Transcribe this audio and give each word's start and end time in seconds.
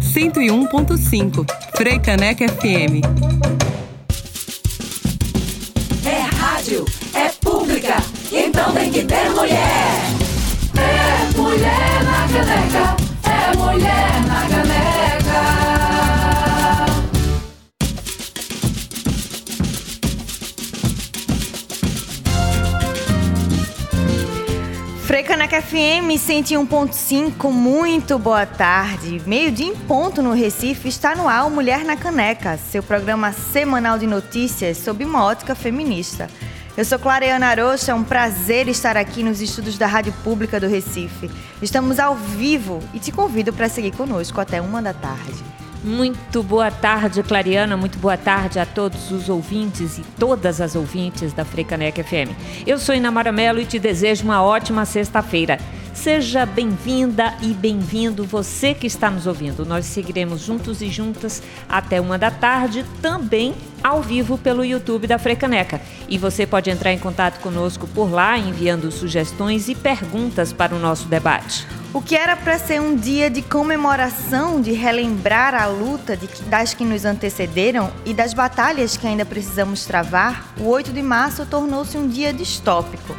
101.5 0.00 1.44
Frei 1.76 1.98
Caneca 1.98 2.48
FM. 2.48 3.02
É 6.06 6.20
rádio, 6.34 6.86
é 7.14 7.28
pública, 7.40 7.96
então 8.32 8.72
tem 8.72 8.90
que 8.90 9.04
ter 9.04 9.28
mulher. 9.30 10.00
É 10.78 11.36
mulher 11.36 12.04
na 12.04 12.26
caneca, 12.28 12.96
é 13.24 13.56
mulher 13.56 14.26
na 14.26 14.40
caneca. 14.48 14.61
Frecaneca 25.42 25.62
FM 25.62 26.08
101.5, 26.20 27.50
muito 27.50 28.16
boa 28.16 28.46
tarde. 28.46 29.20
Meio-dia 29.26 29.66
em 29.66 29.74
ponto 29.74 30.22
no 30.22 30.32
Recife 30.32 30.88
está 30.88 31.16
no 31.16 31.28
ar 31.28 31.46
o 31.46 31.50
Mulher 31.50 31.84
na 31.84 31.96
Caneca, 31.96 32.56
seu 32.56 32.80
programa 32.80 33.32
semanal 33.32 33.98
de 33.98 34.06
notícias 34.06 34.78
sob 34.78 35.04
uma 35.04 35.24
ótica 35.24 35.56
feminista. 35.56 36.28
Eu 36.76 36.84
sou 36.84 36.96
Clareana 36.96 37.48
Arocha, 37.48 37.90
é 37.90 37.94
um 37.94 38.04
prazer 38.04 38.68
estar 38.68 38.96
aqui 38.96 39.24
nos 39.24 39.40
estudos 39.40 39.76
da 39.76 39.88
Rádio 39.88 40.12
Pública 40.22 40.60
do 40.60 40.68
Recife. 40.68 41.28
Estamos 41.60 41.98
ao 41.98 42.14
vivo 42.14 42.78
e 42.94 43.00
te 43.00 43.10
convido 43.10 43.52
para 43.52 43.68
seguir 43.68 43.90
conosco 43.96 44.40
até 44.40 44.60
uma 44.60 44.80
da 44.80 44.94
tarde. 44.94 45.42
Muito 45.84 46.44
boa 46.44 46.70
tarde, 46.70 47.24
Clariana. 47.24 47.76
Muito 47.76 47.98
boa 47.98 48.16
tarde 48.16 48.60
a 48.60 48.64
todos 48.64 49.10
os 49.10 49.28
ouvintes 49.28 49.98
e 49.98 50.02
todas 50.16 50.60
as 50.60 50.76
ouvintes 50.76 51.32
da 51.32 51.44
Frecanec 51.44 52.00
FM. 52.00 52.30
Eu 52.64 52.78
sou 52.78 52.94
Inamara 52.94 53.32
Mello 53.32 53.60
e 53.60 53.66
te 53.66 53.80
desejo 53.80 54.22
uma 54.22 54.40
ótima 54.40 54.84
sexta-feira. 54.84 55.58
Seja 55.92 56.46
bem-vinda 56.46 57.34
e 57.42 57.52
bem-vindo 57.52 58.24
você 58.24 58.74
que 58.74 58.86
está 58.86 59.10
nos 59.10 59.26
ouvindo. 59.26 59.66
Nós 59.66 59.84
seguiremos 59.86 60.40
juntos 60.40 60.80
e 60.80 60.88
juntas 60.88 61.42
até 61.68 62.00
uma 62.00 62.16
da 62.16 62.30
tarde, 62.30 62.86
também 63.00 63.52
ao 63.82 64.02
vivo 64.02 64.38
pelo 64.38 64.64
YouTube 64.64 65.06
da 65.06 65.18
Frecaneca. 65.18 65.80
E 66.08 66.18
você 66.18 66.46
pode 66.46 66.70
entrar 66.70 66.92
em 66.92 66.98
contato 66.98 67.40
conosco 67.40 67.86
por 67.88 68.10
lá, 68.10 68.38
enviando 68.38 68.90
sugestões 68.90 69.68
e 69.68 69.74
perguntas 69.74 70.52
para 70.52 70.74
o 70.74 70.78
nosso 70.78 71.08
debate. 71.08 71.66
O 71.94 72.00
que 72.00 72.16
era 72.16 72.34
para 72.36 72.58
ser 72.58 72.80
um 72.80 72.96
dia 72.96 73.28
de 73.28 73.42
comemoração, 73.42 74.62
de 74.62 74.72
relembrar 74.72 75.54
a 75.54 75.66
luta 75.66 76.16
de, 76.16 76.26
das 76.44 76.72
que 76.72 76.84
nos 76.84 77.04
antecederam 77.04 77.92
e 78.06 78.14
das 78.14 78.32
batalhas 78.32 78.96
que 78.96 79.06
ainda 79.06 79.26
precisamos 79.26 79.84
travar, 79.84 80.54
o 80.58 80.68
8 80.68 80.90
de 80.90 81.02
março 81.02 81.44
tornou-se 81.44 81.98
um 81.98 82.08
dia 82.08 82.32
distópico. 82.32 83.14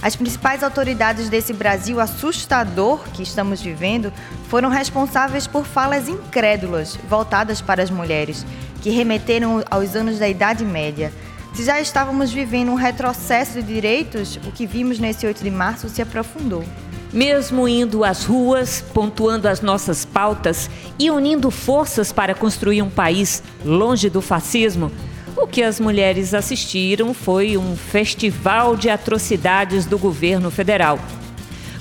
As 0.00 0.14
principais 0.14 0.62
autoridades 0.62 1.28
desse 1.28 1.52
Brasil 1.52 1.98
assustador 1.98 3.02
que 3.12 3.22
estamos 3.22 3.60
vivendo 3.60 4.12
foram 4.48 4.68
responsáveis 4.68 5.46
por 5.46 5.66
falas 5.66 6.08
incrédulas 6.08 6.96
voltadas 7.08 7.60
para 7.60 7.82
as 7.82 7.90
mulheres, 7.90 8.46
que 8.82 8.90
remeteram 8.90 9.62
aos 9.70 9.94
anos 9.94 10.18
da 10.18 10.28
Idade 10.28 10.64
Média. 10.64 11.12
Se 11.54 11.64
já 11.64 11.80
estávamos 11.80 12.30
vivendo 12.30 12.70
um 12.70 12.76
retrocesso 12.76 13.62
de 13.62 13.74
direitos, 13.74 14.36
o 14.46 14.52
que 14.52 14.66
vimos 14.66 14.98
nesse 14.98 15.26
8 15.26 15.42
de 15.42 15.50
março 15.50 15.88
se 15.88 16.00
aprofundou. 16.00 16.64
Mesmo 17.12 17.66
indo 17.66 18.04
às 18.04 18.24
ruas, 18.24 18.84
pontuando 18.92 19.48
as 19.48 19.60
nossas 19.60 20.04
pautas 20.04 20.68
e 20.98 21.10
unindo 21.10 21.50
forças 21.50 22.12
para 22.12 22.34
construir 22.34 22.82
um 22.82 22.90
país 22.90 23.42
longe 23.64 24.10
do 24.10 24.20
fascismo, 24.20 24.92
o 25.36 25.46
que 25.46 25.62
as 25.62 25.80
mulheres 25.80 26.34
assistiram 26.34 27.14
foi 27.14 27.56
um 27.56 27.76
festival 27.76 28.76
de 28.76 28.90
atrocidades 28.90 29.86
do 29.86 29.98
governo 29.98 30.50
federal. 30.50 30.98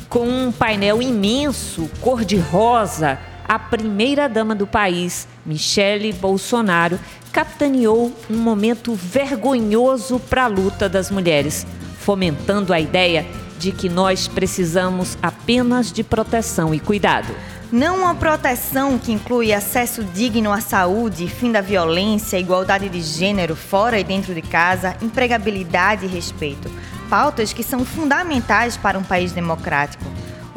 Com 0.07 0.27
um 0.27 0.51
painel 0.51 1.01
imenso, 1.01 1.89
cor-de-rosa, 1.99 3.19
a 3.47 3.57
primeira-dama 3.57 4.53
do 4.53 4.67
país, 4.67 5.27
Michele 5.45 6.11
Bolsonaro, 6.11 6.99
capitaneou 7.31 8.11
um 8.29 8.37
momento 8.37 8.93
vergonhoso 8.93 10.19
para 10.19 10.45
a 10.45 10.47
luta 10.47 10.89
das 10.89 11.09
mulheres, 11.09 11.65
fomentando 11.99 12.73
a 12.73 12.79
ideia 12.79 13.25
de 13.57 13.71
que 13.71 13.89
nós 13.89 14.27
precisamos 14.27 15.17
apenas 15.21 15.91
de 15.91 16.03
proteção 16.03 16.73
e 16.73 16.79
cuidado. 16.79 17.33
Não 17.71 17.99
uma 17.99 18.15
proteção 18.15 18.97
que 18.97 19.11
inclui 19.11 19.51
acesso 19.51 20.03
digno 20.03 20.53
à 20.53 20.61
saúde, 20.61 21.27
fim 21.27 21.51
da 21.51 21.59
violência, 21.59 22.39
igualdade 22.39 22.87
de 22.87 23.01
gênero 23.01 23.55
fora 23.57 23.99
e 23.99 24.05
dentro 24.05 24.33
de 24.33 24.41
casa, 24.41 24.95
empregabilidade 25.01 26.05
e 26.05 26.09
respeito. 26.09 26.71
Pautas 27.09 27.51
que 27.51 27.63
são 27.63 27.83
fundamentais 27.83 28.77
para 28.77 28.97
um 28.97 29.03
país 29.03 29.33
democrático. 29.33 30.05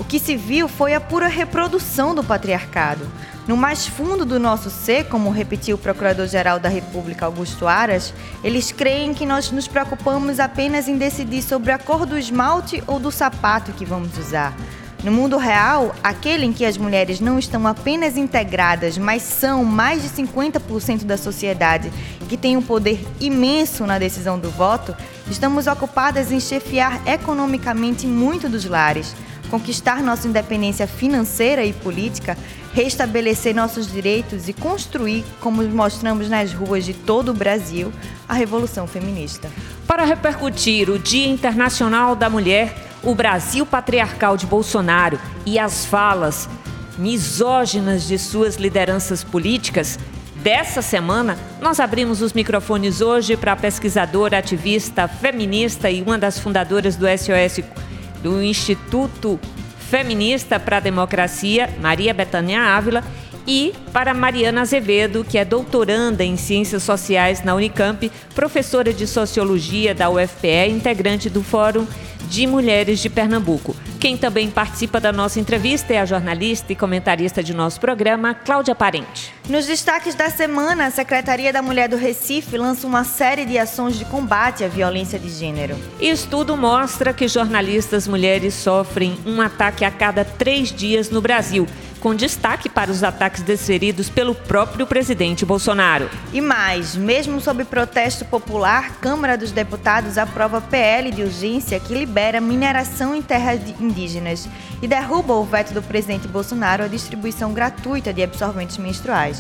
O 0.01 0.05
que 0.05 0.19
se 0.19 0.35
viu 0.35 0.67
foi 0.67 0.95
a 0.95 1.01
pura 1.01 1.29
reprodução 1.29 2.15
do 2.15 2.25
patriarcado. 2.25 3.07
No 3.47 3.55
mais 3.55 3.87
fundo 3.87 4.25
do 4.25 4.41
nosso 4.41 4.71
ser, 4.71 5.05
como 5.09 5.29
repetiu 5.29 5.77
o 5.77 5.79
Procurador-Geral 5.79 6.59
da 6.59 6.71
República 6.71 7.27
Augusto 7.27 7.69
Aras, 7.69 8.15
eles 8.43 8.73
creem 8.73 9.13
que 9.13 9.27
nós 9.27 9.51
nos 9.51 9.69
preocupamos 9.69 10.41
apenas 10.41 10.89
em 10.89 10.97
decidir 10.97 11.43
sobre 11.43 11.71
a 11.71 11.79
cor 11.79 12.07
do 12.07 12.19
esmalte 12.19 12.83
ou 12.87 12.99
do 12.99 13.11
sapato 13.11 13.73
que 13.73 13.85
vamos 13.85 14.17
usar. 14.17 14.57
No 15.05 15.13
mundo 15.13 15.37
real, 15.37 15.95
aquele 16.03 16.47
em 16.47 16.53
que 16.53 16.65
as 16.65 16.79
mulheres 16.79 17.21
não 17.21 17.39
estão 17.39 17.67
apenas 17.67 18.17
integradas, 18.17 18.97
mas 18.97 19.23
são 19.23 19.65
mais 19.65 20.03
de 20.03 20.09
50% 20.09 21.05
da 21.05 21.19
sociedade 21.19 21.93
que 22.27 22.39
tem 22.39 22.57
um 22.57 22.63
poder 22.63 23.07
imenso 23.21 23.85
na 23.85 23.99
decisão 23.99 24.39
do 24.39 24.51
voto, 24.51 24.97
estamos 25.31 25.67
ocupadas 25.67 26.33
em 26.33 26.41
chefiar 26.41 27.01
economicamente 27.07 28.07
muito 28.07 28.49
dos 28.49 28.65
lares, 28.65 29.15
conquistar 29.51 30.03
nossa 30.03 30.29
independência 30.29 30.87
financeira 30.87 31.65
e 31.65 31.73
política, 31.73 32.39
restabelecer 32.73 33.55
nossos 33.55 33.91
direitos 33.91 34.49
e 34.49 34.53
construir, 34.53 35.25
como 35.41 35.63
mostramos 35.65 36.29
nas 36.29 36.53
ruas 36.53 36.85
de 36.85 36.95
todo 36.95 37.31
o 37.31 37.35
Brasil, 37.35 37.93
a 38.29 38.35
revolução 38.35 38.87
feminista. 38.87 39.51
Para 39.87 40.05
repercutir 40.05 40.89
o 40.89 40.99
Dia 40.99 41.27
Internacional 41.27 42.15
da 42.15 42.31
Mulher, 42.31 42.75
o 43.03 43.15
Brasil 43.15 43.67
patriarcal 43.67 44.37
de 44.37 44.47
Bolsonaro 44.47 45.19
e 45.45 45.59
as 45.59 45.85
falas 45.85 46.49
misóginas 46.97 48.07
de 48.07 48.19
suas 48.19 48.57
lideranças 48.57 49.25
políticas, 49.25 49.99
dessa 50.43 50.81
semana, 50.81 51.39
nós 51.61 51.81
abrimos 51.81 52.23
os 52.23 52.33
microfones 52.33 53.01
hoje 53.01 53.37
para 53.37 53.53
a 53.53 53.57
pesquisadora, 53.57 54.39
ativista, 54.39 55.07
feminista 55.07 55.91
e 55.91 56.03
uma 56.03 56.19
das 56.19 56.39
fundadoras 56.39 56.97
do 56.97 57.07
SOS, 57.07 57.65
do 58.23 58.43
Instituto 58.43 59.39
Feminista 59.79 60.61
para 60.61 60.77
a 60.77 60.81
Democracia, 60.81 61.69
Maria 61.81 62.15
Betânia 62.15 62.63
Ávila, 62.63 63.03
e 63.47 63.73
para 63.93 64.15
Mariana 64.15 64.61
Azevedo, 64.61 65.25
que 65.29 65.37
é 65.37 65.45
doutoranda 65.45 66.23
em 66.23 66.37
Ciências 66.37 66.83
Sociais 66.83 67.43
na 67.43 67.55
Unicamp, 67.55 68.11
professora 68.35 68.93
de 68.93 69.07
Sociologia 69.07 69.95
da 69.95 70.09
UFPE, 70.09 70.71
integrante 70.71 71.29
do 71.29 71.43
Fórum 71.43 71.87
de 72.29 72.47
Mulheres 72.47 73.01
de 73.01 73.11
Pernambuco. 73.11 73.75
Quem 73.99 74.17
também 74.17 74.51
participa 74.51 75.01
da 75.01 75.13
nossa 75.13 75.41
entrevista 75.41 75.93
é 75.93 75.99
a 75.99 76.07
jornalista 76.07 76.73
e 76.73 76.77
comentarista 76.77 77.43
de 77.43 77.53
nosso 77.53 77.81
programa, 77.81 78.35
Cláudia 78.35 78.75
Parente. 78.75 79.40
Nos 79.51 79.67
destaques 79.67 80.15
da 80.15 80.31
semana, 80.31 80.87
a 80.87 80.91
Secretaria 80.93 81.53
da 81.53 81.61
Mulher 81.61 81.89
do 81.89 81.97
Recife 81.97 82.57
lança 82.57 82.87
uma 82.87 83.03
série 83.03 83.45
de 83.45 83.59
ações 83.59 83.99
de 83.99 84.05
combate 84.05 84.63
à 84.63 84.69
violência 84.69 85.19
de 85.19 85.29
gênero. 85.29 85.77
Estudo 86.01 86.57
mostra 86.57 87.13
que 87.13 87.27
jornalistas 87.27 88.07
mulheres 88.07 88.55
sofrem 88.55 89.19
um 89.27 89.41
ataque 89.41 89.85
a 89.85 89.91
cada 89.91 90.25
três 90.25 90.69
dias 90.69 91.11
no 91.11 91.21
Brasil 91.21 91.67
com 92.01 92.15
destaque 92.15 92.69
para 92.69 92.91
os 92.91 93.05
ataques 93.05 93.43
desferidos 93.43 94.09
pelo 94.09 94.35
próprio 94.35 94.87
presidente 94.87 95.45
Bolsonaro. 95.45 96.09
E 96.33 96.41
mais, 96.41 96.97
mesmo 96.97 97.41
sob 97.41 97.63
protesto 97.65 98.25
popular, 98.25 98.97
Câmara 99.01 99.37
dos 99.37 99.53
Deputados 99.53 100.17
aprova 100.17 100.61
PL 100.61 101.11
de 101.11 101.23
urgência 101.23 101.79
que 101.79 101.95
libera 101.95 102.41
mineração 102.41 103.15
em 103.15 103.23
terras 103.23 103.61
indígenas 103.79 104.49
e 104.81 104.89
derruba 104.89 105.35
o 105.35 105.45
veto 105.45 105.75
do 105.75 105.83
presidente 105.83 106.27
Bolsonaro 106.27 106.85
à 106.85 106.89
distribuição 106.89 107.53
gratuita 107.53 108.13
de 108.13 108.23
absorventes 108.23 108.79
menstruais. 108.79 109.40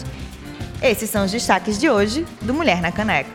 Esses 0.83 1.11
são 1.11 1.25
os 1.25 1.31
destaques 1.31 1.79
de 1.79 1.91
hoje 1.91 2.27
do 2.41 2.55
Mulher 2.55 2.81
na 2.81 2.91
Caneca. 2.91 3.31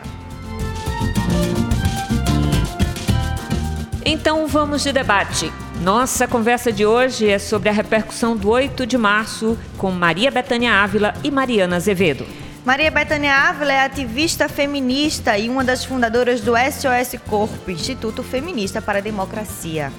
Então 4.04 4.46
vamos 4.46 4.82
de 4.82 4.92
debate. 4.92 5.52
Nossa 5.80 6.26
conversa 6.26 6.72
de 6.72 6.86
hoje 6.86 7.28
é 7.28 7.38
sobre 7.38 7.68
a 7.68 7.72
repercussão 7.72 8.36
do 8.36 8.48
8 8.48 8.86
de 8.86 8.96
março 8.96 9.58
com 9.76 9.90
Maria 9.90 10.30
Betânia 10.30 10.72
Ávila 10.72 11.14
e 11.22 11.30
Mariana 11.30 11.76
Azevedo. 11.76 12.26
Maria 12.64 12.90
Betânia 12.90 13.32
Ávila 13.32 13.72
é 13.72 13.84
ativista 13.84 14.48
feminista 14.48 15.38
e 15.38 15.48
uma 15.48 15.62
das 15.62 15.84
fundadoras 15.84 16.40
do 16.40 16.52
SOS 16.56 17.20
Corpo, 17.28 17.70
Instituto 17.70 18.24
Feminista 18.24 18.82
para 18.82 18.98
a 18.98 19.02
Democracia. 19.02 19.92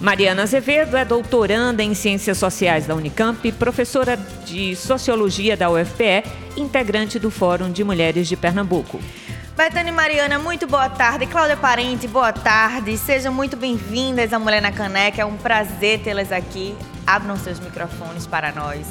Mariana 0.00 0.44
Azevedo 0.44 0.96
é 0.96 1.04
doutoranda 1.04 1.82
em 1.82 1.92
Ciências 1.92 2.38
Sociais 2.38 2.86
da 2.86 2.94
Unicamp, 2.94 3.52
professora 3.52 4.16
de 4.46 4.74
Sociologia 4.74 5.58
da 5.58 5.68
UFPE, 5.68 6.24
integrante 6.56 7.18
do 7.18 7.30
Fórum 7.30 7.70
de 7.70 7.84
Mulheres 7.84 8.26
de 8.26 8.34
Pernambuco. 8.34 8.98
Betânia 9.54 9.90
e 9.90 9.94
Mariana, 9.94 10.38
muito 10.38 10.66
boa 10.66 10.88
tarde. 10.88 11.26
Cláudia 11.26 11.58
Parente, 11.58 12.08
boa 12.08 12.32
tarde. 12.32 12.96
Sejam 12.96 13.30
muito 13.30 13.58
bem-vindas 13.58 14.32
à 14.32 14.38
Mulher 14.38 14.62
na 14.62 14.72
Caneca. 14.72 15.20
É 15.20 15.24
um 15.26 15.36
prazer 15.36 16.00
tê-las 16.00 16.32
aqui. 16.32 16.74
abram 17.06 17.36
seus 17.36 17.60
microfones 17.60 18.26
para 18.26 18.52
nós. 18.52 18.86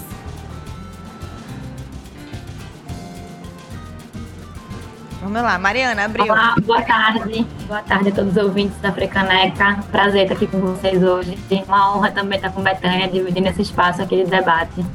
Vamos 5.21 5.41
lá, 5.41 5.59
Mariana, 5.59 6.05
abriu. 6.05 6.31
Olá, 6.31 6.55
boa 6.63 6.81
tarde. 6.81 7.45
Boa 7.67 7.81
tarde 7.81 8.09
a 8.09 8.11
todos 8.13 8.37
os 8.37 8.41
ouvintes 8.41 8.77
da 8.79 8.89
Frecaneca. 8.93 9.83
Prazer 9.91 10.23
estar 10.23 10.35
aqui 10.35 10.47
com 10.47 10.59
vocês 10.61 11.03
hoje. 11.03 11.37
Uma 11.67 11.93
honra 11.93 12.11
também 12.11 12.37
estar 12.37 12.51
com 12.51 12.61
Betânia, 12.61 13.05
dividindo 13.05 13.49
esse 13.49 13.63
espaço 13.63 14.01
aqui 14.01 14.23
de 14.23 14.29
debate. 14.29 14.85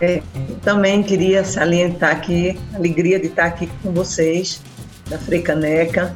É, 0.00 0.22
também 0.62 1.02
queria 1.02 1.44
salientar 1.44 2.12
aqui 2.12 2.58
a 2.72 2.76
alegria 2.76 3.20
de 3.20 3.26
estar 3.26 3.44
aqui 3.44 3.68
com 3.82 3.92
vocês, 3.92 4.62
da 5.10 5.18
Frecaneca. 5.18 6.14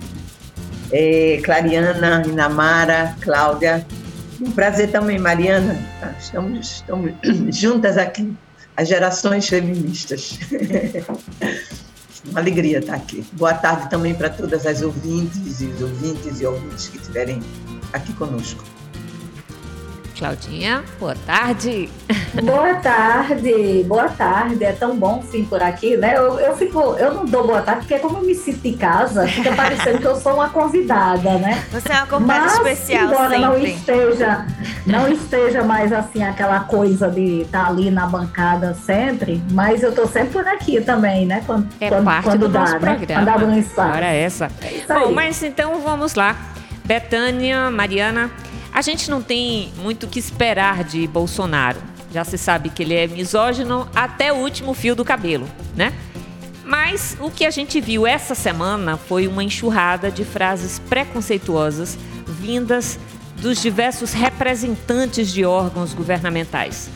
É, 0.90 1.38
Clariana, 1.44 2.22
Inamara, 2.26 3.14
Cláudia. 3.20 3.86
Um 4.40 4.50
prazer 4.52 4.90
também, 4.90 5.18
Mariana. 5.18 5.78
Estamos, 6.18 6.76
estamos 6.76 7.12
juntas 7.54 7.98
aqui, 7.98 8.34
as 8.74 8.88
gerações 8.88 9.46
feministas. 9.46 10.38
Uma 12.30 12.40
alegria 12.40 12.78
estar 12.78 12.94
aqui. 12.94 13.24
Boa 13.32 13.54
tarde 13.54 13.90
também 13.90 14.14
para 14.14 14.30
todas 14.30 14.66
as 14.66 14.82
ouvintes 14.82 15.60
e 15.60 15.66
os 15.66 15.80
ouvintes 15.80 16.40
e 16.40 16.46
ouvintes 16.46 16.88
que 16.88 16.96
estiverem 16.96 17.40
aqui 17.92 18.12
conosco. 18.14 18.64
Claudinha, 20.16 20.84
boa 21.00 21.16
tarde. 21.26 21.88
Boa 22.44 22.74
tarde, 22.76 23.84
boa 23.86 24.08
tarde. 24.08 24.62
É 24.64 24.70
tão 24.72 24.96
bom 24.96 25.22
sim 25.28 25.44
por 25.44 25.60
aqui, 25.60 25.96
né? 25.96 26.16
Eu, 26.16 26.38
eu, 26.38 26.56
fico, 26.56 26.78
eu 26.96 27.14
não 27.14 27.24
dou 27.26 27.44
boa 27.46 27.60
tarde 27.62 27.80
porque 27.86 27.98
como 27.98 28.18
eu 28.18 28.22
me 28.22 28.34
sinto 28.34 28.64
em 28.64 28.76
casa, 28.76 29.26
fica 29.26 29.52
parecendo 29.56 29.98
que 29.98 30.06
eu 30.06 30.14
sou 30.14 30.34
uma 30.34 30.48
convidada, 30.50 31.36
né? 31.38 31.64
Você 31.72 31.92
é 31.92 31.96
uma 31.96 32.06
convidada 32.06 32.40
Mas, 32.44 32.52
especial 32.54 33.04
embora 33.06 33.28
sempre. 33.30 33.40
não 33.40 33.58
esteja, 33.58 34.46
não 34.86 35.08
esteja 35.08 35.62
mais 35.64 35.92
assim 35.92 36.22
aquela 36.22 36.60
coisa 36.60 37.10
de 37.10 37.40
estar 37.42 37.66
ali 37.66 37.90
na 37.90 38.06
bancada 38.06 38.72
sempre, 38.74 39.42
mas 39.50 39.82
eu 39.82 39.92
tô 39.92 40.06
sempre 40.06 40.30
por 40.30 40.46
aqui 40.46 40.80
também, 40.80 41.26
né? 41.26 41.42
Quando, 41.44 41.68
É 41.80 41.88
quando, 41.88 42.04
parte 42.04 42.24
quando 42.24 42.40
do 42.40 42.48
dá, 42.48 42.60
nosso 42.60 42.72
né? 42.74 42.78
programa. 42.78 43.20
Quando 43.20 43.28
abre 43.28 43.44
um 43.46 43.58
espaço. 43.58 43.88
Agora 43.90 44.06
é 44.06 44.20
essa. 44.22 44.48
isso 44.72 44.86
Bom, 44.88 45.12
mas 45.12 45.42
então 45.42 45.80
vamos 45.80 46.14
lá. 46.14 46.36
Betânia, 46.84 47.70
Mariana, 47.70 48.30
a 48.74 48.82
gente 48.82 49.08
não 49.08 49.22
tem 49.22 49.72
muito 49.78 50.04
o 50.04 50.08
que 50.08 50.18
esperar 50.18 50.82
de 50.82 51.06
Bolsonaro. 51.06 51.80
Já 52.12 52.24
se 52.24 52.36
sabe 52.36 52.70
que 52.70 52.82
ele 52.82 52.94
é 52.94 53.06
misógino 53.06 53.88
até 53.94 54.32
o 54.32 54.36
último 54.36 54.74
fio 54.74 54.96
do 54.96 55.04
cabelo, 55.04 55.48
né? 55.76 55.92
Mas 56.64 57.16
o 57.20 57.30
que 57.30 57.46
a 57.46 57.50
gente 57.50 57.80
viu 57.80 58.04
essa 58.04 58.34
semana 58.34 58.96
foi 58.96 59.28
uma 59.28 59.44
enxurrada 59.44 60.10
de 60.10 60.24
frases 60.24 60.80
preconceituosas 60.80 61.96
vindas 62.26 62.98
dos 63.36 63.62
diversos 63.62 64.12
representantes 64.12 65.32
de 65.32 65.44
órgãos 65.44 65.94
governamentais. 65.94 66.90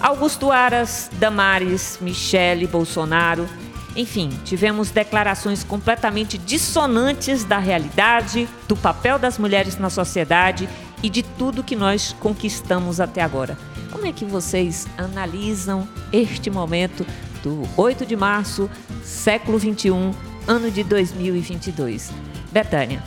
Augusto 0.00 0.52
Aras, 0.52 1.10
Damares, 1.14 1.98
Michele 2.00 2.66
Bolsonaro, 2.66 3.48
enfim, 3.96 4.30
tivemos 4.44 4.90
declarações 4.90 5.64
completamente 5.64 6.36
dissonantes 6.38 7.42
da 7.42 7.58
realidade, 7.58 8.48
do 8.68 8.76
papel 8.76 9.18
das 9.18 9.38
mulheres 9.38 9.78
na 9.78 9.90
sociedade 9.90 10.68
e 11.04 11.10
de 11.10 11.22
tudo 11.22 11.62
que 11.62 11.76
nós 11.76 12.16
conquistamos 12.18 12.98
até 12.98 13.20
agora. 13.20 13.58
Como 13.92 14.06
é 14.06 14.12
que 14.12 14.24
vocês 14.24 14.86
analisam 14.96 15.86
este 16.10 16.48
momento 16.48 17.04
do 17.42 17.68
8 17.76 18.06
de 18.06 18.16
março, 18.16 18.70
século 19.04 19.58
21, 19.58 20.14
ano 20.48 20.70
de 20.70 20.82
2022? 20.82 22.10
Betânia. 22.50 23.02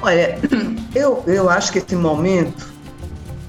Olha, 0.00 0.38
eu, 0.94 1.22
eu 1.26 1.50
acho 1.50 1.70
que 1.70 1.80
esse 1.80 1.94
momento 1.94 2.72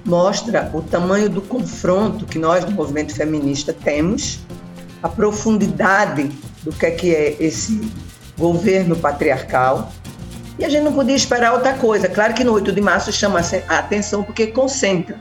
mostra 0.05 0.69
o 0.73 0.81
tamanho 0.81 1.29
do 1.29 1.41
confronto 1.41 2.25
que 2.25 2.37
nós 2.37 2.65
do 2.65 2.71
movimento 2.71 3.15
feminista 3.15 3.71
temos, 3.71 4.39
a 5.01 5.07
profundidade 5.07 6.29
do 6.63 6.73
que 6.73 6.85
é, 6.85 6.91
que 6.91 7.15
é 7.15 7.37
esse 7.39 7.89
governo 8.37 8.93
patriarcal. 8.97 9.89
E 10.57 10.63
a 10.63 10.69
gente 10.69 10.83
não 10.83 10.93
podia 10.93 11.15
esperar 11.15 11.53
outra 11.53 11.73
coisa. 11.73 12.07
Claro 12.07 12.33
que 12.33 12.43
no 12.43 12.53
8 12.53 12.71
de 12.71 12.81
março 12.81 13.11
chama 13.11 13.41
a 13.67 13.77
atenção 13.77 14.23
porque 14.23 14.47
concentra. 14.47 15.19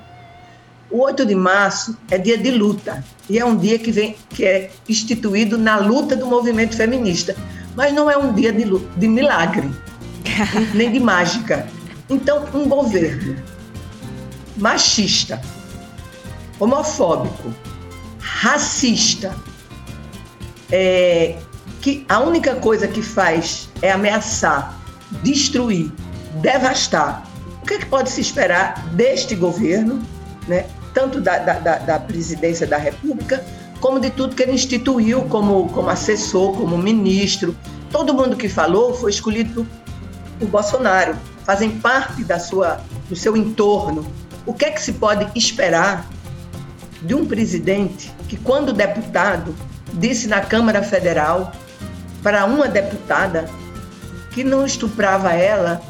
O 0.91 1.03
8 1.03 1.27
de 1.27 1.35
março 1.35 1.97
é 2.11 2.17
dia 2.19 2.39
de 2.39 2.51
luta 2.53 3.03
e 3.29 3.39
é 3.39 3.45
um 3.45 3.57
dia 3.57 3.79
que, 3.79 3.91
vem, 3.91 4.15
que 4.31 4.45
é 4.45 4.71
instituído 4.89 5.59
na 5.59 5.77
luta 5.77 6.15
do 6.15 6.27
movimento 6.27 6.77
feminista. 6.77 7.35
Mas 7.75 7.93
não 7.93 8.09
é 8.09 8.17
um 8.17 8.33
dia 8.33 8.53
de, 8.53 8.65
de 8.97 9.09
milagre, 9.09 9.69
nem 10.73 10.93
de 10.93 11.01
mágica. 11.01 11.67
Então, 12.09 12.45
um 12.55 12.69
governo 12.69 13.37
machista, 14.57 15.41
homofóbico, 16.61 17.53
racista, 18.21 19.35
é, 20.71 21.37
que 21.81 22.05
a 22.09 22.21
única 22.21 22.55
coisa 22.57 22.87
que 22.87 23.03
faz 23.03 23.69
é 23.83 23.91
ameaçar, 23.91 24.79
destruir, 25.23 25.91
devastar. 26.41 27.27
O 27.63 27.67
que, 27.67 27.75
é 27.75 27.79
que 27.79 27.87
pode 27.87 28.11
se 28.11 28.21
esperar 28.21 28.85
deste 28.93 29.35
governo, 29.35 30.03
né? 30.47 30.67
tanto 30.93 31.21
da, 31.21 31.39
da, 31.39 31.79
da- 31.79 31.99
presidência 31.99 32.67
da 32.67 32.77
República, 32.77 33.45
como 33.81 33.99
de 33.99 34.11
tudo 34.11 34.37
que 34.37 34.43
ele 34.43 34.53
instituiu 34.53 35.23
como, 35.23 35.69
como 35.71 35.89
assessor, 35.89 36.57
como 36.57 36.77
ministro? 36.79 37.57
Todo 37.91 38.15
mundo 38.15 38.37
que 38.37 38.49
falou 38.49 38.95
foi 38.95 39.11
escolhido 39.11 39.67
por 40.39 40.49
Bolsonaro, 40.49 41.17
fazem 41.45 41.71
parte 41.79 42.23
da 42.25 42.39
sua, 42.39 42.81
do 43.09 43.17
seu 43.17 43.37
entorno. 43.37 44.07
O 44.47 44.53
que 44.53 44.67
é 44.67 44.71
que 44.71 44.83
se 44.83 44.93
pode 44.95 45.27
esperar 45.39 46.07
de 47.03 47.15
um 47.15 47.25
presidente 47.27 48.13
que, 48.29 48.37
quando 48.37 48.73
deputado, 48.73 49.55
disse 49.95 50.27
na 50.27 50.41
Câmara 50.41 50.83
Federal 50.83 51.53
para 52.23 52.45
uma 52.47 52.67
deputada 52.69 53.49
que 54.35 54.43
não 54.43 54.67
estuprava 54.67 55.33
ela 55.33 55.81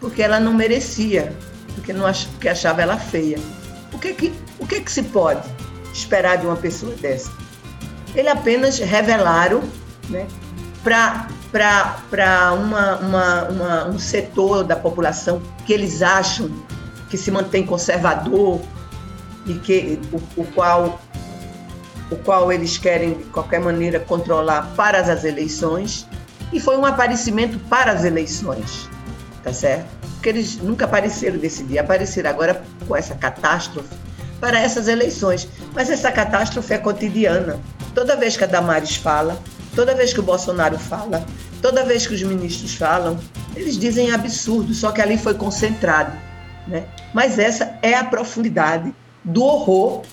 porque 0.00 0.22
ela 0.22 0.40
não 0.40 0.52
merecia, 0.52 1.34
porque, 1.74 1.92
não 1.92 2.06
ach, 2.06 2.26
porque 2.28 2.48
achava 2.48 2.82
ela 2.82 2.96
feia. 2.96 3.38
O 3.92 3.98
que, 3.98 4.14
que, 4.14 4.32
o 4.58 4.66
que, 4.66 4.80
que 4.80 4.90
se 4.90 5.02
pode 5.02 5.42
esperar 5.92 6.38
de 6.38 6.46
uma 6.46 6.56
pessoa 6.56 6.94
dessa? 6.96 7.30
Ele 8.14 8.28
apenas 8.28 8.78
revelaram 8.78 9.62
né, 10.08 10.26
para 10.82 12.52
uma, 12.54 12.96
uma, 12.96 13.44
uma, 13.48 13.88
um 13.88 13.98
setor 13.98 14.64
da 14.64 14.76
população 14.76 15.40
que 15.66 15.72
eles 15.72 16.02
acham 16.02 16.50
que 17.10 17.16
se 17.16 17.30
mantém 17.30 17.64
conservador 17.64 18.60
e 19.46 19.54
que 19.54 20.00
o, 20.12 20.40
o 20.40 20.44
qual 20.52 21.00
o 22.10 22.16
qual 22.16 22.52
eles 22.52 22.76
querem 22.76 23.14
de 23.14 23.24
qualquer 23.24 23.60
maneira 23.60 23.98
controlar 23.98 24.70
para 24.76 25.00
as 25.00 25.24
eleições 25.24 26.06
e 26.54 26.60
foi 26.60 26.76
um 26.76 26.86
aparecimento 26.86 27.58
para 27.68 27.90
as 27.90 28.04
eleições, 28.04 28.88
tá 29.42 29.52
certo? 29.52 29.86
Porque 30.14 30.28
eles 30.28 30.56
nunca 30.56 30.84
apareceram 30.84 31.36
desse 31.36 31.64
dia, 31.64 31.80
apareceram 31.80 32.30
agora 32.30 32.62
com 32.86 32.94
essa 32.96 33.16
catástrofe 33.16 33.92
para 34.40 34.60
essas 34.60 34.86
eleições. 34.86 35.48
Mas 35.74 35.90
essa 35.90 36.12
catástrofe 36.12 36.72
é 36.72 36.78
cotidiana. 36.78 37.58
Toda 37.92 38.16
vez 38.16 38.36
que 38.36 38.44
a 38.44 38.46
Damares 38.46 38.94
fala, 38.94 39.36
toda 39.74 39.96
vez 39.96 40.12
que 40.12 40.20
o 40.20 40.22
Bolsonaro 40.22 40.78
fala, 40.78 41.26
toda 41.60 41.84
vez 41.84 42.06
que 42.06 42.14
os 42.14 42.22
ministros 42.22 42.76
falam, 42.76 43.18
eles 43.56 43.76
dizem 43.76 44.12
absurdo, 44.12 44.72
só 44.72 44.92
que 44.92 45.02
ali 45.02 45.18
foi 45.18 45.34
concentrado. 45.34 46.16
Né? 46.68 46.84
Mas 47.12 47.36
essa 47.36 47.76
é 47.82 47.94
a 47.94 48.04
profundidade 48.04 48.94
do 49.24 49.42
horror 49.42 50.04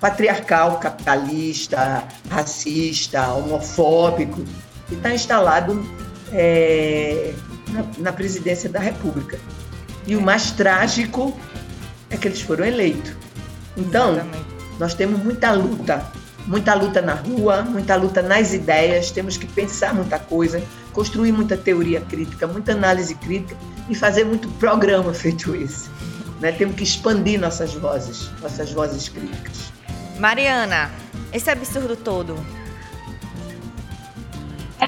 patriarcal, 0.00 0.78
capitalista, 0.78 2.04
racista, 2.28 3.32
homofóbico, 3.32 4.44
que 4.92 4.96
está 4.98 5.14
instalado 5.14 5.84
é, 6.32 7.32
na, 7.68 7.84
na, 7.98 8.12
presidência 8.12 8.68
da 8.68 8.78
República. 8.78 9.38
E 10.06 10.14
o 10.14 10.20
mais 10.20 10.50
trágico 10.50 11.38
é 12.10 12.16
que 12.16 12.28
eles 12.28 12.42
foram 12.42 12.64
eleitos. 12.64 13.12
Então, 13.76 14.12
Exatamente. 14.12 14.44
nós 14.78 14.94
temos 14.94 15.22
muita 15.22 15.52
luta, 15.52 16.04
muita 16.46 16.74
luta 16.74 17.00
na 17.00 17.14
rua, 17.14 17.62
muita 17.62 17.96
luta 17.96 18.20
nas 18.20 18.52
ideias, 18.52 19.10
temos 19.10 19.36
que 19.36 19.46
pensar 19.46 19.94
muita 19.94 20.18
coisa, 20.18 20.62
construir 20.92 21.32
muita 21.32 21.56
teoria 21.56 22.00
crítica, 22.02 22.46
muita 22.46 22.72
análise 22.72 23.14
crítica 23.14 23.56
e 23.88 23.94
fazer 23.94 24.24
muito 24.24 24.48
programa 24.58 25.14
feito 25.14 25.54
esse. 25.54 25.88
Né? 26.40 26.52
Temos 26.52 26.76
que 26.76 26.82
expandir 26.82 27.40
nossas 27.40 27.72
vozes, 27.72 28.30
nossas 28.42 28.72
vozes 28.72 29.08
críticas. 29.08 29.72
Mariana, 30.18 30.90
esse 31.32 31.50
absurdo 31.50 31.96
todo. 31.96 32.36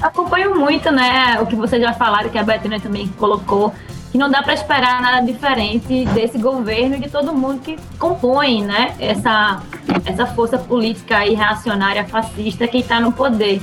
Acompanho 0.02 0.58
muito, 0.58 0.90
né, 0.90 1.38
o 1.40 1.46
que 1.46 1.56
vocês 1.56 1.80
já 1.80 1.92
falaram, 1.92 2.28
que 2.28 2.38
a 2.38 2.42
Betânia 2.42 2.80
também 2.80 3.08
colocou, 3.18 3.72
que 4.10 4.18
não 4.18 4.30
dá 4.30 4.42
para 4.42 4.54
esperar 4.54 5.00
nada 5.02 5.24
diferente 5.24 6.04
desse 6.06 6.38
governo 6.38 6.96
e 6.96 7.00
de 7.00 7.08
todo 7.08 7.34
mundo 7.34 7.60
que 7.60 7.76
compõe, 7.98 8.62
né, 8.62 8.94
essa, 8.98 9.62
essa 10.04 10.26
força 10.26 10.58
política 10.58 11.18
aí 11.18 11.34
reacionária, 11.34 12.04
fascista 12.04 12.66
que 12.68 12.78
está 12.78 13.00
no 13.00 13.12
poder. 13.12 13.60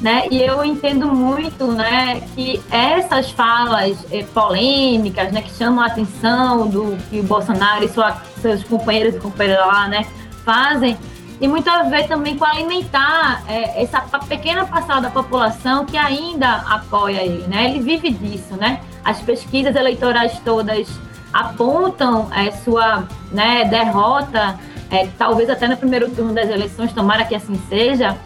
né? 0.00 0.24
E 0.32 0.42
eu 0.42 0.64
entendo 0.64 1.06
muito, 1.06 1.68
né, 1.68 2.20
que 2.34 2.60
essas 2.70 3.30
falas 3.30 4.04
eh, 4.10 4.24
polêmicas, 4.34 5.30
né, 5.30 5.42
que 5.42 5.50
chamam 5.52 5.84
a 5.84 5.86
atenção 5.86 6.66
do 6.68 6.96
que 7.08 7.20
o 7.20 7.22
Bolsonaro 7.22 7.84
e 7.84 7.88
sua, 7.88 8.16
seus 8.40 8.64
companheiros 8.64 9.14
e 9.14 9.20
companheiras 9.20 9.64
lá, 9.64 9.86
né, 9.86 10.04
fazem, 10.44 10.98
tem 11.38 11.48
muito 11.48 11.68
a 11.68 11.82
ver 11.84 12.06
também 12.06 12.36
com 12.36 12.44
alimentar 12.44 13.42
eh, 13.48 13.82
essa 13.82 14.00
pequena 14.00 14.64
parcela 14.64 15.00
da 15.00 15.10
população 15.10 15.84
que 15.84 15.96
ainda 15.96 16.56
apoia 16.68 17.22
ele, 17.22 17.46
né? 17.48 17.70
Ele 17.70 17.80
vive 17.80 18.10
disso, 18.10 18.56
né? 18.56 18.80
As 19.04 19.20
pesquisas 19.20 19.74
eleitorais 19.74 20.38
todas 20.44 20.88
apontam 21.32 22.28
eh, 22.34 22.50
sua 22.52 23.08
né, 23.30 23.64
derrota, 23.64 24.58
eh, 24.90 25.08
talvez 25.18 25.48
até 25.50 25.66
no 25.66 25.76
primeiro 25.76 26.10
turno 26.10 26.34
das 26.34 26.48
eleições, 26.48 26.92
tomara 26.92 27.24
que 27.24 27.34
assim 27.34 27.60
seja, 27.68 28.16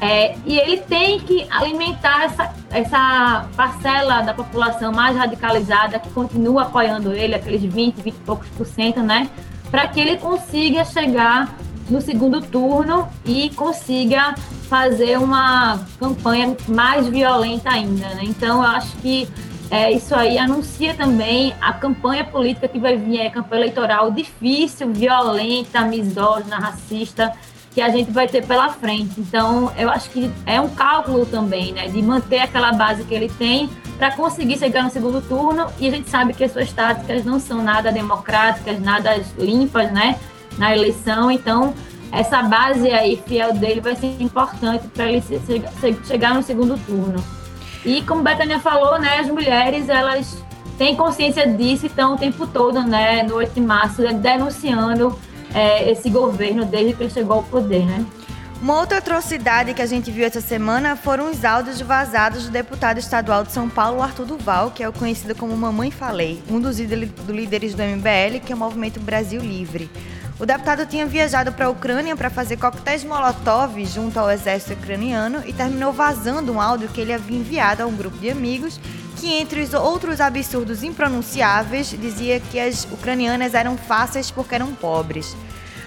é, 0.00 0.34
e 0.46 0.58
ele 0.58 0.78
tem 0.78 1.20
que 1.20 1.46
alimentar 1.50 2.24
essa, 2.24 2.54
essa 2.70 3.46
parcela 3.54 4.22
da 4.22 4.32
população 4.32 4.92
mais 4.92 5.14
radicalizada 5.14 5.98
que 5.98 6.08
continua 6.10 6.62
apoiando 6.62 7.12
ele, 7.12 7.34
aqueles 7.34 7.62
20, 7.62 7.96
20 8.00 8.06
e 8.06 8.12
poucos 8.20 8.48
por 8.48 8.66
cento, 8.66 9.00
né? 9.00 9.28
Para 9.70 9.86
que 9.88 10.00
ele 10.00 10.16
consiga 10.16 10.86
chegar 10.86 11.54
no 11.90 12.00
segundo 12.00 12.40
turno 12.40 13.08
e 13.24 13.50
consiga 13.50 14.34
fazer 14.68 15.18
uma 15.18 15.80
campanha 15.98 16.56
mais 16.68 17.06
violenta 17.08 17.70
ainda, 17.70 18.08
né? 18.10 18.22
Então, 18.22 18.62
eu 18.62 18.68
acho 18.70 18.96
que 18.98 19.28
é, 19.70 19.92
isso 19.92 20.14
aí 20.14 20.38
anuncia 20.38 20.94
também 20.94 21.54
a 21.60 21.72
campanha 21.72 22.24
política 22.24 22.66
que 22.66 22.78
vai 22.78 22.96
vir, 22.96 23.26
a 23.26 23.30
campanha 23.30 23.62
eleitoral 23.62 24.10
difícil, 24.10 24.92
violenta, 24.92 25.82
misógina, 25.82 26.58
racista, 26.58 27.32
que 27.72 27.80
a 27.80 27.88
gente 27.88 28.10
vai 28.10 28.26
ter 28.26 28.44
pela 28.44 28.68
frente. 28.70 29.20
Então, 29.20 29.72
eu 29.76 29.88
acho 29.88 30.10
que 30.10 30.30
é 30.44 30.60
um 30.60 30.68
cálculo 30.68 31.24
também, 31.24 31.72
né, 31.72 31.88
de 31.88 32.02
manter 32.02 32.40
aquela 32.40 32.72
base 32.72 33.04
que 33.04 33.14
ele 33.14 33.28
tem 33.28 33.70
para 33.96 34.10
conseguir 34.16 34.58
chegar 34.58 34.82
no 34.82 34.90
segundo 34.90 35.20
turno. 35.20 35.66
E 35.78 35.86
a 35.86 35.90
gente 35.90 36.10
sabe 36.10 36.34
que 36.34 36.42
as 36.42 36.52
suas 36.52 36.72
táticas 36.72 37.24
não 37.24 37.38
são 37.38 37.62
nada 37.62 37.92
democráticas, 37.92 38.80
nada 38.80 39.20
limpas, 39.38 39.92
né, 39.92 40.18
na 40.58 40.74
eleição. 40.74 41.30
Então, 41.30 41.74
essa 42.12 42.42
base 42.42 42.90
aí 42.90 43.22
fiel 43.26 43.52
dele 43.52 43.80
vai 43.80 43.94
ser 43.94 44.20
importante 44.20 44.86
para 44.88 45.10
ele 45.10 45.22
chegar 46.06 46.34
no 46.34 46.42
segundo 46.42 46.78
turno. 46.84 47.22
E 47.84 48.02
como 48.02 48.22
Betânia 48.22 48.58
falou, 48.58 48.98
né, 48.98 49.18
as 49.18 49.28
mulheres 49.28 49.88
elas 49.88 50.42
têm 50.76 50.96
consciência 50.96 51.46
disso 51.46 51.86
e 51.86 51.88
estão 51.88 52.14
o 52.14 52.18
tempo 52.18 52.46
todo, 52.46 52.82
né, 52.82 53.22
no 53.22 53.36
8 53.36 53.54
de 53.54 53.60
março, 53.60 54.02
denunciando 54.14 55.18
é, 55.54 55.90
esse 55.90 56.10
governo 56.10 56.64
desde 56.64 56.94
que 56.94 57.02
ele 57.04 57.10
chegou 57.10 57.36
ao 57.36 57.42
poder, 57.42 57.84
né? 57.84 58.04
Uma 58.62 58.78
outra 58.78 58.98
atrocidade 58.98 59.72
que 59.72 59.80
a 59.80 59.86
gente 59.86 60.10
viu 60.10 60.26
essa 60.26 60.42
semana 60.42 60.94
foram 60.94 61.30
os 61.30 61.46
áudios 61.46 61.80
vazados 61.80 62.44
do 62.44 62.50
deputado 62.50 62.98
estadual 62.98 63.42
de 63.42 63.52
São 63.52 63.70
Paulo, 63.70 64.02
Arthur 64.02 64.26
Duval, 64.26 64.70
que 64.70 64.82
é 64.82 64.88
o 64.88 64.92
conhecido 64.92 65.34
como 65.34 65.56
Mamãe 65.56 65.90
Falei, 65.90 66.42
um 66.46 66.60
dos 66.60 66.78
líderes 66.78 67.74
do 67.74 67.82
MBL, 67.82 68.44
que 68.44 68.52
é 68.52 68.54
o 68.54 68.58
Movimento 68.58 69.00
Brasil 69.00 69.40
Livre. 69.40 69.90
O 70.40 70.46
deputado 70.46 70.86
tinha 70.86 71.04
viajado 71.04 71.52
para 71.52 71.66
a 71.66 71.68
Ucrânia 71.68 72.16
para 72.16 72.30
fazer 72.30 72.56
coquetéis 72.56 73.04
Molotov 73.04 73.84
junto 73.84 74.18
ao 74.18 74.30
exército 74.30 74.72
ucraniano 74.72 75.42
e 75.44 75.52
terminou 75.52 75.92
vazando 75.92 76.50
um 76.50 76.58
áudio 76.58 76.88
que 76.88 76.98
ele 76.98 77.12
havia 77.12 77.36
enviado 77.36 77.82
a 77.82 77.86
um 77.86 77.94
grupo 77.94 78.16
de 78.16 78.30
amigos 78.30 78.80
que, 79.18 79.34
entre 79.34 79.60
os 79.60 79.74
outros 79.74 80.18
absurdos 80.18 80.82
impronunciáveis, 80.82 81.90
dizia 81.90 82.40
que 82.40 82.58
as 82.58 82.84
ucranianas 82.84 83.52
eram 83.52 83.76
fáceis 83.76 84.30
porque 84.30 84.54
eram 84.54 84.74
pobres. 84.74 85.36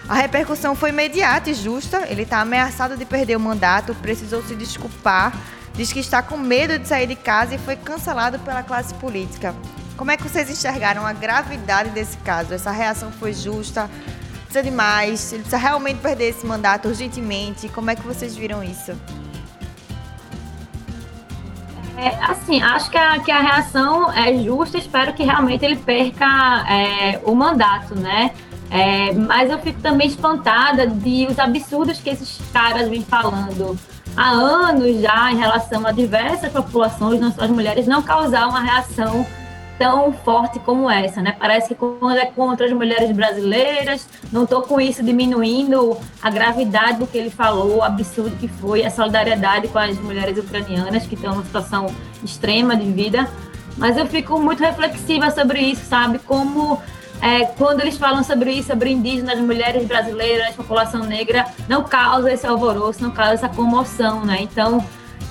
A 0.08 0.14
repercussão 0.14 0.76
foi 0.76 0.92
imediata 0.92 1.50
e 1.50 1.56
justa. 1.56 2.06
Ele 2.08 2.22
está 2.22 2.40
ameaçado 2.40 2.96
de 2.96 3.06
perder 3.06 3.36
o 3.36 3.40
mandato, 3.40 3.96
precisou 3.96 4.44
se 4.44 4.56
desculpar, 4.56 5.36
diz 5.74 5.92
que 5.92 6.00
está 6.00 6.22
com 6.22 6.38
medo 6.38 6.78
de 6.78 6.88
sair 6.88 7.08
de 7.08 7.16
casa 7.16 7.56
e 7.56 7.58
foi 7.58 7.76
cancelado 7.76 8.38
pela 8.38 8.62
classe 8.62 8.94
política. 8.94 9.56
Como 9.98 10.12
é 10.12 10.18
que 10.18 10.24
vocês 10.24 10.50
enxergaram 10.50 11.06
a 11.06 11.14
gravidade 11.14 11.90
desse 11.90 12.18
caso? 12.18 12.54
Essa 12.54 12.72
reação 12.72 13.12
foi 13.12 13.34
justa? 13.34 13.90
Precisa 14.54 14.70
de 14.70 14.78
mais? 14.78 15.34
Ele 15.34 15.42
precisa 15.42 15.58
realmente 15.58 15.98
perder 15.98 16.26
esse 16.26 16.46
mandato 16.46 16.88
urgentemente? 16.88 17.68
Como 17.70 17.90
é 17.90 17.96
que 17.96 18.06
vocês 18.06 18.36
viram 18.36 18.64
isso? 18.64 18.92
É, 21.98 22.10
assim, 22.24 22.62
acho 22.62 22.92
que 22.92 22.98
a, 23.00 23.18
que 23.18 23.32
a 23.32 23.42
reação 23.42 24.12
é 24.12 24.38
justa, 24.44 24.78
espero 24.78 25.12
que 25.14 25.24
realmente 25.24 25.66
ele 25.66 25.76
perca 25.78 26.28
é, 26.70 27.20
o 27.24 27.34
mandato, 27.34 27.96
né? 27.96 28.30
É, 28.70 29.12
mas 29.14 29.50
eu 29.50 29.58
fico 29.58 29.82
também 29.82 30.08
espantada 30.08 30.86
de 30.86 31.26
os 31.28 31.40
absurdos 31.40 32.00
que 32.00 32.12
esses 32.12 32.40
caras 32.54 32.88
vêm 32.88 33.04
falando 33.04 33.76
há 34.16 34.30
anos 34.30 35.02
já 35.02 35.32
em 35.32 35.36
relação 35.36 35.84
a 35.84 35.92
diversas 35.92 36.52
populações, 36.52 37.20
não 37.20 37.34
só 37.34 37.46
as 37.46 37.50
mulheres, 37.50 37.88
não 37.88 38.04
causar 38.04 38.48
uma 38.48 38.60
reação 38.60 39.26
tão 39.84 40.14
forte 40.14 40.60
como 40.60 40.90
essa, 40.90 41.22
né? 41.22 41.36
Parece 41.38 41.68
que 41.68 41.76
quando 41.76 42.18
é 42.18 42.26
contra 42.26 42.66
as 42.66 42.72
mulheres 42.72 43.12
brasileiras, 43.12 44.08
não 44.32 44.46
estou 44.46 44.62
com 44.62 44.80
isso 44.80 45.04
diminuindo 45.04 45.98
a 46.22 46.30
gravidade 46.30 47.00
do 47.00 47.06
que 47.06 47.18
ele 47.18 47.30
falou, 47.30 47.80
o 47.80 47.84
absurdo 47.84 48.34
que 48.38 48.48
foi, 48.48 48.86
a 48.86 48.90
solidariedade 48.90 49.68
com 49.68 49.78
as 49.78 50.00
mulheres 50.00 50.38
ucranianas 50.38 51.06
que 51.06 51.16
estão 51.16 51.34
numa 51.34 51.44
situação 51.44 51.88
extrema 52.24 52.78
de 52.78 52.90
vida, 52.90 53.30
mas 53.78 53.98
eu 53.98 54.06
fico 54.06 54.40
muito 54.40 54.64
reflexiva 54.64 55.30
sobre 55.32 55.60
isso, 55.60 55.84
sabe? 55.84 56.18
Como 56.20 56.82
é, 57.22 57.44
quando 57.58 57.82
eles 57.82 57.98
falam 57.98 58.24
sobre 58.24 58.54
isso, 58.54 58.70
sobre 58.70 58.90
indígenas, 58.90 59.38
mulheres 59.42 59.86
brasileiras, 59.86 60.56
população 60.56 61.04
negra, 61.04 61.46
não 61.68 61.84
causa 61.84 62.32
esse 62.32 62.48
alvoroço, 62.48 63.04
não 63.04 63.12
causa 63.12 63.34
essa 63.34 63.50
comoção, 63.50 64.24
né? 64.24 64.38
Então, 64.40 64.82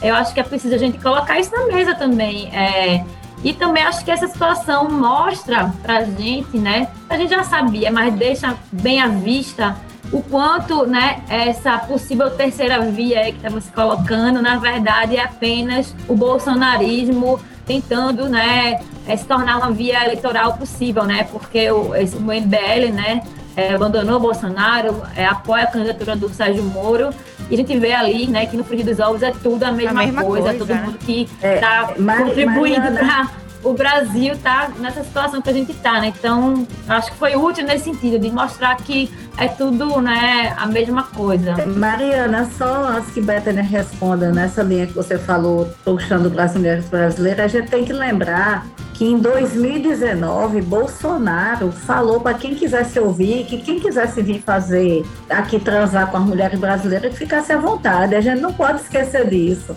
eu 0.02 0.14
acho 0.14 0.34
que 0.34 0.40
é 0.40 0.42
preciso 0.42 0.74
a 0.74 0.78
gente 0.78 0.98
colocar 0.98 1.40
isso 1.40 1.50
na 1.52 1.66
mesa 1.68 1.94
também. 1.94 2.54
É, 2.54 3.02
e 3.44 3.52
também 3.52 3.82
acho 3.82 4.04
que 4.04 4.10
essa 4.10 4.28
situação 4.28 4.88
mostra 4.90 5.72
para 5.82 6.04
gente, 6.04 6.56
né? 6.56 6.88
A 7.08 7.16
gente 7.16 7.30
já 7.30 7.42
sabia, 7.42 7.90
mas 7.90 8.14
deixa 8.14 8.56
bem 8.70 9.00
à 9.00 9.08
vista 9.08 9.76
o 10.12 10.22
quanto, 10.22 10.86
né, 10.86 11.22
essa 11.28 11.78
possível 11.78 12.30
terceira 12.30 12.82
via 12.82 13.24
que 13.24 13.36
estamos 13.36 13.64
se 13.64 13.72
colocando, 13.72 14.42
na 14.42 14.58
verdade, 14.58 15.16
é 15.16 15.24
apenas 15.24 15.94
o 16.06 16.14
bolsonarismo 16.14 17.40
tentando, 17.64 18.28
né, 18.28 18.80
é, 19.06 19.16
se 19.16 19.24
tornar 19.24 19.56
uma 19.56 19.70
via 19.70 20.04
eleitoral 20.04 20.54
possível, 20.54 21.04
né? 21.04 21.24
Porque 21.24 21.70
o, 21.70 21.94
esse, 21.94 22.16
o 22.16 22.20
MBL, 22.20 22.92
né, 22.92 23.22
é, 23.56 23.74
abandonou 23.74 24.16
o 24.16 24.20
Bolsonaro, 24.20 25.02
é, 25.14 25.24
apoia 25.26 25.64
a 25.64 25.66
candidatura 25.66 26.16
do 26.16 26.28
Sérgio 26.28 26.62
Moro, 26.62 27.10
e 27.50 27.54
a 27.54 27.56
gente 27.56 27.78
vê 27.78 27.92
ali, 27.92 28.26
né, 28.26 28.46
que 28.46 28.56
no 28.56 28.64
frigir 28.64 28.86
dos 28.86 28.98
ovos 28.98 29.22
é 29.22 29.30
tudo 29.30 29.62
a 29.64 29.72
mesma, 29.72 30.00
a 30.00 30.04
mesma 30.04 30.24
coisa, 30.24 30.50
coisa, 30.50 30.58
todo 30.58 30.68
né? 30.68 30.82
mundo 30.86 30.98
que 30.98 31.28
está 31.42 31.92
é, 31.96 32.22
contribuindo 32.22 32.92
para 32.92 33.30
o 33.62 33.72
Brasil 33.72 34.36
tá 34.42 34.70
nessa 34.78 35.02
situação 35.04 35.40
que 35.40 35.48
a 35.48 35.52
gente 35.52 35.72
está, 35.72 36.00
né? 36.00 36.12
Então, 36.16 36.66
acho 36.88 37.12
que 37.12 37.18
foi 37.18 37.36
útil 37.36 37.64
nesse 37.64 37.84
sentido, 37.84 38.18
de 38.18 38.30
mostrar 38.30 38.76
que 38.76 39.10
é 39.36 39.48
tudo, 39.48 40.00
né, 40.00 40.54
a 40.56 40.66
mesma 40.66 41.04
coisa. 41.04 41.66
Mariana, 41.66 42.48
só 42.56 42.86
antes 42.86 43.12
que 43.12 43.20
Bethany 43.20 43.62
responda 43.62 44.30
nessa 44.30 44.62
linha 44.62 44.86
que 44.86 44.92
você 44.92 45.18
falou, 45.18 45.72
puxando 45.84 46.30
para 46.30 46.44
as 46.44 46.54
mulheres 46.54 46.88
brasileiras, 46.88 47.44
a 47.44 47.48
gente 47.48 47.70
tem 47.70 47.84
que 47.84 47.92
lembrar 47.92 48.66
que 48.94 49.06
em 49.06 49.18
2019 49.18 50.60
Bolsonaro 50.62 51.72
falou 51.72 52.20
para 52.20 52.34
quem 52.34 52.54
quisesse 52.54 53.00
ouvir 53.00 53.44
que 53.44 53.58
quem 53.58 53.80
quisesse 53.80 54.22
vir 54.22 54.42
fazer 54.42 55.04
aqui 55.30 55.58
transar 55.58 56.10
com 56.10 56.18
as 56.18 56.24
mulheres 56.24 56.60
brasileiras 56.60 57.10
que 57.12 57.18
ficasse 57.18 57.52
à 57.52 57.56
vontade. 57.56 58.14
A 58.14 58.20
gente 58.20 58.40
não 58.40 58.52
pode 58.52 58.82
esquecer 58.82 59.28
disso. 59.28 59.74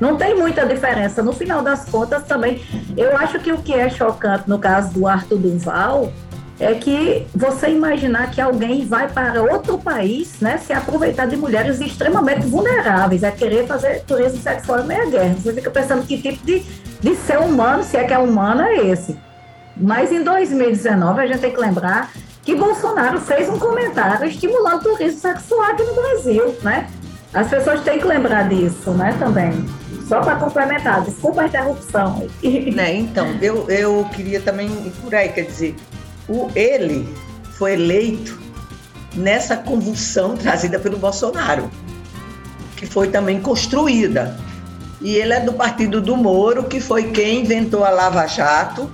Não 0.00 0.16
tem 0.16 0.36
muita 0.36 0.64
diferença. 0.66 1.22
No 1.22 1.32
final 1.32 1.62
das 1.62 1.84
contas, 1.84 2.24
também, 2.24 2.62
eu 2.96 3.16
acho 3.16 3.38
que 3.40 3.52
o 3.52 3.58
que 3.58 3.74
é 3.74 3.88
chocante 3.88 4.48
no 4.48 4.58
caso 4.58 4.92
do 4.92 5.06
Arthur 5.06 5.38
Duval 5.38 6.12
é 6.60 6.74
que 6.74 7.26
você 7.34 7.68
imaginar 7.70 8.30
que 8.30 8.40
alguém 8.40 8.84
vai 8.84 9.08
para 9.08 9.42
outro 9.42 9.78
país, 9.78 10.40
né, 10.40 10.58
se 10.58 10.72
aproveitar 10.72 11.26
de 11.26 11.36
mulheres 11.36 11.80
extremamente 11.80 12.46
vulneráveis, 12.46 13.22
é 13.22 13.30
querer 13.30 13.66
fazer 13.66 14.02
turismo 14.04 14.40
sexual 14.40 14.80
em 14.80 14.86
meia 14.86 15.06
guerra. 15.06 15.34
Você 15.34 15.52
fica 15.52 15.70
pensando 15.70 16.04
que 16.04 16.20
tipo 16.20 16.44
de, 16.44 16.64
de 17.00 17.14
ser 17.14 17.38
humano, 17.38 17.84
se 17.84 17.96
é 17.96 18.04
que 18.04 18.12
é 18.12 18.18
humano, 18.18 18.62
é 18.62 18.88
esse. 18.88 19.16
Mas 19.76 20.10
em 20.10 20.24
2019, 20.24 21.20
a 21.20 21.26
gente 21.26 21.38
tem 21.38 21.52
que 21.52 21.60
lembrar 21.60 22.10
que 22.42 22.56
Bolsonaro 22.56 23.20
fez 23.20 23.48
um 23.48 23.58
comentário 23.58 24.26
estimulando 24.26 24.80
o 24.80 24.96
turismo 24.96 25.20
sexual 25.20 25.62
aqui 25.62 25.84
no 25.84 25.94
Brasil, 25.94 26.56
né? 26.62 26.88
As 27.32 27.48
pessoas 27.48 27.82
têm 27.82 27.98
que 27.98 28.06
lembrar 28.06 28.48
disso, 28.48 28.90
né, 28.92 29.14
também. 29.18 29.64
Só 30.08 30.20
para 30.20 30.36
complementar, 30.36 31.04
desculpa 31.04 31.42
a 31.42 31.46
interrupção. 31.46 32.26
Né, 32.42 32.94
então, 32.96 33.36
eu, 33.42 33.68
eu 33.68 34.08
queria 34.14 34.40
também 34.40 34.68
ir 34.68 34.92
por 35.02 35.14
aí, 35.14 35.28
quer 35.28 35.42
dizer, 35.42 35.76
o, 36.26 36.50
ele 36.54 37.14
foi 37.58 37.74
eleito 37.74 38.38
nessa 39.14 39.56
convulsão 39.56 40.34
trazida 40.36 40.78
pelo 40.78 40.96
Bolsonaro, 40.96 41.70
que 42.76 42.86
foi 42.86 43.08
também 43.08 43.40
construída. 43.40 44.34
E 45.00 45.14
ele 45.14 45.34
é 45.34 45.40
do 45.40 45.52
partido 45.52 46.00
do 46.00 46.16
Moro, 46.16 46.64
que 46.64 46.80
foi 46.80 47.10
quem 47.10 47.42
inventou 47.42 47.84
a 47.84 47.90
Lava 47.90 48.26
Jato, 48.26 48.90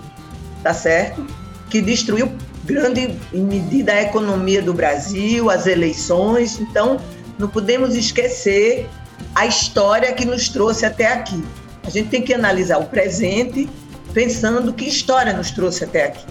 tá 0.63 0.75
certo? 0.75 1.25
Que 1.71 1.81
destruiu 1.81 2.33
grande 2.65 3.17
medida 3.33 3.93
a 3.93 4.03
economia 4.03 4.61
do 4.61 4.75
Brasil, 4.75 5.49
as 5.49 5.67
eleições. 5.67 6.59
Então, 6.61 6.99
não 7.39 7.49
podemos 7.49 7.95
esquecer 7.95 8.89
a 9.35 9.47
história 9.47 10.13
que 10.13 10.25
nos 10.25 10.49
trouxe 10.49 10.87
até 10.87 11.13
aqui. 11.13 11.43
A 11.85 11.91
gente 11.91 12.09
tem 12.09 12.23
que 12.23 12.33
analisar 12.33 12.79
o 12.79 12.87
presente 12.87 13.69
pensando 14.13 14.73
que 14.73 14.87
história 14.87 15.33
nos 15.33 15.51
trouxe 15.51 15.85
até 15.85 16.05
aqui, 16.05 16.25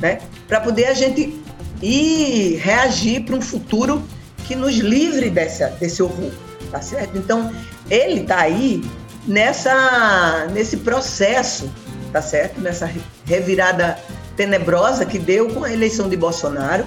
né? 0.00 0.18
Para 0.46 0.60
poder 0.60 0.86
a 0.86 0.94
gente 0.94 1.42
ir 1.82 2.56
reagir 2.56 3.24
para 3.24 3.34
um 3.34 3.40
futuro 3.40 4.02
que 4.46 4.54
nos 4.54 4.74
livre 4.74 5.30
dessa, 5.30 5.68
desse 5.80 6.02
horror, 6.02 6.30
tá 6.70 6.80
certo? 6.80 7.16
Então, 7.16 7.50
ele 7.90 8.20
está 8.20 8.40
aí 8.40 8.82
nessa, 9.26 10.46
nesse 10.52 10.76
processo, 10.78 11.70
tá 12.12 12.20
certo? 12.20 12.60
Nessa 12.60 12.90
revirada 13.24 13.98
tenebrosa 14.36 15.06
que 15.06 15.18
deu 15.18 15.48
com 15.48 15.64
a 15.64 15.72
eleição 15.72 16.08
de 16.08 16.16
Bolsonaro 16.16 16.86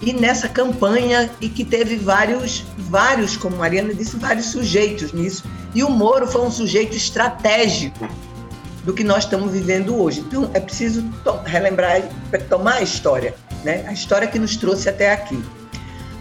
e 0.00 0.12
nessa 0.12 0.48
campanha 0.48 1.30
e 1.40 1.48
que 1.48 1.64
teve 1.64 1.96
vários, 1.96 2.64
vários, 2.78 3.36
como 3.36 3.56
Mariana 3.56 3.92
disse, 3.92 4.16
vários 4.16 4.46
sujeitos 4.46 5.12
nisso. 5.12 5.44
E 5.74 5.84
o 5.84 5.90
Moro 5.90 6.26
foi 6.26 6.40
um 6.40 6.50
sujeito 6.50 6.96
estratégico 6.96 8.08
do 8.84 8.94
que 8.94 9.04
nós 9.04 9.24
estamos 9.24 9.52
vivendo 9.52 9.94
hoje. 9.94 10.20
Então 10.20 10.50
é 10.54 10.60
preciso 10.60 11.04
relembrar, 11.44 12.02
tomar 12.48 12.76
a 12.76 12.82
história, 12.82 13.34
né? 13.62 13.84
A 13.86 13.92
história 13.92 14.26
que 14.26 14.38
nos 14.38 14.56
trouxe 14.56 14.88
até 14.88 15.12
aqui. 15.12 15.42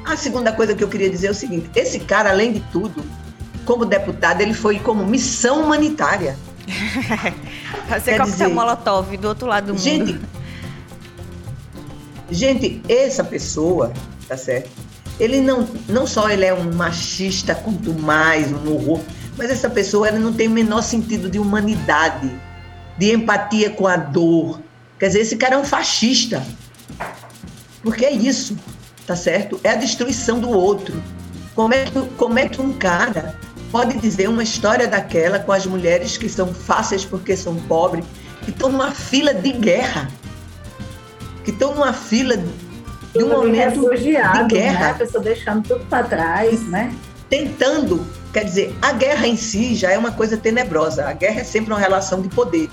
A 0.06 0.18
segunda 0.18 0.52
coisa 0.52 0.76
que 0.76 0.84
eu 0.84 0.88
queria 0.90 1.10
dizer 1.10 1.28
é 1.28 1.32
o 1.32 1.36
seguinte: 1.36 1.70
esse 1.74 2.00
cara, 2.02 2.32
além 2.32 2.52
de 2.52 2.60
tudo, 2.72 3.04
como 3.66 3.86
deputado, 3.86 4.42
ele 4.42 4.54
foi 4.54 4.80
como 4.80 5.06
missão 5.06 5.64
humanitária. 5.64 6.36
Fazer 7.88 8.18
coquetel 8.18 8.26
dizer, 8.26 8.48
molotov 8.50 9.18
do 9.18 9.28
outro 9.28 9.48
lado 9.48 9.68
do 9.68 9.74
mundo. 9.74 9.82
Gente, 9.82 10.20
gente, 12.32 12.82
essa 12.88 13.24
pessoa, 13.24 13.94
tá 14.28 14.38
certo? 14.38 14.70
Ele 15.20 15.42
não, 15.42 15.68
não 15.88 16.08
só 16.08 16.30
ele 16.30 16.46
é 16.46 16.54
um 16.54 16.74
machista 16.74 17.54
quanto 17.54 17.94
mais, 17.94 18.52
um 18.52 18.74
horror, 18.74 19.02
mas 19.38 19.50
essa 19.50 19.70
pessoa 19.70 20.08
ela 20.08 20.20
não 20.20 20.34
tem 20.34 20.48
o 20.48 20.52
menor 20.52 20.82
sentido 20.82 21.30
de 21.30 21.40
humanidade, 21.40 22.32
de 22.98 23.14
empatia 23.14 23.70
com 23.70 23.88
a 23.88 23.98
dor. 23.98 24.62
Quer 24.98 25.08
dizer, 25.08 25.22
esse 25.22 25.38
cara 25.38 25.56
é 25.56 25.58
um 25.58 25.64
fascista. 25.64 26.46
Porque 27.82 28.06
é 28.06 28.12
isso, 28.12 28.58
tá 29.06 29.16
certo? 29.16 29.60
É 29.64 29.72
a 29.72 29.76
destruição 29.76 30.40
do 30.40 30.50
outro. 30.50 31.02
Como 31.56 31.74
é 31.74 31.86
que, 31.86 32.02
como 32.18 32.40
é 32.40 32.48
que 32.48 32.62
um 32.62 32.74
cara 32.74 33.38
pode 33.72 33.98
dizer 34.00 34.28
uma 34.30 34.44
história 34.44 34.88
daquela 34.88 35.40
com 35.40 35.52
as 35.52 35.66
mulheres 35.66 36.18
que 36.18 36.28
são 36.28 36.54
fáceis 36.54 37.06
porque 37.06 37.36
são 37.36 37.56
pobres, 37.56 38.06
que 38.44 38.52
estão 38.52 38.72
numa 38.72 38.92
fila 38.92 39.34
de 39.34 39.52
guerra, 39.52 40.10
que 41.50 41.54
estão 41.54 41.74
numa 41.74 41.94
fila 41.94 42.38
de 42.38 43.24
um 43.24 43.30
momento 43.30 43.90
de 43.98 44.12
né? 44.12 44.48
guerra. 44.48 44.80
Né? 44.80 44.92
A 44.92 44.94
pessoa 44.94 45.24
deixando 45.24 45.68
tudo 45.68 45.84
para 45.86 46.04
trás, 46.04 46.62
né? 46.68 46.94
Tentando, 47.28 48.06
quer 48.32 48.46
dizer, 48.46 48.76
a 48.82 48.92
guerra 48.92 49.28
em 49.28 49.36
si 49.36 49.74
já 49.74 49.92
é 49.92 49.98
uma 49.98 50.12
coisa 50.12 50.38
tenebrosa. 50.38 51.08
A 51.08 51.14
guerra 51.14 51.42
é 51.42 51.44
sempre 51.44 51.74
uma 51.74 51.80
relação 51.80 52.22
de 52.22 52.30
poder. 52.30 52.70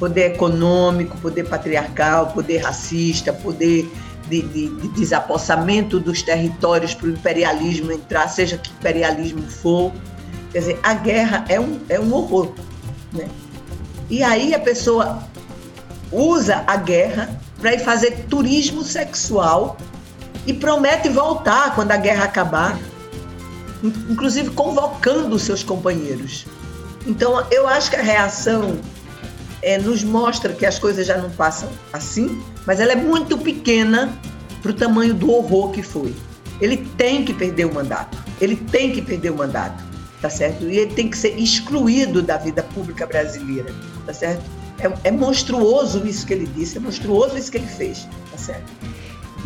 Poder 0.00 0.32
econômico, 0.32 1.16
poder 1.18 1.44
patriarcal, 1.44 2.28
poder 2.32 2.58
racista, 2.58 3.32
poder 3.32 3.88
de, 4.28 4.42
de, 4.42 4.68
de 4.68 4.88
desapossamento 4.88 6.00
dos 6.00 6.22
territórios 6.22 6.92
para 6.92 7.06
o 7.06 7.10
imperialismo 7.10 7.92
entrar, 7.92 8.28
seja 8.28 8.58
que 8.58 8.70
imperialismo 8.70 9.42
for. 9.42 9.92
Quer 10.50 10.58
dizer, 10.58 10.80
a 10.82 10.92
guerra 10.92 11.44
é 11.48 11.60
um, 11.60 11.80
é 11.88 12.00
um 12.00 12.12
horror. 12.12 12.52
Né? 13.12 13.28
E 14.10 14.24
aí 14.24 14.54
a 14.54 14.58
pessoa 14.58 15.22
usa 16.10 16.64
a 16.66 16.76
guerra 16.76 17.45
para 17.60 17.74
ir 17.74 17.80
fazer 17.80 18.26
turismo 18.28 18.82
sexual 18.82 19.76
e 20.46 20.52
promete 20.52 21.08
voltar 21.08 21.74
quando 21.74 21.90
a 21.90 21.96
guerra 21.96 22.24
acabar, 22.24 22.78
inclusive 24.08 24.50
convocando 24.50 25.38
seus 25.38 25.62
companheiros. 25.62 26.46
Então, 27.06 27.44
eu 27.50 27.66
acho 27.68 27.90
que 27.90 27.96
a 27.96 28.02
reação 28.02 28.78
é, 29.62 29.78
nos 29.78 30.04
mostra 30.04 30.52
que 30.52 30.66
as 30.66 30.78
coisas 30.78 31.06
já 31.06 31.16
não 31.16 31.30
passam 31.30 31.68
assim, 31.92 32.42
mas 32.66 32.80
ela 32.80 32.92
é 32.92 32.96
muito 32.96 33.38
pequena 33.38 34.16
para 34.62 34.70
o 34.70 34.74
tamanho 34.74 35.14
do 35.14 35.30
horror 35.30 35.70
que 35.70 35.82
foi. 35.82 36.14
Ele 36.60 36.78
tem 36.96 37.24
que 37.24 37.32
perder 37.32 37.66
o 37.66 37.74
mandato. 37.74 38.16
Ele 38.40 38.56
tem 38.56 38.92
que 38.92 39.02
perder 39.02 39.30
o 39.30 39.36
mandato, 39.36 39.82
tá 40.20 40.30
certo? 40.30 40.64
E 40.64 40.78
ele 40.78 40.94
tem 40.94 41.08
que 41.08 41.16
ser 41.16 41.38
excluído 41.38 42.22
da 42.22 42.36
vida 42.36 42.62
pública 42.62 43.06
brasileira, 43.06 43.72
tá 44.04 44.12
certo? 44.12 44.42
É, 44.78 45.08
é 45.08 45.10
monstruoso 45.10 46.06
isso 46.06 46.26
que 46.26 46.34
ele 46.34 46.46
disse, 46.46 46.76
é 46.76 46.80
monstruoso 46.80 47.36
isso 47.36 47.50
que 47.50 47.58
ele 47.58 47.66
fez, 47.66 48.06
tá 48.30 48.38
certo? 48.38 48.72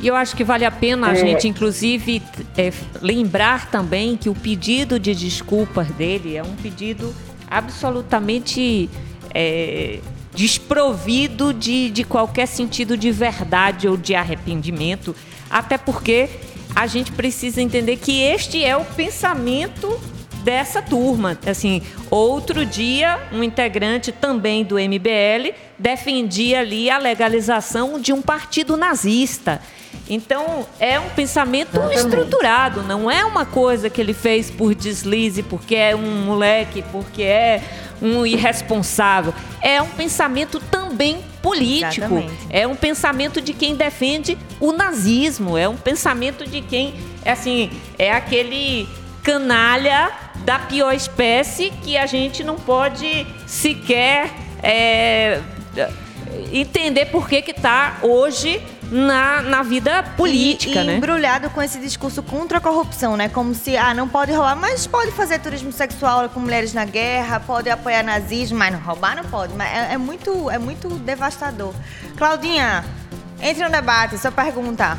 E 0.03 0.07
eu 0.09 0.17
acho 0.17 0.35
que 0.35 0.43
vale 0.43 0.65
a 0.65 0.71
pena 0.71 1.09
a 1.09 1.13
é. 1.13 1.17
gente, 1.17 1.47
inclusive, 1.47 2.23
é, 2.57 2.73
lembrar 3.03 3.71
também 3.71 4.17
que 4.17 4.29
o 4.29 4.35
pedido 4.35 4.99
de 4.99 5.15
desculpas 5.15 5.89
dele 5.89 6.37
é 6.37 6.43
um 6.43 6.57
pedido 6.57 7.15
absolutamente 7.51 8.89
é, 9.35 10.01
desprovido 10.35 11.53
de, 11.53 11.91
de 11.91 12.05
qualquer 12.05 12.47
sentido 12.47 12.97
de 12.97 13.11
verdade 13.11 13.89
ou 13.89 13.97
de 13.97 14.15
arrependimento, 14.15 15.15
até 15.51 15.77
porque 15.77 16.29
a 16.75 16.87
gente 16.87 17.13
precisa 17.13 17.61
entender 17.61 17.97
que 17.97 18.23
este 18.23 18.65
é 18.65 18.77
o 18.77 18.85
pensamento 18.85 20.01
dessa 20.43 20.83
turma. 20.83 21.39
Assim, 21.47 21.83
outro 22.11 22.65
dia, 22.65 23.19
um 23.33 23.43
integrante 23.43 24.13
também 24.13 24.65
do 24.65 24.77
MBL 24.77 25.55
defendia 25.79 26.61
ali 26.61 26.91
a 26.91 26.99
legalização 26.99 28.01
de 28.01 28.13
um 28.13 28.21
partido 28.21 28.77
nazista. 28.77 29.61
Então, 30.09 30.67
é 30.79 30.99
um 30.99 31.09
pensamento 31.11 31.77
Exatamente. 31.77 31.99
estruturado, 31.99 32.83
não 32.83 33.11
é 33.11 33.25
uma 33.25 33.47
coisa 33.47 33.89
que 33.89 34.01
ele 34.01 34.13
fez 34.13 34.51
por 34.51 34.75
deslize, 34.75 35.43
porque 35.43 35.75
é 35.77 35.95
um 35.95 36.25
moleque, 36.25 36.83
porque 36.91 37.23
é 37.23 37.63
um 38.03 38.25
irresponsável. 38.27 39.33
É 39.61 39.81
um 39.81 39.89
pensamento 39.89 40.59
também 40.59 41.19
político. 41.43 42.07
Exatamente. 42.07 42.33
É 42.51 42.67
um 42.67 42.75
pensamento 42.75 43.41
de 43.41 43.53
quem 43.53 43.75
defende 43.75 44.37
o 44.59 44.73
nazismo. 44.73 45.57
É 45.57 45.69
um 45.69 45.77
pensamento 45.77 46.47
de 46.47 46.61
quem, 46.61 46.95
assim, 47.25 47.71
é 47.99 48.13
aquele 48.13 48.89
canalha 49.23 50.11
da 50.45 50.59
pior 50.59 50.95
espécie 50.95 51.71
que 51.83 51.97
a 51.97 52.07
gente 52.07 52.43
não 52.43 52.57
pode 52.57 53.27
sequer 53.47 54.31
é, 54.63 55.41
entender 56.53 57.07
por 57.07 57.29
que 57.29 57.51
está 57.51 57.99
hoje 58.03 58.63
na, 58.91 59.41
na 59.43 59.63
vida 59.63 60.03
política, 60.17 60.81
e, 60.81 60.83
e 60.83 60.87
né? 60.87 60.97
embrulhado 60.97 61.49
com 61.51 61.63
esse 61.63 61.79
discurso 61.79 62.23
contra 62.23 62.59
a 62.59 62.61
corrupção, 62.61 63.17
né? 63.17 63.29
Como 63.29 63.55
se, 63.55 63.77
ah, 63.77 63.95
não 63.95 64.09
pode 64.09 64.33
roubar, 64.33 64.57
mas 64.57 64.87
pode 64.87 65.13
fazer 65.13 65.39
turismo 65.39 65.71
sexual 65.71 66.29
com 66.29 66.41
mulheres 66.41 66.75
na 66.75 66.85
guerra, 66.85 67.39
pode 67.39 67.71
apoiar 67.71 68.03
nazismo, 68.03 68.59
mas 68.59 68.73
não 68.73 68.81
roubar 68.81 69.15
não 69.15 69.25
pode. 69.25 69.55
Mas 69.55 69.69
é, 69.69 69.95
é 69.95 69.99
muito, 69.99 70.51
é 70.51 70.59
muito 70.59 70.89
devastador. 70.89 71.73
Claudinha, 72.17 72.85
entre 73.41 73.63
no 73.63 73.71
debate, 73.71 74.19
sua 74.19 74.33
pergunta. 74.33 74.99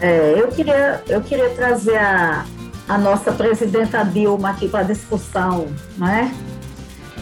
É, 0.00 0.34
eu 0.34 0.48
queria, 0.48 1.02
eu 1.08 1.20
queria 1.20 1.50
trazer 1.50 1.98
a, 1.98 2.46
a 2.90 2.98
nossa 2.98 3.30
presidenta 3.30 4.02
Dilma 4.02 4.50
aqui 4.50 4.68
para 4.68 4.82
discussão, 4.82 5.68
né? 5.96 6.34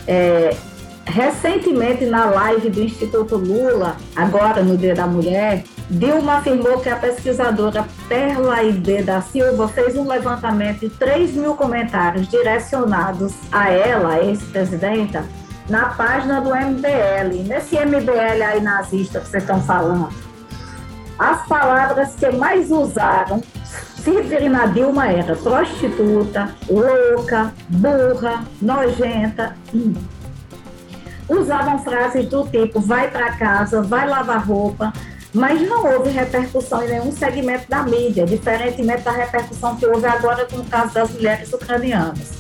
É, 0.07 0.57
Recentemente, 1.04 2.04
na 2.04 2.26
live 2.26 2.68
do 2.68 2.83
Instituto 2.83 3.37
Lula, 3.37 3.96
agora 4.14 4.62
no 4.62 4.76
Dia 4.76 4.94
da 4.94 5.07
Mulher, 5.07 5.64
Dilma 5.88 6.35
afirmou 6.35 6.81
que 6.81 6.88
a 6.90 6.96
pesquisadora 6.96 7.87
Perla 8.07 8.62
Ide 8.62 9.02
da 9.02 9.22
Silva 9.22 9.68
fez 9.68 9.96
um 9.96 10.07
levantamento 10.07 10.81
de 10.81 10.90
3 10.90 11.33
mil 11.33 11.54
comentários 11.54 12.28
direcionados 12.28 13.33
a 13.50 13.70
ela, 13.70 14.22
ex-presidenta, 14.22 15.24
na 15.66 15.87
página 15.87 16.42
do 16.42 16.50
MBL. 16.50 17.42
Nesse 17.46 17.76
MBL 17.76 18.42
aí 18.46 18.61
nazista 18.61 19.20
que 19.20 19.28
vocês 19.28 19.42
estão 19.42 19.62
falando, 19.62 20.11
as 21.18 21.46
palavras 21.46 22.14
que 22.14 22.31
mais 22.33 22.70
usaram 22.70 23.42
se 24.02 24.72
Dilma 24.74 25.08
era 25.08 25.37
prostituta, 25.37 26.54
louca, 26.68 27.52
burra, 27.68 28.44
nojenta. 28.61 29.56
Hum 29.74 29.94
usavam 31.28 31.78
frases 31.80 32.26
do 32.26 32.44
tipo 32.48 32.80
vai 32.80 33.11
para 33.11 33.37
casa, 33.37 33.82
vai 33.82 34.08
lavar 34.08 34.46
roupa, 34.46 34.92
mas 35.32 35.61
não 35.68 35.84
houve 35.84 36.11
repercussão 36.11 36.82
em 36.82 36.88
nenhum 36.88 37.12
segmento 37.12 37.68
da 37.68 37.82
mídia, 37.82 38.24
diferentemente 38.24 39.02
da 39.02 39.12
repercussão 39.12 39.76
que 39.76 39.87
houve 39.87 40.06
agora 40.06 40.46
com 40.46 40.56
o 40.56 40.64
caso 40.64 40.94
das 40.94 41.11
mulheres 41.11 41.52
ucranianas. 41.52 42.38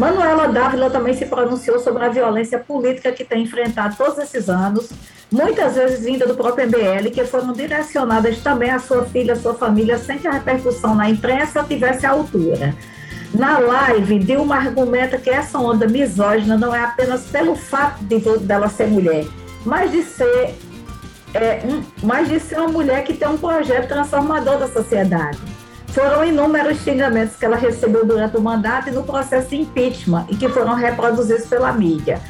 Manuela 0.00 0.48
Dávila 0.48 0.88
também 0.88 1.12
se 1.12 1.26
pronunciou 1.26 1.78
sobre 1.78 2.02
a 2.02 2.08
violência 2.08 2.58
política 2.58 3.12
que 3.12 3.22
tem 3.22 3.42
enfrentado 3.42 3.96
todos 3.98 4.16
esses 4.16 4.48
anos, 4.48 4.88
muitas 5.30 5.74
vezes 5.74 6.02
vinda 6.02 6.26
do 6.26 6.34
próprio 6.34 6.66
MBL, 6.66 7.10
que 7.12 7.22
foram 7.26 7.52
direcionadas 7.52 8.38
também 8.38 8.70
à 8.70 8.78
sua 8.78 9.04
filha, 9.04 9.34
à 9.34 9.36
sua 9.36 9.52
família, 9.52 9.98
sem 9.98 10.16
que 10.18 10.26
a 10.26 10.30
repercussão 10.30 10.94
na 10.94 11.10
imprensa 11.10 11.62
tivesse 11.64 12.06
a 12.06 12.12
altura. 12.12 12.74
Na 13.34 13.58
live, 13.58 14.20
Dilma 14.20 14.56
argumenta 14.56 15.18
que 15.18 15.28
essa 15.28 15.58
onda 15.58 15.86
misógina 15.86 16.56
não 16.56 16.74
é 16.74 16.82
apenas 16.82 17.24
pelo 17.24 17.54
fato 17.54 18.02
de 18.02 18.18
dela 18.38 18.70
ser 18.70 18.86
mulher, 18.86 19.26
mas 19.66 19.92
de 19.92 20.02
ser, 20.02 20.54
é, 21.34 21.60
um, 21.66 21.82
mas 22.02 22.26
de 22.26 22.40
ser 22.40 22.56
uma 22.56 22.68
mulher 22.68 23.04
que 23.04 23.12
tem 23.12 23.28
um 23.28 23.36
projeto 23.36 23.88
transformador 23.88 24.56
da 24.60 24.66
sociedade. 24.66 25.49
Foram 25.92 26.24
inúmeros 26.24 26.78
xingamentos 26.78 27.36
que 27.36 27.44
ela 27.44 27.56
recebeu 27.56 28.04
durante 28.04 28.36
o 28.36 28.40
mandato 28.40 28.88
e 28.88 28.92
no 28.92 29.02
processo 29.02 29.50
de 29.50 29.56
impeachment, 29.56 30.26
e 30.28 30.36
que 30.36 30.48
foram 30.48 30.74
reproduzidos 30.74 31.46
pela 31.46 31.72
mídia. 31.72 32.20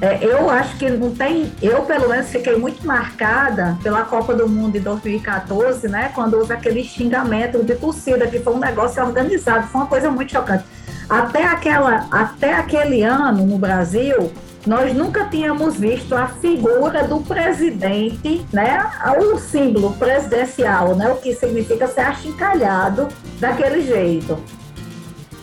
É, 0.00 0.18
eu 0.20 0.50
acho 0.50 0.76
que 0.78 0.90
não 0.90 1.14
tem. 1.14 1.52
Eu, 1.62 1.82
pelo 1.82 2.08
menos, 2.08 2.28
fiquei 2.28 2.56
muito 2.56 2.84
marcada 2.84 3.78
pela 3.84 4.02
Copa 4.02 4.34
do 4.34 4.48
Mundo 4.48 4.72
de 4.72 4.80
2014, 4.80 5.86
né? 5.86 6.10
Quando 6.12 6.34
houve 6.34 6.52
aquele 6.52 6.82
xingamento 6.82 7.62
de 7.62 7.76
torcida, 7.76 8.26
que 8.26 8.40
foi 8.40 8.52
um 8.52 8.58
negócio 8.58 9.00
organizado, 9.00 9.68
foi 9.68 9.80
uma 9.80 9.86
coisa 9.86 10.10
muito 10.10 10.32
chocante. 10.32 10.64
Até, 11.08 11.44
aquela, 11.44 12.08
até 12.10 12.52
aquele 12.52 13.02
ano, 13.04 13.46
no 13.46 13.58
Brasil, 13.58 14.32
nós 14.66 14.94
nunca 14.94 15.24
tínhamos 15.24 15.76
visto 15.76 16.14
a 16.14 16.28
figura 16.28 17.04
do 17.06 17.20
presidente, 17.20 18.46
né? 18.52 18.90
O 19.20 19.38
símbolo 19.38 19.92
presidencial, 19.94 20.94
né? 20.94 21.10
O 21.10 21.16
que 21.16 21.34
significa 21.34 21.88
ser 21.88 22.02
achincalhado 22.02 23.08
daquele 23.40 23.82
jeito. 23.82 24.38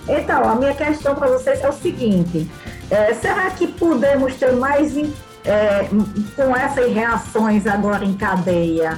Então, 0.08 0.50
a 0.50 0.56
minha 0.56 0.74
questão 0.74 1.16
para 1.16 1.28
vocês 1.28 1.62
é 1.62 1.70
o 1.70 1.74
seguinte: 1.74 2.50
é, 2.90 3.14
será 3.14 3.50
que 3.52 3.68
podemos 3.68 4.36
ter 4.36 4.54
mais 4.54 4.96
é, 4.98 5.90
com 6.36 6.56
essas 6.56 6.94
reações 6.94 7.68
agora 7.68 8.06
em 8.06 8.14
cadeia? 8.14 8.98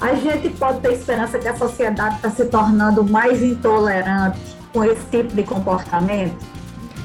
A 0.00 0.14
gente 0.14 0.48
pode 0.50 0.80
ter 0.80 0.94
esperança 0.94 1.38
que 1.38 1.46
a 1.46 1.54
sociedade 1.54 2.16
está 2.16 2.30
se 2.30 2.46
tornando 2.46 3.04
mais 3.04 3.42
intolerante 3.42 4.40
com 4.72 4.82
esse 4.82 5.04
tipo 5.10 5.34
de 5.34 5.42
comportamento? 5.42 6.59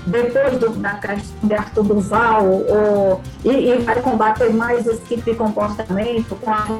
Depois 0.05 0.59
do, 0.59 0.69
da 0.69 1.57
Arthur 1.57 1.83
Duval, 1.83 2.45
ou, 2.45 3.21
e, 3.43 3.49
e, 3.49 3.77
vai 3.79 3.99
combater 4.01 4.53
mais 4.53 4.85
esse 4.85 5.01
tipo 5.01 5.23
de 5.23 5.35
comportamento 5.35 6.35
com 6.35 6.51
a 6.51 6.79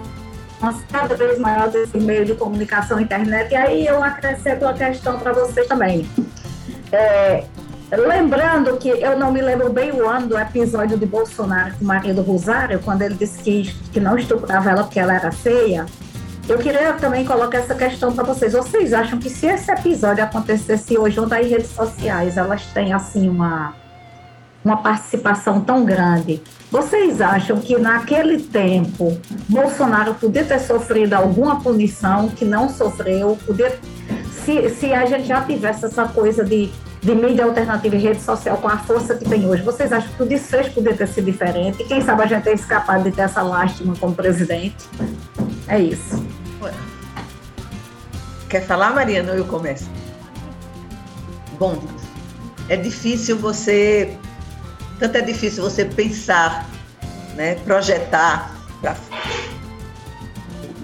cada 0.91 1.15
vez 1.15 1.37
maior 1.39 1.69
desse 1.69 1.97
meio 1.97 2.25
de 2.25 2.33
comunicação 2.33 2.99
internet. 2.99 3.51
E 3.51 3.55
aí 3.55 3.87
eu 3.87 4.03
acrescento 4.03 4.63
uma 4.63 4.73
questão 4.73 5.19
para 5.19 5.33
vocês 5.33 5.67
também. 5.67 6.09
É, 6.91 7.43
lembrando 7.91 8.77
que 8.77 8.89
eu 8.89 9.17
não 9.17 9.31
me 9.31 9.41
lembro 9.41 9.71
bem 9.71 9.91
o 9.91 10.07
ano 10.07 10.27
do 10.27 10.39
episódio 10.39 10.97
de 10.97 11.05
Bolsonaro 11.05 11.75
com 11.77 11.85
Maria 11.85 12.13
do 12.13 12.21
Rosário, 12.21 12.79
quando 12.79 13.01
ele 13.01 13.15
disse 13.15 13.41
que, 13.43 13.73
que 13.91 13.99
não 13.99 14.17
estuprava 14.17 14.71
ela 14.71 14.83
porque 14.83 14.99
ela 14.99 15.15
era 15.15 15.31
feia. 15.31 15.85
Eu 16.47 16.59
queria 16.59 16.93
também 16.93 17.25
colocar 17.25 17.57
essa 17.57 17.73
questão 17.73 18.13
para 18.13 18.23
vocês. 18.23 18.53
Vocês 18.53 18.93
acham 18.93 19.17
que 19.17 19.29
se 19.29 19.47
esse 19.47 19.71
episódio 19.71 20.23
acontecesse 20.23 20.95
hoje, 20.97 21.19
onde 21.19 21.33
as 21.33 21.47
redes 21.47 21.71
sociais 21.71 22.37
elas 22.37 22.63
têm 22.67 22.93
assim 22.93 23.27
uma 23.27 23.73
uma 24.63 24.77
participação 24.77 25.61
tão 25.61 25.85
grande, 25.85 26.41
vocês 26.71 27.21
acham 27.21 27.59
que 27.59 27.77
naquele 27.77 28.41
tempo 28.41 29.15
Bolsonaro 29.47 30.15
podia 30.15 30.43
ter 30.43 30.59
sofrido 30.59 31.13
alguma 31.13 31.61
punição 31.61 32.29
que 32.29 32.43
não 32.43 32.67
sofreu? 32.67 33.37
Podia, 33.45 33.77
se, 34.43 34.67
se 34.71 34.91
a 34.91 35.05
gente 35.05 35.27
já 35.27 35.39
tivesse 35.43 35.85
essa 35.85 36.07
coisa 36.07 36.43
de, 36.43 36.71
de 36.99 37.13
mídia 37.13 37.45
alternativa 37.45 37.95
e 37.95 37.99
rede 37.99 38.21
social 38.21 38.57
com 38.57 38.67
a 38.67 38.79
força 38.79 39.13
que 39.13 39.23
tem 39.23 39.47
hoje, 39.47 39.61
vocês 39.61 39.93
acham 39.93 40.09
que 40.17 40.23
o 40.23 40.25
desfecho 40.25 40.71
poderia 40.71 40.97
ter 40.97 41.07
sido 41.09 41.25
diferente? 41.25 41.83
Quem 41.83 42.01
sabe 42.01 42.23
a 42.23 42.25
gente 42.25 42.43
ter 42.43 42.55
escapado 42.55 43.03
de 43.03 43.11
ter 43.11 43.21
essa 43.21 43.43
lástima 43.43 43.95
como 43.99 44.15
presidente? 44.15 44.77
É 45.67 45.79
isso. 45.79 46.34
Quer 48.49 48.65
falar, 48.65 48.93
Mariana, 48.93 49.31
ou 49.31 49.37
eu 49.37 49.45
começo? 49.45 49.89
Bom, 51.59 51.81
é 52.69 52.75
difícil 52.75 53.37
você. 53.37 54.15
Tanto 54.99 55.17
é 55.17 55.21
difícil 55.21 55.63
você 55.63 55.85
pensar, 55.85 56.69
né, 57.35 57.55
projetar 57.65 58.55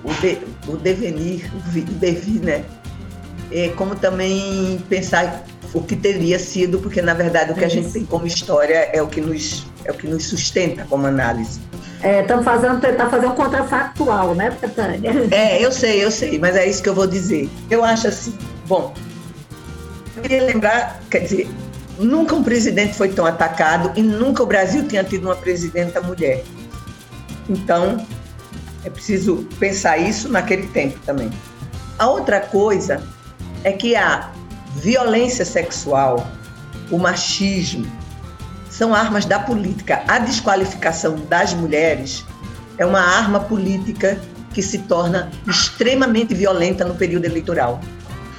o, 0.03 0.13
de, 0.21 0.39
o 0.67 0.77
devenir, 0.77 1.49
o 1.55 1.93
devir, 1.93 2.41
né? 2.41 2.65
É, 3.51 3.69
como 3.69 3.95
também 3.95 4.83
pensar 4.89 5.45
o 5.73 5.81
que 5.81 5.95
teria 5.95 6.39
sido, 6.39 6.79
porque 6.79 7.01
na 7.01 7.13
verdade 7.13 7.51
o 7.51 7.55
que 7.55 7.65
a 7.65 7.69
gente 7.69 7.91
tem 7.91 8.05
como 8.05 8.25
história 8.25 8.89
é 8.93 9.01
o 9.01 9.07
que 9.07 9.21
nos, 9.21 9.65
é 9.85 9.91
o 9.91 9.93
que 9.93 10.07
nos 10.07 10.25
sustenta 10.25 10.85
como 10.89 11.05
análise. 11.07 11.59
Estamos 12.03 12.45
é, 12.47 12.49
fazendo, 12.49 12.81
tentar 12.81 13.09
fazer 13.09 13.27
um 13.27 13.35
contrafactual, 13.35 14.33
né, 14.33 14.49
Betânia? 14.59 15.11
É, 15.31 15.63
eu 15.63 15.71
sei, 15.71 16.03
eu 16.03 16.09
sei, 16.09 16.39
mas 16.39 16.55
é 16.55 16.67
isso 16.67 16.81
que 16.81 16.89
eu 16.89 16.95
vou 16.95 17.05
dizer. 17.05 17.47
Eu 17.69 17.83
acho 17.83 18.07
assim, 18.07 18.35
bom, 18.67 18.93
eu 20.15 20.21
queria 20.23 20.43
lembrar, 20.43 20.99
quer 21.11 21.19
dizer, 21.19 21.47
nunca 21.99 22.35
um 22.35 22.43
presidente 22.43 22.95
foi 22.95 23.09
tão 23.09 23.25
atacado 23.25 23.91
e 23.95 24.01
nunca 24.01 24.41
o 24.41 24.47
Brasil 24.47 24.87
tinha 24.87 25.03
tido 25.03 25.25
uma 25.25 25.35
presidenta 25.35 26.01
mulher. 26.01 26.43
Então, 27.47 28.03
é 28.83 28.89
preciso 28.89 29.47
pensar 29.59 29.97
isso 29.97 30.27
naquele 30.27 30.67
tempo 30.67 30.99
também. 31.05 31.29
A 31.99 32.07
outra 32.07 32.39
coisa 32.39 33.03
é 33.63 33.71
que 33.71 33.95
a 33.95 34.31
violência 34.75 35.45
sexual, 35.45 36.27
o 36.89 36.97
machismo, 36.97 37.85
são 38.81 38.95
armas 38.95 39.25
da 39.25 39.37
política. 39.37 40.01
A 40.07 40.17
desqualificação 40.17 41.15
das 41.29 41.53
mulheres 41.53 42.25
é 42.79 42.85
uma 42.85 42.99
arma 42.99 43.39
política 43.39 44.19
que 44.55 44.63
se 44.63 44.79
torna 44.79 45.29
extremamente 45.47 46.33
violenta 46.33 46.83
no 46.83 46.95
período 46.95 47.25
eleitoral. 47.25 47.79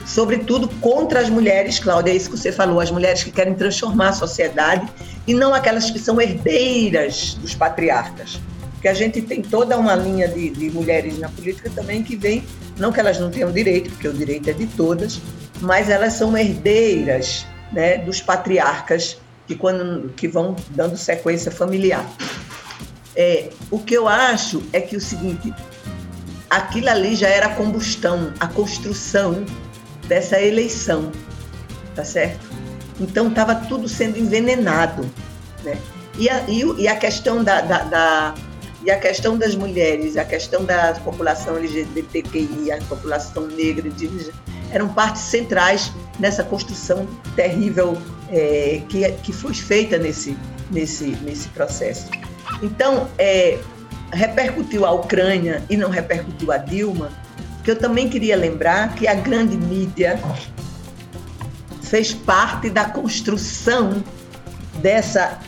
Sobretudo 0.05 0.69
contra 0.81 1.21
as 1.21 1.31
mulheres, 1.31 1.79
Cláudia, 1.79 2.11
é 2.11 2.17
isso 2.17 2.29
que 2.29 2.37
você 2.37 2.51
falou, 2.51 2.81
as 2.81 2.91
mulheres 2.91 3.23
que 3.23 3.31
querem 3.31 3.55
transformar 3.55 4.09
a 4.09 4.13
sociedade 4.15 4.85
e 5.29 5.33
não 5.33 5.55
aquelas 5.55 5.89
que 5.93 5.99
são 6.01 6.21
herdeiras 6.21 7.35
dos 7.35 7.55
patriarcas. 7.55 8.41
Porque 8.73 8.89
a 8.89 8.95
gente 8.95 9.23
tem 9.23 9.43
toda 9.43 9.79
uma 9.79 9.95
linha 9.95 10.27
de, 10.27 10.51
de 10.51 10.71
mulheres 10.71 11.21
na 11.21 11.29
política 11.29 11.71
também 11.71 12.03
que 12.03 12.17
vem, 12.17 12.43
não 12.77 12.91
que 12.91 12.99
elas 12.99 13.17
não 13.17 13.31
tenham 13.31 13.53
direito, 13.53 13.91
porque 13.91 14.09
o 14.09 14.13
direito 14.13 14.51
é 14.51 14.53
de 14.53 14.67
todas, 14.67 15.21
mas 15.61 15.89
elas 15.89 16.15
são 16.15 16.37
herdeiras 16.37 17.47
né, 17.73 17.99
dos 17.99 18.21
patriarcas 18.21 19.23
que, 19.53 19.59
quando, 19.59 20.09
que 20.15 20.27
vão 20.27 20.57
dando 20.71 20.97
sequência 20.97 21.51
familiar. 21.51 22.07
É, 23.15 23.51
o 23.71 23.79
que 23.79 23.95
eu 23.95 24.09
acho 24.09 24.63
é 24.73 24.81
que 24.81 24.97
o 24.97 25.01
seguinte, 25.01 25.53
aquilo 26.49 26.89
ali 26.89 27.15
já 27.15 27.29
era 27.29 27.47
a 27.47 27.55
combustão, 27.55 28.33
a 28.41 28.47
construção 28.47 29.45
dessa 30.09 30.41
eleição, 30.41 31.13
tá 31.95 32.05
certo? 32.05 32.51
Então 32.99 33.29
estava 33.29 33.55
tudo 33.55 33.89
sendo 33.89 34.19
envenenado, 34.19 35.09
né? 35.63 35.77
E 36.19 36.29
a, 36.29 36.45
e, 36.49 36.89
a 36.89 36.97
questão 36.97 37.43
da, 37.43 37.63
da, 37.63 37.79
da, 37.85 38.35
e 38.85 38.91
a 38.91 38.99
questão 38.99 39.39
das 39.39 39.55
mulheres, 39.55 40.17
a 40.17 40.25
questão 40.25 40.65
da 40.65 40.95
população 41.05 41.57
LGBTQI, 41.57 42.73
a 42.73 42.79
população 42.89 43.47
negra, 43.47 43.87
indígena, 43.89 44.33
eram 44.73 44.89
partes 44.89 45.23
centrais 45.23 45.93
nessa 46.19 46.43
construção 46.43 47.07
terrível 47.37 47.97
é, 48.31 48.83
que, 48.89 49.09
que 49.23 49.33
foi 49.33 49.55
feita 49.55 49.99
nesse, 49.99 50.37
nesse, 50.71 51.07
nesse 51.23 51.49
processo. 51.51 52.09
Então, 52.63 53.09
é, 53.19 53.59
repercutiu 54.13 54.85
a 54.85 54.93
Ucrânia 54.93 55.63
e 55.71 55.77
não 55.77 55.91
repercutiu 55.91 56.51
a 56.51 56.57
Dilma, 56.57 57.11
que 57.63 57.71
eu 57.71 57.77
também 57.77 58.09
queria 58.09 58.37
lembrar 58.37 58.95
que 58.95 59.07
a 59.07 59.15
grande 59.15 59.57
mídia 59.57 60.19
fez 61.83 62.13
parte 62.13 62.71
da 62.71 62.87
construção 62.87 64.03
dessa, 64.81 65.39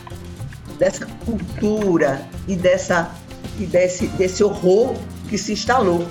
dessa 0.77 1.05
cultura 1.25 2.21
e, 2.47 2.55
dessa, 2.55 3.11
e 3.59 3.65
desse, 3.65 4.07
desse 4.07 4.43
horror 4.43 4.95
que 5.29 5.37
se 5.37 5.53
instalou, 5.53 6.07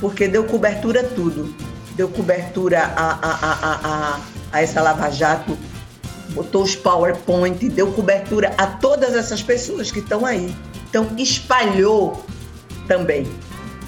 porque 0.00 0.28
deu 0.28 0.44
cobertura 0.44 1.00
a 1.00 1.04
tudo. 1.04 1.54
Deu 1.96 2.08
cobertura 2.08 2.80
a, 2.96 3.12
a, 3.12 3.38
a, 3.42 4.20
a, 4.52 4.60
essa 4.62 4.80
Lava 4.80 5.10
Jato 5.10 5.56
botou 6.30 6.62
os 6.62 6.76
PowerPoint, 6.76 7.68
deu 7.68 7.92
cobertura 7.92 8.54
a 8.56 8.66
todas 8.66 9.14
essas 9.14 9.42
pessoas 9.42 9.90
que 9.90 9.98
estão 9.98 10.24
aí. 10.24 10.54
Então, 10.88 11.08
espalhou 11.18 12.24
também. 12.86 13.26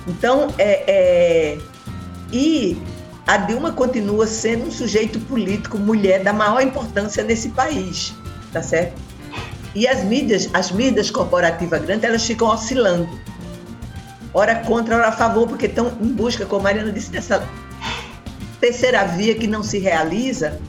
Então, 0.06 0.52
é, 0.58 0.84
é, 0.86 1.58
e 2.32 2.76
a 3.26 3.36
Dilma 3.36 3.72
continua 3.72 4.26
sendo 4.26 4.66
um 4.66 4.70
sujeito 4.70 5.18
político, 5.20 5.78
mulher, 5.78 6.22
da 6.22 6.32
maior 6.32 6.60
importância 6.60 7.22
nesse 7.22 7.50
país, 7.50 8.14
tá 8.52 8.62
certo? 8.62 9.00
E 9.74 9.88
as 9.88 10.04
mídias, 10.04 10.50
as 10.52 10.70
mídias 10.70 11.10
corporativas 11.10 11.82
grandes, 11.82 12.04
elas 12.04 12.24
ficam 12.24 12.48
oscilando. 12.48 13.08
Ora 14.34 14.56
contra, 14.56 14.96
ora 14.96 15.08
a 15.08 15.12
favor, 15.12 15.48
porque 15.48 15.66
estão 15.66 15.92
em 16.00 16.12
busca, 16.12 16.44
como 16.46 16.60
a 16.60 16.64
Mariana 16.64 16.92
disse, 16.92 17.10
dessa 17.10 17.46
terceira 18.60 19.04
via 19.04 19.34
que 19.34 19.46
não 19.46 19.62
se 19.62 19.78
realiza, 19.78 20.60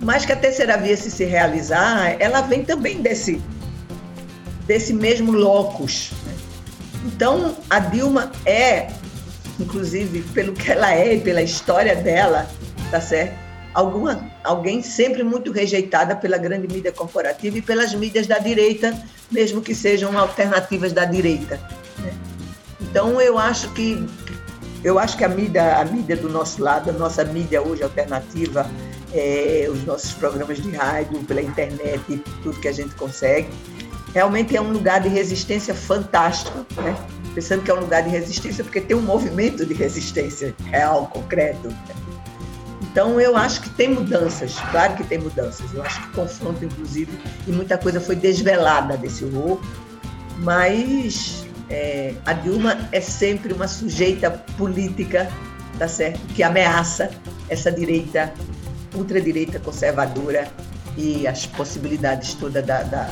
mas 0.00 0.24
que 0.24 0.32
a 0.32 0.36
terceira 0.36 0.76
via, 0.76 0.96
se 0.96 1.10
se 1.10 1.24
realizar, 1.24 2.16
ela 2.20 2.40
vem 2.40 2.64
também 2.64 3.00
desse, 3.00 3.40
desse 4.66 4.92
mesmo 4.92 5.32
locus. 5.32 6.12
Né? 6.24 6.34
Então, 7.06 7.56
a 7.68 7.78
Dilma 7.78 8.32
é, 8.46 8.88
inclusive, 9.60 10.22
pelo 10.32 10.52
que 10.52 10.72
ela 10.72 10.94
é 10.94 11.14
e 11.14 11.20
pela 11.20 11.42
história 11.42 11.94
dela, 11.94 12.48
tá 12.90 13.00
certo? 13.00 13.43
Alguma, 13.74 14.30
alguém 14.44 14.82
sempre 14.82 15.24
muito 15.24 15.50
rejeitada 15.50 16.14
pela 16.14 16.38
grande 16.38 16.72
mídia 16.72 16.92
corporativa 16.92 17.58
e 17.58 17.62
pelas 17.62 17.92
mídias 17.92 18.26
da 18.26 18.38
direita, 18.38 18.96
mesmo 19.30 19.60
que 19.60 19.74
sejam 19.74 20.16
alternativas 20.16 20.92
da 20.92 21.04
direita. 21.04 21.60
Né? 21.98 22.12
Então, 22.80 23.20
eu 23.20 23.36
acho 23.38 23.72
que 23.74 24.06
eu 24.84 24.98
acho 24.98 25.16
que 25.16 25.24
a 25.24 25.28
mídia, 25.28 25.78
a 25.78 25.84
mídia 25.86 26.14
do 26.14 26.28
nosso 26.28 26.62
lado, 26.62 26.90
a 26.90 26.92
nossa 26.92 27.24
mídia 27.24 27.62
hoje 27.62 27.82
alternativa, 27.82 28.70
é, 29.14 29.66
os 29.70 29.82
nossos 29.84 30.12
programas 30.12 30.62
de 30.62 30.70
rádio, 30.72 31.24
pela 31.24 31.40
internet, 31.40 32.22
tudo 32.42 32.60
que 32.60 32.68
a 32.68 32.72
gente 32.72 32.94
consegue, 32.94 33.48
realmente 34.12 34.54
é 34.54 34.60
um 34.60 34.70
lugar 34.70 35.00
de 35.00 35.08
resistência 35.08 35.74
fantástico, 35.74 36.66
né? 36.76 36.94
Pensando 37.34 37.62
que 37.62 37.70
é 37.70 37.74
um 37.74 37.80
lugar 37.80 38.02
de 38.02 38.10
resistência 38.10 38.62
porque 38.62 38.80
tem 38.80 38.94
um 38.94 39.00
movimento 39.00 39.64
de 39.64 39.72
resistência 39.72 40.54
real, 40.66 41.06
concreto. 41.06 41.68
Então 42.94 43.20
eu 43.20 43.36
acho 43.36 43.60
que 43.60 43.70
tem 43.70 43.88
mudanças, 43.88 44.54
claro 44.70 44.94
que 44.94 45.02
tem 45.02 45.18
mudanças. 45.18 45.74
Eu 45.74 45.82
acho 45.82 46.00
que 46.00 46.12
confronto, 46.12 46.64
inclusive, 46.64 47.10
e 47.44 47.50
muita 47.50 47.76
coisa 47.76 48.00
foi 48.00 48.14
desvelada 48.14 48.96
desse 48.96 49.24
horror, 49.24 49.60
mas 50.38 51.44
é, 51.68 52.14
a 52.24 52.32
Dilma 52.32 52.88
é 52.92 53.00
sempre 53.00 53.52
uma 53.52 53.66
sujeita 53.66 54.30
política, 54.56 55.28
tá 55.76 55.88
certo? 55.88 56.20
Que 56.36 56.44
ameaça 56.44 57.10
essa 57.48 57.72
direita, 57.72 58.32
ultradireita 58.94 59.58
conservadora 59.58 60.46
e 60.96 61.26
as 61.26 61.46
possibilidades 61.46 62.34
todas 62.34 62.64
da, 62.64 62.84
da, 62.84 63.10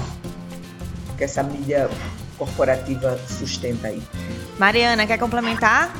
que 1.18 1.25
essa 1.25 1.42
mídia 1.42 1.90
corporativa 2.38 3.18
sustenta 3.27 3.88
aí. 3.88 4.01
Mariana, 4.61 5.09
quer 5.09 5.18
complementar? 5.18 5.92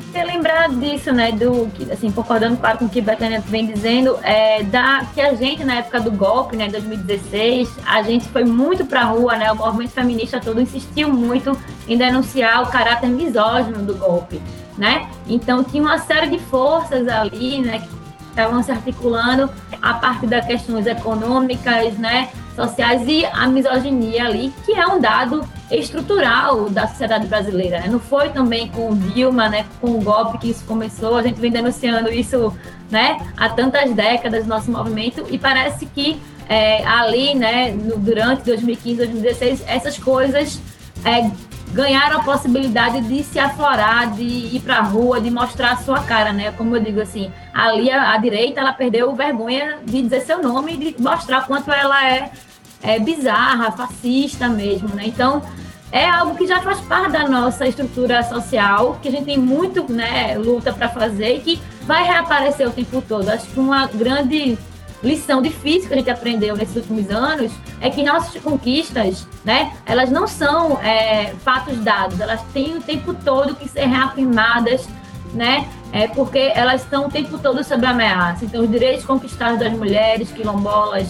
Queria 0.00 0.24
lembrar 0.24 0.68
disso, 0.70 1.12
né, 1.12 1.32
do, 1.32 1.70
assim, 1.92 2.10
concordando 2.10 2.56
claro 2.56 2.78
com 2.78 2.86
o 2.86 2.88
que 2.88 3.00
a 3.00 3.02
Betânia 3.02 3.40
vem 3.40 3.66
dizendo, 3.66 4.18
é, 4.22 4.62
da, 4.62 5.06
que 5.12 5.20
a 5.20 5.34
gente, 5.34 5.64
na 5.64 5.76
época 5.76 6.00
do 6.00 6.10
golpe, 6.10 6.56
né, 6.56 6.68
2016, 6.68 7.68
a 7.84 8.02
gente 8.02 8.26
foi 8.28 8.44
muito 8.44 8.86
para 8.86 9.02
a 9.02 9.04
rua, 9.04 9.36
né, 9.36 9.52
o 9.52 9.56
movimento 9.56 9.90
feminista 9.90 10.40
todo 10.40 10.60
insistiu 10.60 11.08
muito 11.10 11.56
em 11.86 11.96
denunciar 11.96 12.62
o 12.62 12.66
caráter 12.66 13.08
misógino 13.08 13.78
do 13.78 13.94
golpe, 13.94 14.40
né, 14.78 15.08
então 15.26 15.62
tinha 15.62 15.82
uma 15.82 15.98
série 15.98 16.28
de 16.28 16.38
forças 16.38 17.06
ali, 17.08 17.60
né, 17.60 17.80
que 17.80 18.02
estavam 18.30 18.62
se 18.62 18.72
articulando 18.72 19.50
a 19.80 19.94
partir 19.94 20.26
das 20.26 20.46
questões 20.46 20.86
econômicas, 20.86 21.98
né, 21.98 22.30
sociais 22.54 23.02
e 23.06 23.24
a 23.24 23.46
misoginia 23.46 24.26
ali, 24.26 24.52
que 24.64 24.72
é 24.72 24.86
um 24.86 25.00
dado 25.00 25.46
estrutural 25.70 26.68
da 26.68 26.86
sociedade 26.86 27.26
brasileira. 27.26 27.80
Né? 27.80 27.88
Não 27.88 27.98
foi 27.98 28.28
também 28.28 28.68
com 28.68 28.90
o 28.90 28.96
Dilma, 28.96 29.48
né, 29.48 29.66
com 29.80 29.92
o 29.92 30.00
golpe 30.00 30.38
que 30.38 30.50
isso 30.50 30.64
começou, 30.64 31.16
a 31.16 31.22
gente 31.22 31.40
vem 31.40 31.50
denunciando 31.50 32.12
isso 32.12 32.52
né, 32.90 33.18
há 33.36 33.48
tantas 33.48 33.90
décadas 33.92 34.42
no 34.44 34.50
nosso 34.50 34.70
movimento 34.70 35.26
e 35.30 35.38
parece 35.38 35.86
que 35.86 36.20
é, 36.48 36.84
ali, 36.84 37.34
né, 37.34 37.70
no, 37.70 37.96
durante 37.96 38.44
2015, 38.44 38.96
2016, 38.96 39.64
essas 39.66 39.98
coisas 39.98 40.60
é, 41.04 41.30
ganharam 41.72 42.20
a 42.20 42.22
possibilidade 42.22 43.00
de 43.00 43.22
se 43.22 43.38
aflorar, 43.38 44.12
de 44.12 44.22
ir 44.22 44.60
para 44.60 44.78
a 44.78 44.82
rua, 44.82 45.20
de 45.20 45.30
mostrar 45.30 45.72
a 45.72 45.76
sua 45.76 46.00
cara, 46.02 46.32
né? 46.32 46.52
Como 46.52 46.76
eu 46.76 46.82
digo 46.82 47.00
assim, 47.00 47.32
ali 47.52 47.90
a, 47.90 48.12
a, 48.12 48.16
direita 48.18 48.60
ela 48.60 48.72
perdeu 48.72 49.14
vergonha 49.14 49.78
de 49.84 50.02
dizer 50.02 50.20
seu 50.20 50.42
nome 50.42 50.74
e 50.74 50.76
de 50.76 51.02
mostrar 51.02 51.46
quanto 51.46 51.72
ela 51.72 52.06
é, 52.06 52.30
é 52.82 52.98
bizarra, 52.98 53.72
fascista 53.72 54.48
mesmo, 54.48 54.88
né? 54.94 55.04
Então 55.06 55.42
é 55.90 56.08
algo 56.08 56.36
que 56.36 56.46
já 56.46 56.60
faz 56.60 56.80
parte 56.80 57.12
da 57.12 57.28
nossa 57.28 57.66
estrutura 57.66 58.22
social, 58.22 58.98
que 59.00 59.08
a 59.08 59.10
gente 59.10 59.24
tem 59.24 59.38
muito, 59.38 59.90
né, 59.92 60.38
luta 60.38 60.72
para 60.72 60.88
fazer 60.88 61.36
e 61.36 61.40
que 61.40 61.62
vai 61.82 62.02
reaparecer 62.04 62.66
o 62.66 62.70
tempo 62.72 63.02
todo. 63.06 63.28
Acho 63.28 63.46
que 63.46 63.60
uma 63.60 63.86
grande 63.86 64.58
lição 65.02 65.42
difícil 65.42 65.88
que 65.88 65.94
a 65.94 65.96
gente 65.96 66.10
aprendeu 66.10 66.56
nesses 66.56 66.76
últimos 66.76 67.10
anos 67.10 67.52
é 67.80 67.90
que 67.90 68.02
nossas 68.02 68.40
conquistas, 68.42 69.26
né, 69.44 69.72
elas 69.84 70.10
não 70.10 70.26
são 70.26 70.80
é, 70.80 71.34
fatos 71.44 71.78
dados, 71.78 72.20
elas 72.20 72.40
têm 72.52 72.76
o 72.76 72.80
tempo 72.80 73.12
todo 73.12 73.54
que 73.54 73.68
ser 73.68 73.86
reafirmadas, 73.86 74.88
né, 75.34 75.68
é, 75.92 76.06
porque 76.08 76.52
elas 76.54 76.82
estão 76.82 77.06
o 77.06 77.10
tempo 77.10 77.38
todo 77.38 77.62
sob 77.64 77.84
ameaça. 77.84 78.44
Então, 78.44 78.62
os 78.62 78.70
direitos 78.70 79.04
conquistados 79.04 79.58
das 79.58 79.72
mulheres, 79.72 80.30
quilombolas, 80.30 81.08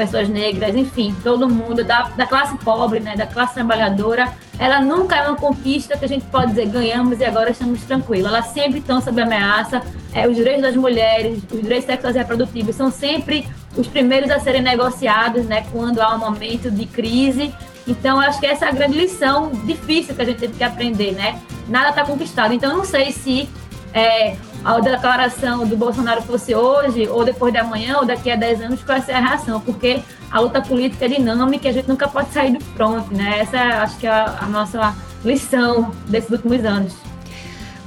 pessoas 0.00 0.30
negras, 0.30 0.74
enfim, 0.74 1.14
todo 1.22 1.46
mundo 1.46 1.84
da, 1.84 2.04
da 2.16 2.26
classe 2.26 2.56
pobre, 2.58 3.00
né, 3.00 3.14
da 3.14 3.26
classe 3.26 3.52
trabalhadora, 3.52 4.32
ela 4.58 4.80
nunca 4.80 5.14
é 5.14 5.28
uma 5.28 5.36
conquista 5.36 5.94
que 5.94 6.06
a 6.06 6.08
gente 6.08 6.24
pode 6.24 6.48
dizer 6.48 6.70
ganhamos 6.70 7.20
e 7.20 7.24
agora 7.24 7.50
estamos 7.50 7.82
tranquilos. 7.82 8.26
Elas 8.26 8.46
sempre 8.46 8.78
estão 8.78 8.98
sob 9.02 9.20
ameaça. 9.20 9.82
É, 10.14 10.26
os 10.26 10.34
direitos 10.34 10.62
das 10.62 10.74
mulheres, 10.74 11.42
os 11.52 11.60
direitos 11.60 11.84
sexuais 11.84 12.16
e 12.16 12.18
reprodutivos 12.18 12.74
são 12.74 12.90
sempre 12.90 13.46
os 13.76 13.86
primeiros 13.86 14.30
a 14.30 14.40
serem 14.40 14.62
negociados, 14.62 15.44
né, 15.44 15.66
quando 15.70 16.00
há 16.00 16.14
um 16.14 16.18
momento 16.18 16.70
de 16.70 16.86
crise. 16.86 17.54
Então, 17.86 18.18
acho 18.18 18.40
que 18.40 18.46
essa 18.46 18.64
é 18.64 18.68
a 18.68 18.72
grande 18.72 18.96
lição 18.96 19.50
difícil 19.64 20.14
que 20.14 20.22
a 20.22 20.24
gente 20.24 20.38
teve 20.38 20.54
que 20.54 20.64
aprender, 20.64 21.12
né? 21.12 21.40
Nada 21.68 21.90
está 21.90 22.04
conquistado. 22.04 22.54
Então, 22.54 22.74
não 22.74 22.84
sei 22.84 23.12
se 23.12 23.48
é, 23.92 24.36
a 24.64 24.78
declaração 24.80 25.66
do 25.66 25.76
Bolsonaro 25.76 26.22
fosse 26.22 26.54
hoje, 26.54 27.08
ou 27.08 27.24
depois 27.24 27.52
de 27.52 27.58
amanhã, 27.58 27.98
ou 27.98 28.04
daqui 28.04 28.30
a 28.30 28.36
10 28.36 28.62
anos, 28.62 28.82
qual 28.82 29.00
ser 29.00 29.12
a 29.12 29.20
reação? 29.20 29.60
Porque 29.60 30.02
a 30.30 30.40
luta 30.40 30.60
política 30.60 31.06
é 31.06 31.08
dinâmica 31.08 31.66
e 31.66 31.70
a 31.70 31.72
gente 31.72 31.88
nunca 31.88 32.06
pode 32.06 32.32
sair 32.32 32.52
do 32.52 32.64
front, 32.64 33.10
né? 33.10 33.40
Essa 33.40 33.56
é, 33.56 33.72
acho 33.72 33.98
que 33.98 34.06
é 34.06 34.10
a, 34.10 34.38
a 34.42 34.46
nossa 34.46 34.94
lição 35.24 35.90
desses 36.06 36.30
últimos 36.30 36.64
anos. 36.64 36.94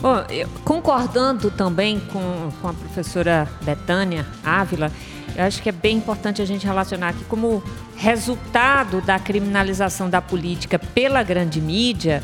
Bom, 0.02 0.16
concordando 0.66 1.50
também 1.50 2.00
com, 2.12 2.50
com 2.62 2.68
a 2.68 2.74
professora 2.74 3.48
Betânia 3.62 4.26
Ávila, 4.44 4.92
eu 5.36 5.46
acho 5.46 5.62
que 5.62 5.70
é 5.70 5.72
bem 5.72 5.98
importante 5.98 6.42
a 6.42 6.46
gente 6.46 6.66
relacionar 6.66 7.10
aqui 7.10 7.24
como 7.26 7.64
resultado 7.96 9.00
da 9.02 9.18
criminalização 9.18 10.10
da 10.10 10.22
política 10.22 10.78
pela 10.78 11.24
grande 11.24 11.62
mídia, 11.62 12.22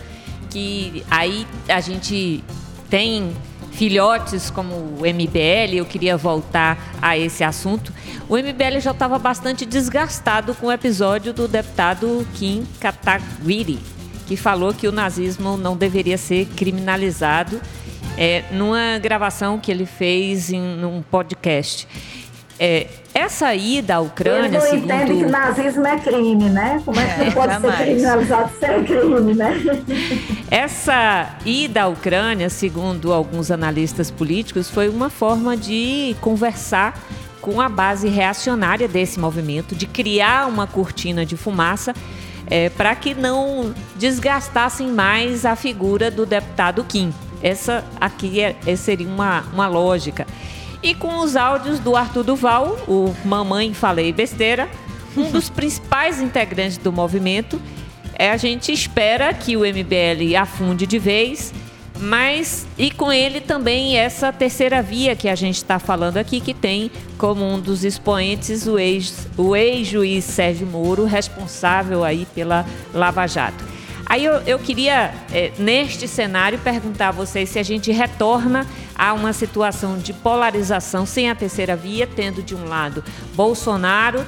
que 0.50 1.06
aí 1.10 1.48
a 1.68 1.80
gente 1.80 2.44
tem 2.90 3.34
filhotes 3.72 4.50
como 4.50 4.74
o 4.76 5.02
MBL, 5.02 5.76
eu 5.76 5.86
queria 5.86 6.18
voltar 6.18 6.96
a 7.02 7.18
esse 7.18 7.44
assunto. 7.44 7.94
O 8.28 8.38
MBL 8.38 8.80
já 8.80 8.92
estava 8.92 9.18
bastante 9.18 9.66
desgastado 9.66 10.54
com 10.56 10.68
o 10.68 10.72
episódio 10.72 11.34
do 11.34 11.48
deputado 11.48 12.28
Kim 12.36 12.66
Kataguiri, 12.80 13.80
que 14.28 14.36
falou 14.36 14.74
que 14.74 14.88
o 14.88 14.92
nazismo 14.92 15.58
não 15.58 15.76
deveria 15.76 16.18
ser 16.18 16.46
criminalizado 16.56 17.62
é, 18.18 18.44
numa 18.52 19.00
gravação 19.00 19.58
que 19.58 19.72
ele 19.72 19.86
fez 19.86 20.52
em 20.52 20.84
um 20.84 21.02
podcast. 21.02 21.88
É, 22.60 22.88
essa 23.14 23.56
ida 23.56 23.96
à 23.96 24.00
Ucrânia, 24.02 24.48
Ele 24.48 24.58
não 24.58 24.62
segundo... 24.62 24.84
entende 24.92 25.14
que 25.24 25.26
nazismo 25.26 25.88
é 25.88 25.98
crime, 25.98 26.50
né? 26.50 26.82
Como 26.84 27.00
é 27.00 27.06
que 27.06 27.22
É, 27.22 27.26
não 27.26 27.32
pode 27.32 27.54
jamais. 27.54 27.78
ser 27.78 27.84
criminalizado 27.86 28.52
ser 28.60 28.84
crime, 28.84 29.34
né? 29.34 29.54
Essa 30.52 31.38
ida 31.46 31.84
à 31.84 31.88
Ucrânia, 31.88 32.50
segundo 32.50 33.14
alguns 33.14 33.50
analistas 33.52 34.12
políticos, 34.12 34.70
foi 34.70 34.90
uma 34.90 35.10
forma 35.10 35.56
de 35.56 36.16
conversar 36.22 37.00
com 37.42 37.62
a 37.62 37.70
base 37.70 38.08
reacionária 38.10 38.88
desse 38.88 39.20
movimento, 39.20 39.74
de 39.74 39.88
criar 39.88 40.48
uma 40.48 40.68
cortina 40.68 41.26
de 41.26 41.38
fumaça 41.38 41.94
para 42.76 42.94
que 42.96 43.14
não 43.14 43.74
desgastassem 43.96 44.88
mais 44.90 45.46
a 45.46 45.56
figura 45.56 46.10
do 46.12 46.26
deputado 46.26 46.84
Kim. 46.84 47.14
Essa 47.42 47.86
aqui 48.02 48.42
é, 48.42 48.56
é- 48.66 48.76
seria 48.76 49.08
uma, 49.08 49.46
uma 49.54 49.68
lógica. 49.68 50.26
E 50.82 50.94
com 50.96 51.20
os 51.20 51.36
áudios 51.36 51.80
do 51.80 51.96
Arthur 51.96 52.24
Duval, 52.24 52.78
o 52.88 53.14
Mamãe 53.26 53.74
Falei 53.74 54.14
Besteira, 54.14 54.70
um 55.18 55.30
dos 55.32 55.50
principais 55.52 56.22
integrantes 56.22 56.78
do 56.78 56.92
movimento, 56.92 57.62
é, 58.18 58.32
a 58.32 58.38
gente 58.38 58.72
espera 58.72 59.34
que 59.34 59.56
o 59.58 59.62
MBL 59.62 60.36
afunde 60.40 60.86
de 60.88 60.98
vez, 61.00 61.54
mas 62.00 62.66
e 62.78 62.90
com 62.92 63.12
ele 63.12 63.42
também 63.42 63.98
essa 63.98 64.32
terceira 64.32 64.82
via 64.82 65.16
que 65.18 65.28
a 65.28 65.36
gente 65.36 65.56
está 65.58 65.80
falando 65.80 66.16
aqui, 66.18 66.40
que 66.40 66.54
tem 66.54 66.90
como 67.18 67.44
um 67.46 67.60
dos 67.60 67.84
expoentes 67.84 68.66
o 68.68 68.80
ex- 68.80 69.28
o 69.38 69.54
ex-juiz 69.56 70.24
Sérgio 70.24 70.66
Moro, 70.68 71.04
responsável 71.06 72.04
aí 72.06 72.26
pela 72.34 72.66
Lava 72.94 73.28
Jato. 73.28 73.64
Aí 74.10 74.26
eu, 74.26 74.42
eu 74.48 74.58
queria, 74.58 75.14
eh, 75.32 75.52
neste 75.60 76.08
cenário, 76.08 76.58
perguntar 76.58 77.10
a 77.10 77.12
vocês 77.12 77.48
se 77.48 77.60
a 77.60 77.64
gente 77.64 77.92
retorna 77.92 78.66
a 78.96 79.14
uma 79.14 79.32
situação 79.34 80.00
de 80.00 80.14
polarização 80.14 81.06
sem 81.06 81.30
a 81.30 81.36
terceira 81.36 81.76
via, 81.76 82.08
tendo 82.08 82.42
de 82.42 82.56
um 82.56 82.68
lado 82.68 83.04
Bolsonaro, 83.36 84.26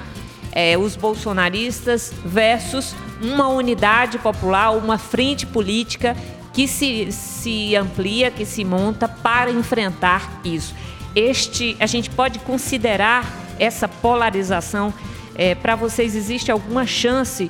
eh, 0.51 0.77
os 0.77 0.95
bolsonaristas, 0.95 2.13
versus 2.23 2.93
uma 3.19 3.47
unidade 3.47 4.19
popular, 4.19 4.69
uma 4.69 4.99
frente 4.99 5.47
política 5.47 6.15
que 6.53 6.67
se, 6.67 7.11
se 7.11 7.75
amplia, 7.75 8.29
que 8.29 8.45
se 8.45 8.63
monta 8.63 9.07
para 9.07 9.49
enfrentar 9.49 10.41
isso. 10.45 10.75
Este, 11.15 11.75
a 11.79 11.87
gente 11.87 12.07
pode 12.11 12.37
considerar 12.37 13.25
essa 13.57 13.87
polarização. 13.87 14.93
para 15.61 15.75
vocês, 15.75 16.15
existe 16.15 16.51
alguma 16.51 16.85
chance 16.85 17.49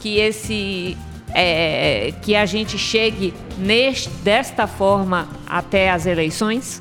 que 0.00 0.18
esse 0.18 0.96
é, 1.38 2.12
que 2.22 2.34
a 2.34 2.46
gente 2.46 2.78
chegue 2.78 3.34
neste, 3.58 4.08
desta 4.24 4.66
forma 4.66 5.28
até 5.46 5.90
as 5.90 6.06
eleições? 6.06 6.80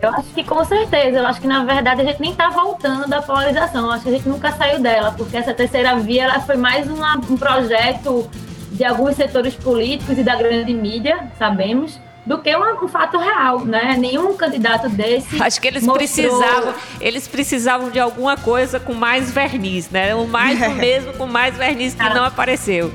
Eu 0.00 0.10
acho 0.10 0.28
que 0.34 0.44
com 0.44 0.64
certeza. 0.64 1.18
Eu 1.18 1.26
acho 1.26 1.40
que 1.40 1.46
na 1.46 1.64
verdade 1.64 2.00
a 2.00 2.04
gente 2.04 2.20
nem 2.20 2.30
está 2.30 2.48
voltando 2.50 3.08
da 3.08 3.20
polarização. 3.22 3.86
Eu 3.86 3.92
acho 3.92 4.02
que 4.04 4.08
a 4.10 4.12
gente 4.12 4.28
nunca 4.28 4.52
saiu 4.52 4.80
dela, 4.80 5.12
porque 5.16 5.36
essa 5.36 5.52
terceira 5.54 5.96
via 5.96 6.24
ela 6.24 6.40
foi 6.40 6.56
mais 6.56 6.88
uma- 6.88 7.16
um 7.16 7.36
projeto 7.36 8.28
de 8.72 8.84
alguns 8.84 9.16
setores 9.16 9.54
políticos 9.54 10.16
e 10.18 10.22
da 10.22 10.36
grande 10.36 10.72
mídia, 10.72 11.28
sabemos, 11.38 11.98
do 12.28 12.36
que 12.36 12.54
um, 12.54 12.84
um, 12.84 12.88
fato 12.88 13.16
real, 13.16 13.64
né? 13.64 13.96
Nenhum 13.98 14.36
candidato 14.36 14.86
desse. 14.90 15.42
Acho 15.42 15.58
que 15.58 15.66
eles 15.66 15.82
mostrou... 15.82 15.96
precisavam, 15.96 16.74
eles 17.00 17.26
precisavam 17.26 17.90
de 17.90 17.98
alguma 17.98 18.36
coisa 18.36 18.78
com 18.78 18.92
mais 18.92 19.30
verniz, 19.30 19.88
né? 19.88 20.14
O 20.14 20.26
mais 20.26 20.58
do 20.60 20.74
mesmo 20.76 21.14
com 21.14 21.26
mais 21.26 21.56
verniz 21.56 21.94
que 21.94 22.08
não 22.10 22.22
apareceu. 22.22 22.92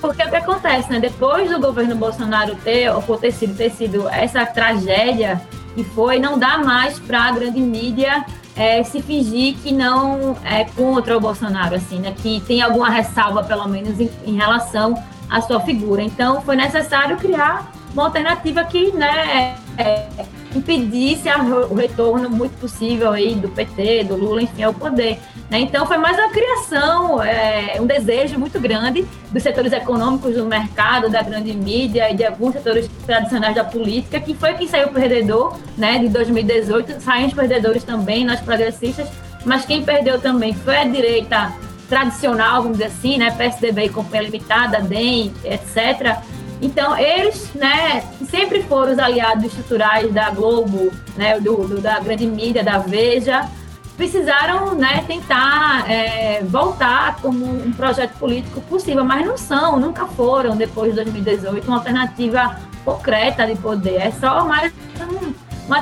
Porque 0.00 0.22
o 0.22 0.30
que 0.30 0.36
acontece, 0.36 0.90
né? 0.90 0.98
Depois 0.98 1.50
do 1.50 1.60
governo 1.60 1.94
Bolsonaro 1.94 2.56
ter, 2.56 2.90
ou 2.90 3.02
ter 3.18 3.32
sido, 3.32 3.54
ter 3.54 3.70
sido 3.70 4.08
essa 4.08 4.46
tragédia 4.46 5.38
que 5.74 5.84
foi, 5.84 6.18
não 6.18 6.38
dá 6.38 6.56
mais 6.56 6.98
para 6.98 7.24
a 7.24 7.32
grande 7.32 7.60
mídia 7.60 8.24
é, 8.56 8.82
se 8.82 9.02
fingir 9.02 9.56
que 9.62 9.72
não 9.72 10.36
é 10.42 10.64
contra 10.64 11.16
o 11.16 11.20
Bolsonaro, 11.20 11.74
assim, 11.74 11.98
né? 11.98 12.14
Que 12.16 12.40
tem 12.40 12.62
alguma 12.62 12.88
ressalva, 12.88 13.44
pelo 13.44 13.68
menos, 13.68 14.00
em, 14.00 14.10
em 14.24 14.36
relação 14.36 14.94
à 15.32 15.40
sua 15.40 15.60
figura. 15.60 16.02
Então, 16.02 16.42
foi 16.42 16.54
necessário 16.54 17.16
criar 17.16 17.72
uma 17.92 18.04
alternativa 18.04 18.62
que 18.64 18.92
né, 18.92 19.54
é, 19.78 20.06
impedisse 20.54 21.28
a, 21.28 21.38
o 21.38 21.74
retorno 21.74 22.28
muito 22.28 22.58
possível 22.58 23.10
aí 23.10 23.34
do 23.34 23.48
PT, 23.48 24.04
do 24.04 24.16
Lula, 24.16 24.42
enfim, 24.42 24.62
ao 24.62 24.72
poder. 24.72 25.18
Né? 25.50 25.60
Então 25.60 25.86
foi 25.86 25.98
mais 25.98 26.16
uma 26.16 26.30
criação, 26.30 27.22
é, 27.22 27.78
um 27.80 27.86
desejo 27.86 28.38
muito 28.38 28.58
grande 28.58 29.06
dos 29.30 29.42
setores 29.42 29.72
econômicos 29.72 30.34
do 30.34 30.46
mercado, 30.46 31.10
da 31.10 31.22
grande 31.22 31.52
mídia 31.52 32.10
e 32.10 32.14
de 32.14 32.24
alguns 32.24 32.54
setores 32.54 32.88
tradicionais 33.06 33.54
da 33.54 33.64
política, 33.64 34.20
que 34.20 34.34
foi 34.34 34.54
quem 34.54 34.66
saiu 34.66 34.88
perdedor 34.88 35.58
né, 35.76 35.98
de 35.98 36.08
2018, 36.08 37.00
saímos 37.00 37.34
perdedores 37.34 37.84
também, 37.84 38.24
nós 38.24 38.40
progressistas, 38.40 39.08
mas 39.44 39.64
quem 39.64 39.82
perdeu 39.82 40.20
também 40.20 40.54
foi 40.54 40.76
a 40.76 40.84
direita 40.84 41.52
tradicional, 41.92 42.62
vamos 42.62 42.78
dizer 42.78 42.88
assim, 42.88 43.18
né, 43.18 43.30
PSDB 43.32 43.84
e 43.84 43.88
Companhia 43.90 44.30
Limitada, 44.30 44.80
DEM, 44.80 45.30
etc., 45.44 46.16
então, 46.62 46.96
eles, 46.96 47.52
né, 47.54 48.04
sempre 48.30 48.62
foram 48.62 48.92
os 48.92 48.98
aliados 49.00 49.46
estruturais 49.46 50.10
da 50.14 50.30
Globo, 50.30 50.92
né, 51.16 51.40
do, 51.40 51.66
do 51.66 51.80
da 51.80 51.98
grande 51.98 52.24
mídia, 52.24 52.62
da 52.62 52.78
Veja, 52.78 53.48
precisaram 53.96 54.72
né, 54.76 55.02
tentar 55.04 55.90
é, 55.90 56.40
voltar 56.44 57.16
como 57.16 57.44
um 57.44 57.72
projeto 57.72 58.16
político 58.16 58.60
possível, 58.62 59.04
mas 59.04 59.26
não 59.26 59.36
são, 59.36 59.78
nunca 59.78 60.06
foram, 60.06 60.56
depois 60.56 60.90
de 60.90 61.02
2018, 61.02 61.66
uma 61.66 61.78
alternativa 61.78 62.56
concreta 62.84 63.44
de 63.44 63.56
poder. 63.56 63.96
É 63.96 64.12
só 64.12 64.44
mais 64.44 64.72
uma, 65.00 65.34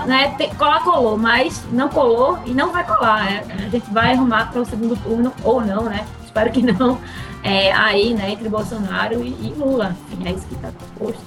né, 0.06 0.36
colar 0.58 0.82
colou, 0.84 1.16
mas 1.16 1.62
não 1.72 1.88
colou 1.88 2.38
e 2.44 2.50
não 2.50 2.72
vai 2.72 2.86
colar. 2.86 3.24
Né? 3.24 3.44
A 3.66 3.68
gente 3.68 3.90
vai 3.90 4.12
arrumar 4.12 4.50
para 4.50 4.60
o 4.60 4.66
segundo 4.66 4.96
turno, 4.96 5.32
ou 5.42 5.60
não, 5.60 5.84
né? 5.84 6.06
Espero 6.24 6.50
que 6.50 6.62
não 6.62 6.98
é, 7.42 7.72
aí, 7.72 8.14
né, 8.14 8.30
entre 8.30 8.48
Bolsonaro 8.48 9.22
e, 9.24 9.28
e 9.28 9.54
Lula. 9.56 9.96
Enfim, 10.12 10.28
é 10.28 10.32
isso 10.32 10.46
que 10.46 10.54
está 10.54 10.70
posto. 10.98 11.20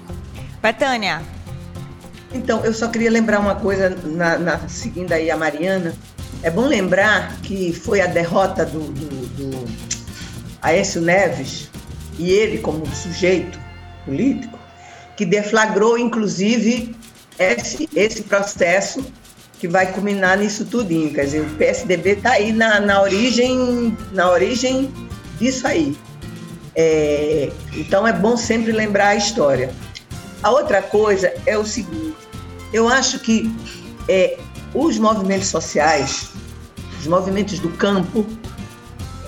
Betânia. 0.62 1.22
Então, 2.34 2.64
eu 2.66 2.74
só 2.74 2.88
queria 2.88 3.12
lembrar 3.12 3.40
uma 3.40 3.56
coisa, 3.56 3.96
na, 4.06 4.38
na, 4.38 4.60
seguindo 4.68 5.12
aí 5.12 5.30
a 5.30 5.38
Mariana. 5.38 5.94
É 6.42 6.50
bom 6.50 6.66
lembrar 6.66 7.36
que 7.44 7.72
foi 7.72 8.02
a 8.02 8.08
derrota 8.08 8.66
do, 8.66 8.80
do, 8.80 9.28
do 9.38 9.66
Aécio 10.62 11.02
Neves, 11.02 11.70
e 12.18 12.32
ele 12.32 12.58
como 12.58 12.86
sujeito 12.88 13.60
político, 14.06 14.58
que 15.16 15.26
deflagrou, 15.26 15.98
inclusive, 15.98 16.96
esse, 17.40 17.90
esse 17.96 18.24
processo 18.24 19.06
que 19.60 19.68
vai 19.68 19.92
culminar 19.92 20.38
nisso 20.38 20.66
tudinho. 20.66 21.14
Quer 21.14 21.26
dizer, 21.26 21.42
o 21.42 21.50
PSDB 21.56 22.12
está 22.12 22.32
aí 22.32 22.52
na, 22.52 22.80
na 22.80 23.02
origem, 23.02 23.98
na 24.12 24.30
origem 24.30 24.92
disso 25.40 25.68
aí. 25.68 25.98
É, 26.76 27.52
então 27.74 28.08
é 28.08 28.14
bom 28.14 28.36
sempre 28.36 28.72
lembrar 28.72 29.10
a 29.10 29.16
história. 29.16 29.74
A 30.42 30.52
outra 30.52 30.82
coisa 30.82 31.34
é 31.46 31.58
o 31.58 31.66
seguinte: 31.66 32.16
eu 32.74 32.90
acho 32.90 33.20
que 33.20 33.50
é, 34.10 34.38
os 34.74 34.98
movimentos 34.98 35.48
sociais, 35.48 36.32
os 37.00 37.08
movimentos 37.08 37.60
do 37.60 37.70
campo, 37.70 38.26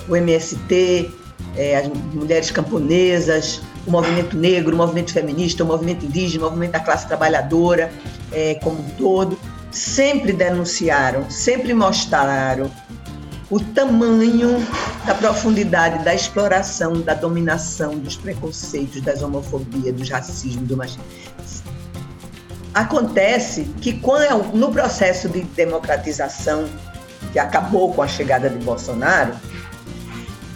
o 0.08 0.16
MST, 0.16 1.10
é, 1.56 1.76
as 1.76 1.88
mulheres 2.12 2.50
camponesas, 2.50 3.62
o 3.86 3.90
movimento 3.90 4.36
negro, 4.36 4.74
o 4.74 4.76
movimento 4.76 5.12
feminista, 5.12 5.62
o 5.62 5.66
movimento 5.66 6.04
indígena, 6.04 6.46
o 6.46 6.48
movimento 6.48 6.72
da 6.72 6.80
classe 6.80 7.06
trabalhadora 7.06 7.90
é, 8.32 8.54
como 8.56 8.80
um 8.80 8.90
todo, 8.90 9.38
sempre 9.70 10.32
denunciaram, 10.32 11.30
sempre 11.30 11.72
mostraram 11.72 12.70
o 13.48 13.60
tamanho 13.60 14.66
da 15.06 15.14
profundidade 15.14 16.04
da 16.04 16.14
exploração, 16.14 17.00
da 17.00 17.14
dominação, 17.14 17.96
dos 17.96 18.16
preconceitos, 18.16 19.00
das 19.00 19.22
homofobias, 19.22 19.94
dos 19.94 20.10
racismos, 20.10 20.66
do 20.66 20.76
machismo. 20.76 21.04
Acontece 22.74 23.64
que 23.80 23.94
quando, 24.00 24.54
no 24.54 24.72
processo 24.72 25.28
de 25.28 25.42
democratização 25.42 26.68
que 27.32 27.38
acabou 27.38 27.94
com 27.94 28.02
a 28.02 28.08
chegada 28.08 28.50
de 28.50 28.62
Bolsonaro, 28.64 29.34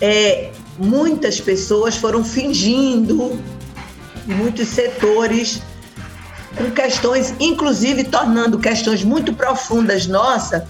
é, 0.00 0.50
muitas 0.80 1.38
pessoas 1.38 1.96
foram 1.96 2.24
fingindo, 2.24 3.38
muitos 4.26 4.68
setores, 4.68 5.62
com 6.56 6.70
questões, 6.70 7.34
inclusive 7.38 8.04
tornando 8.04 8.58
questões 8.58 9.04
muito 9.04 9.34
profundas 9.34 10.06
nossas 10.06 10.62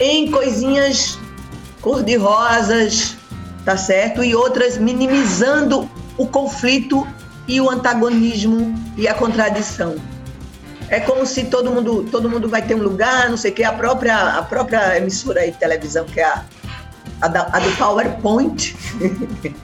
em 0.00 0.30
coisinhas 0.30 1.18
cor-de-rosas, 1.82 3.16
tá 3.64 3.76
certo? 3.76 4.24
E 4.24 4.34
outras 4.34 4.78
minimizando 4.78 5.88
o 6.16 6.26
conflito 6.26 7.06
e 7.46 7.60
o 7.60 7.70
antagonismo 7.70 8.74
e 8.96 9.06
a 9.06 9.14
contradição. 9.14 9.96
É 10.88 10.98
como 11.00 11.26
se 11.26 11.44
todo 11.44 11.70
mundo, 11.70 12.04
todo 12.10 12.30
mundo 12.30 12.48
vai 12.48 12.62
ter 12.62 12.74
um 12.74 12.82
lugar, 12.82 13.28
não 13.28 13.36
sei 13.36 13.50
o 13.50 13.54
que, 13.54 13.62
a 13.62 13.72
própria, 13.72 14.38
a 14.38 14.42
própria 14.42 14.96
emissora 14.96 15.44
de 15.44 15.52
televisão, 15.52 16.06
que 16.06 16.20
é 16.20 16.24
a, 16.24 16.44
a, 17.20 17.28
da, 17.28 17.48
a 17.52 17.58
do 17.58 17.70
PowerPoint, 17.76 18.76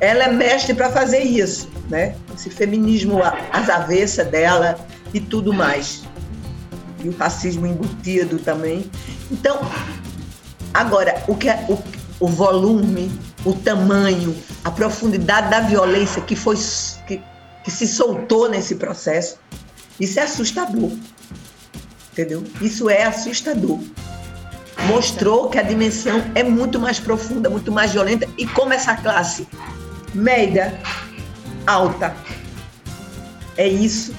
ela 0.00 0.24
é 0.24 0.32
mestre 0.32 0.74
para 0.74 0.90
fazer 0.90 1.20
isso, 1.20 1.68
né? 1.88 2.14
Esse 2.34 2.50
feminismo 2.50 3.20
às 3.52 3.68
avessas 3.68 4.26
dela 4.28 4.78
e 5.12 5.20
tudo 5.20 5.52
mais. 5.52 6.04
E 7.02 7.08
o 7.08 7.16
racismo 7.16 7.66
embutido 7.66 8.38
também. 8.38 8.90
Então, 9.30 9.60
Agora, 10.72 11.22
o 11.26 11.34
que 11.34 11.48
é, 11.48 11.66
o, 11.68 11.78
o 12.24 12.28
volume, 12.28 13.10
o 13.44 13.52
tamanho, 13.52 14.36
a 14.64 14.70
profundidade 14.70 15.50
da 15.50 15.60
violência 15.60 16.20
que 16.22 16.36
foi 16.36 16.56
que, 17.06 17.20
que 17.64 17.70
se 17.70 17.86
soltou 17.86 18.48
nesse 18.48 18.76
processo, 18.76 19.38
isso 19.98 20.20
é 20.20 20.22
assustador. 20.22 20.92
Entendeu? 22.12 22.44
Isso 22.60 22.90
é 22.90 23.04
assustador. 23.04 23.80
Mostrou 24.86 25.48
que 25.48 25.58
a 25.58 25.62
dimensão 25.62 26.22
é 26.34 26.42
muito 26.42 26.78
mais 26.78 27.00
profunda, 27.00 27.50
muito 27.50 27.72
mais 27.72 27.92
violenta 27.92 28.28
e 28.38 28.46
como 28.46 28.72
essa 28.72 28.94
classe 28.94 29.46
média, 30.14 30.78
alta, 31.66 32.14
é 33.56 33.66
isso, 33.66 34.14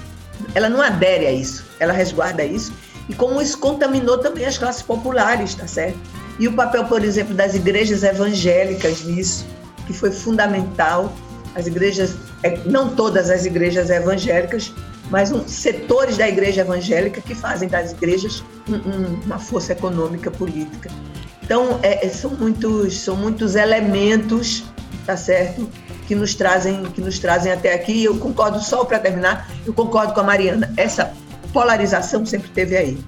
ela 0.53 0.69
não 0.69 0.81
adere 0.81 1.25
a 1.25 1.31
isso, 1.31 1.65
ela 1.79 1.93
resguarda 1.93 2.43
isso 2.43 2.73
e 3.07 3.15
como 3.15 3.41
isso 3.41 3.57
contaminou 3.57 4.19
também 4.19 4.45
as 4.45 4.57
classes 4.57 4.83
populares, 4.83 5.55
tá 5.55 5.65
certo? 5.65 5.97
E 6.39 6.47
o 6.47 6.53
papel, 6.53 6.85
por 6.85 7.03
exemplo, 7.03 7.33
das 7.33 7.55
igrejas 7.55 8.03
evangélicas 8.03 9.03
nisso, 9.03 9.45
que 9.87 9.93
foi 9.93 10.11
fundamental. 10.11 11.11
As 11.55 11.65
igrejas, 11.67 12.15
é, 12.43 12.57
não 12.65 12.95
todas 12.95 13.29
as 13.29 13.45
igrejas 13.45 13.89
evangélicas, 13.89 14.71
mas 15.09 15.31
um, 15.31 15.47
setores 15.47 16.17
da 16.17 16.27
igreja 16.27 16.61
evangélica 16.61 17.21
que 17.21 17.33
fazem 17.33 17.67
das 17.67 17.91
igrejas 17.91 18.43
um, 18.67 18.75
um, 18.75 19.21
uma 19.25 19.39
força 19.39 19.73
econômica 19.73 20.29
política. 20.29 20.89
Então, 21.43 21.79
é, 21.81 22.05
é, 22.05 22.09
são, 22.09 22.31
muitos, 22.31 22.99
são 22.99 23.15
muitos 23.15 23.55
elementos, 23.55 24.63
tá 25.05 25.17
certo? 25.17 25.67
Que 26.07 26.13
nos 26.13 26.35
trazem, 26.35 26.83
que 26.83 27.01
nos 27.01 27.17
trazem 27.17 27.51
até 27.51 27.73
aqui. 27.73 28.03
Eu 28.03 28.17
concordo 28.17 28.61
só 28.61 28.85
para 28.85 28.99
terminar, 28.99 29.49
eu 29.65 29.73
concordo 29.73 30.13
com 30.13 30.19
a 30.19 30.23
Mariana. 30.23 30.71
Essa 30.77 31.11
polarização 31.51 32.25
sempre 32.25 32.49
teve 32.49 32.77
aí. 32.77 32.99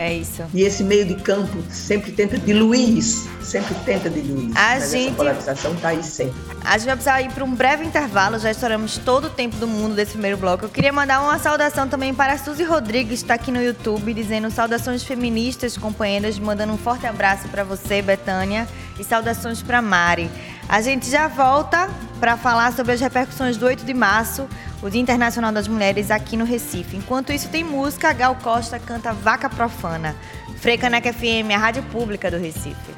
É 0.00 0.14
isso. 0.14 0.42
E 0.54 0.62
esse 0.62 0.82
meio 0.82 1.04
de 1.04 1.14
campo 1.16 1.62
sempre 1.68 2.10
tenta 2.10 2.38
diluir 2.38 2.96
isso, 2.96 3.28
sempre 3.42 3.74
tenta 3.84 4.08
diluir 4.08 4.48
isso. 4.48 4.58
A 4.58 4.62
mas 4.62 4.90
gente... 4.90 5.08
essa 5.08 5.14
polarização 5.14 5.74
está 5.74 5.88
aí 5.88 6.02
sempre. 6.02 6.40
A 6.64 6.78
gente 6.78 6.86
vai 6.86 6.96
precisar 6.96 7.20
ir 7.20 7.30
para 7.30 7.44
um 7.44 7.54
breve 7.54 7.84
intervalo, 7.84 8.38
já 8.38 8.50
estouramos 8.50 8.96
todo 8.96 9.26
o 9.26 9.30
tempo 9.30 9.56
do 9.56 9.68
mundo 9.68 9.94
desse 9.94 10.12
primeiro 10.12 10.38
bloco. 10.38 10.64
Eu 10.64 10.70
queria 10.70 10.90
mandar 10.90 11.20
uma 11.20 11.38
saudação 11.38 11.86
também 11.86 12.14
para 12.14 12.32
a 12.32 12.38
Suzy 12.38 12.64
Rodrigues, 12.64 13.18
que 13.18 13.24
está 13.26 13.34
aqui 13.34 13.52
no 13.52 13.62
YouTube, 13.62 14.14
dizendo 14.14 14.50
saudações 14.50 15.02
feministas, 15.02 15.76
companheiras, 15.76 16.38
mandando 16.38 16.72
um 16.72 16.78
forte 16.78 17.06
abraço 17.06 17.46
para 17.48 17.62
você, 17.62 18.00
Betânia, 18.00 18.66
e 18.98 19.04
saudações 19.04 19.60
para 19.60 19.82
Mari. 19.82 20.30
A 20.70 20.80
gente 20.80 21.10
já 21.10 21.26
volta 21.26 21.90
para 22.20 22.36
falar 22.36 22.72
sobre 22.72 22.92
as 22.92 23.00
repercussões 23.00 23.56
do 23.56 23.66
8 23.66 23.84
de 23.84 23.92
março, 23.92 24.48
o 24.80 24.88
Dia 24.88 25.00
Internacional 25.00 25.50
das 25.50 25.66
Mulheres 25.66 26.12
aqui 26.12 26.36
no 26.36 26.44
Recife. 26.44 26.96
Enquanto 26.96 27.32
isso, 27.32 27.48
tem 27.48 27.64
música. 27.64 28.12
Gal 28.12 28.36
Costa 28.36 28.78
canta 28.78 29.12
Vaca 29.12 29.50
Profana. 29.50 30.14
Frecaneca 30.58 31.12
FM, 31.12 31.50
a 31.52 31.58
rádio 31.58 31.82
pública 31.90 32.30
do 32.30 32.38
Recife. 32.38 32.94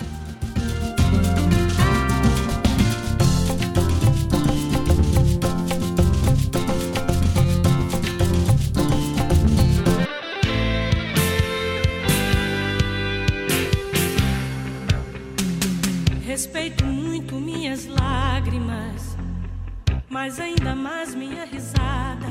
mas 20.22 20.38
ainda 20.38 20.72
mais 20.76 21.16
minha 21.16 21.44
risada. 21.44 22.28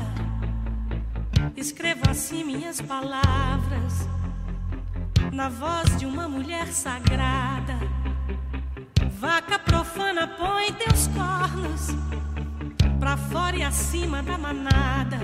Escrevo 1.54 2.08
assim 2.08 2.42
minhas 2.42 2.80
palavras, 2.80 4.08
na 5.30 5.50
voz 5.50 5.98
de 5.98 6.06
uma 6.06 6.26
mulher 6.26 6.68
sagrada. 6.68 7.76
Vaca 9.20 9.58
profana, 9.58 10.26
põe 10.26 10.72
teus 10.72 11.06
cornos 11.08 11.88
pra 12.98 13.18
fora 13.18 13.58
e 13.58 13.62
acima 13.62 14.22
da 14.22 14.38
manada. 14.38 15.18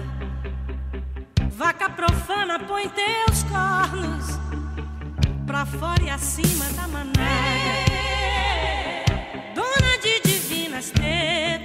Vaca 1.51 1.89
profana, 1.89 2.59
põe 2.59 2.87
teus 2.91 3.45
cornos 3.45 4.27
pra 5.47 5.65
fora 5.65 6.03
e 6.03 6.11
acima 6.11 6.67
da 6.77 6.87
manada. 6.87 7.17
Dona 9.55 9.99
de 10.03 10.21
divinas 10.21 10.91
teus. 10.91 11.58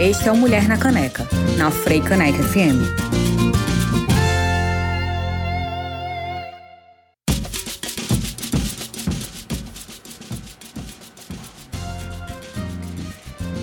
Este 0.00 0.30
é 0.30 0.32
o 0.32 0.36
Mulher 0.36 0.66
na 0.66 0.78
Caneca, 0.78 1.28
na 1.58 1.70
Frei 1.70 2.00
Caneca 2.00 2.42
FM. 2.42 2.88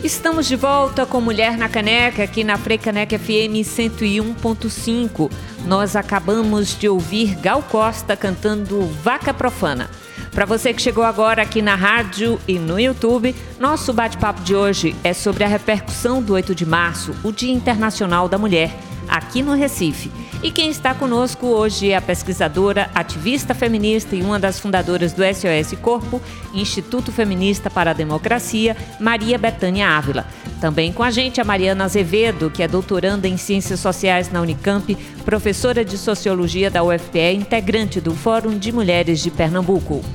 Estamos 0.03 0.45
de 0.45 0.55
volta 0.55 1.07
com 1.07 1.19
Mulher 1.19 1.57
na 1.57 1.67
Caneca, 1.67 2.21
aqui 2.23 2.43
na 2.43 2.55
Frecaneca 2.55 3.17
FM 3.17 3.65
101.5. 3.65 5.31
Nós 5.65 5.95
acabamos 5.95 6.77
de 6.77 6.87
ouvir 6.87 7.33
Gal 7.37 7.63
Costa 7.63 8.15
cantando 8.15 8.85
Vaca 9.01 9.33
Profana. 9.33 9.89
Para 10.37 10.45
você 10.45 10.71
que 10.71 10.83
chegou 10.83 11.03
agora 11.03 11.41
aqui 11.41 11.63
na 11.63 11.73
rádio 11.73 12.39
e 12.47 12.59
no 12.59 12.79
YouTube, 12.79 13.35
nosso 13.59 13.91
bate-papo 13.91 14.39
de 14.43 14.53
hoje 14.53 14.95
é 15.03 15.11
sobre 15.11 15.43
a 15.43 15.47
repercussão 15.47 16.21
do 16.21 16.33
8 16.33 16.53
de 16.53 16.63
março, 16.63 17.15
o 17.23 17.31
Dia 17.31 17.51
Internacional 17.51 18.29
da 18.29 18.37
Mulher, 18.37 18.71
aqui 19.07 19.41
no 19.41 19.55
Recife. 19.55 20.11
E 20.43 20.51
quem 20.51 20.69
está 20.69 20.93
conosco 20.93 21.47
hoje 21.47 21.89
é 21.89 21.95
a 21.95 22.01
pesquisadora, 22.03 22.87
ativista 22.93 23.55
feminista 23.55 24.15
e 24.15 24.21
uma 24.21 24.37
das 24.37 24.59
fundadoras 24.59 25.11
do 25.11 25.23
SOS 25.23 25.75
Corpo, 25.81 26.21
Instituto 26.53 27.11
Feminista 27.11 27.67
para 27.67 27.89
a 27.89 27.95
Democracia, 27.95 28.77
Maria 28.99 29.39
Betânia 29.39 29.89
Ávila. 29.89 30.27
Também 30.61 30.93
com 30.93 31.01
a 31.01 31.09
gente 31.09 31.41
a 31.41 31.43
Mariana 31.43 31.85
Azevedo, 31.85 32.51
que 32.51 32.61
é 32.61 32.67
doutoranda 32.67 33.27
em 33.27 33.37
Ciências 33.37 33.79
Sociais 33.79 34.31
na 34.31 34.39
Unicamp, 34.39 34.95
professora 35.25 35.83
de 35.83 35.97
Sociologia 35.97 36.69
da 36.69 36.83
UFPE, 36.83 37.33
integrante 37.33 37.99
do 37.99 38.13
Fórum 38.13 38.55
de 38.55 38.71
Mulheres 38.71 39.19
de 39.19 39.31
Pernambuco. 39.31 40.05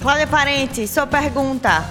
Cláudia 0.00 0.26
Parente, 0.26 0.88
sua 0.88 1.06
pergunta. 1.06 1.84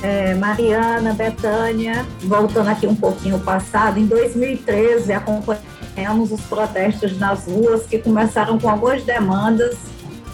É, 0.00 0.32
Mariana, 0.34 1.12
Betânia, 1.12 2.06
voltando 2.22 2.68
aqui 2.68 2.86
um 2.86 2.94
pouquinho 2.94 3.34
ao 3.34 3.40
passado, 3.40 3.98
em 3.98 4.06
2013 4.06 5.12
acompanhamos 5.12 6.30
os 6.30 6.40
protestos 6.42 7.18
nas 7.18 7.46
ruas 7.46 7.84
que 7.84 7.98
começaram 7.98 8.58
com 8.60 8.68
algumas 8.68 9.02
demandas 9.02 9.76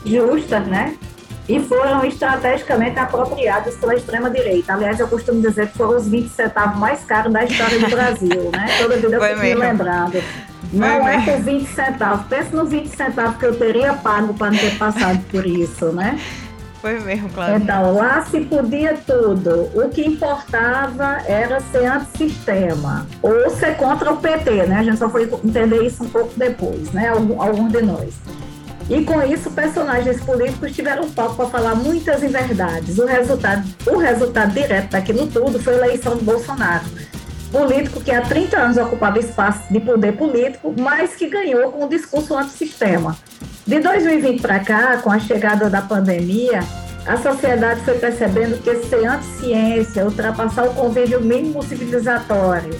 justas, 0.05 0.66
né? 0.66 0.96
E 1.49 1.59
foram 1.61 2.05
estrategicamente 2.05 2.99
apropriadas 2.99 3.74
pela 3.76 3.94
extrema-direita. 3.94 4.74
Aliás, 4.74 5.01
eu 5.01 5.09
costumo 5.09 5.40
dizer 5.40 5.68
que 5.68 5.78
foram 5.78 5.96
os 5.96 6.07
20 6.07 6.28
centavos 6.28 6.78
mais 6.78 7.05
caros 7.05 7.32
da 7.32 7.44
história 7.44 7.78
do 7.78 7.88
Brasil, 7.88 8.51
né? 8.53 8.66
Toda 8.78 8.96
vida 8.96 9.16
eu 9.16 9.22
fico 9.22 9.40
me 9.40 9.55
lembrando. 9.55 10.22
Não 10.72 11.08
é 11.08 11.16
mesmo. 11.16 11.32
por 11.32 11.42
20 11.42 11.66
centavos. 11.68 12.26
Pensa 12.26 12.56
nos 12.56 12.70
20 12.70 12.88
centavos 12.88 13.36
que 13.36 13.46
eu 13.46 13.56
teria 13.56 13.94
pago 13.94 14.34
para 14.34 14.50
não 14.50 14.58
ter 14.58 14.76
passado 14.76 15.20
por 15.30 15.46
isso, 15.46 15.86
né? 15.86 16.18
Foi 16.80 17.00
mesmo, 17.00 17.28
Cláudia. 17.30 17.56
Então, 17.56 17.94
lá 17.94 18.24
se 18.24 18.40
podia 18.42 18.96
tudo. 19.04 19.68
O 19.74 19.88
que 19.88 20.06
importava 20.06 21.18
era 21.26 21.60
ser 21.60 21.86
antissistema 21.86 23.06
ou 23.20 23.50
ser 23.50 23.76
contra 23.76 24.12
o 24.12 24.16
PT, 24.16 24.66
né? 24.66 24.76
A 24.76 24.82
gente 24.84 24.98
só 24.98 25.08
foi 25.10 25.24
entender 25.44 25.82
isso 25.82 26.04
um 26.04 26.08
pouco 26.08 26.32
depois, 26.36 26.92
né? 26.92 27.08
Algum, 27.08 27.42
algum 27.42 27.68
de 27.68 27.82
nós. 27.82 28.14
E 28.88 29.04
com 29.04 29.20
isso, 29.22 29.50
personagens 29.50 30.20
políticos 30.22 30.72
tiveram 30.72 31.10
palco 31.10 31.36
para 31.36 31.46
falar 31.46 31.74
muitas 31.74 32.22
inverdades. 32.22 32.98
O 32.98 33.04
resultado, 33.04 33.68
o 33.86 33.98
resultado 33.98 34.54
direto 34.54 34.90
daquilo 34.90 35.26
tudo 35.26 35.58
foi 35.58 35.74
a 35.74 35.86
eleição 35.86 36.16
do 36.16 36.24
Bolsonaro. 36.24 36.86
Político 37.51 38.01
que 38.01 38.11
há 38.11 38.20
30 38.20 38.59
anos 38.59 38.76
ocupava 38.76 39.18
espaço 39.18 39.72
de 39.72 39.80
poder 39.80 40.12
político, 40.16 40.74
mas 40.78 41.16
que 41.16 41.28
ganhou 41.28 41.72
com 41.72 41.84
o 41.84 41.88
discurso 41.88 42.36
antissistema. 42.36 43.16
De 43.66 43.80
2020 43.80 44.40
para 44.40 44.61
cá, 44.61 44.99
com 44.99 45.11
a 45.11 45.18
chegada 45.18 45.70
da 45.70 45.80
pandemia, 45.80 46.61
a 47.07 47.16
sociedade 47.16 47.80
foi 47.80 47.94
percebendo 47.94 48.62
que 48.62 48.74
ser 48.86 49.07
anti-ciência, 49.07 50.05
ultrapassar 50.05 50.66
o 50.66 50.74
convívio 50.74 51.22
mínimo 51.22 51.62
civilizatório, 51.62 52.78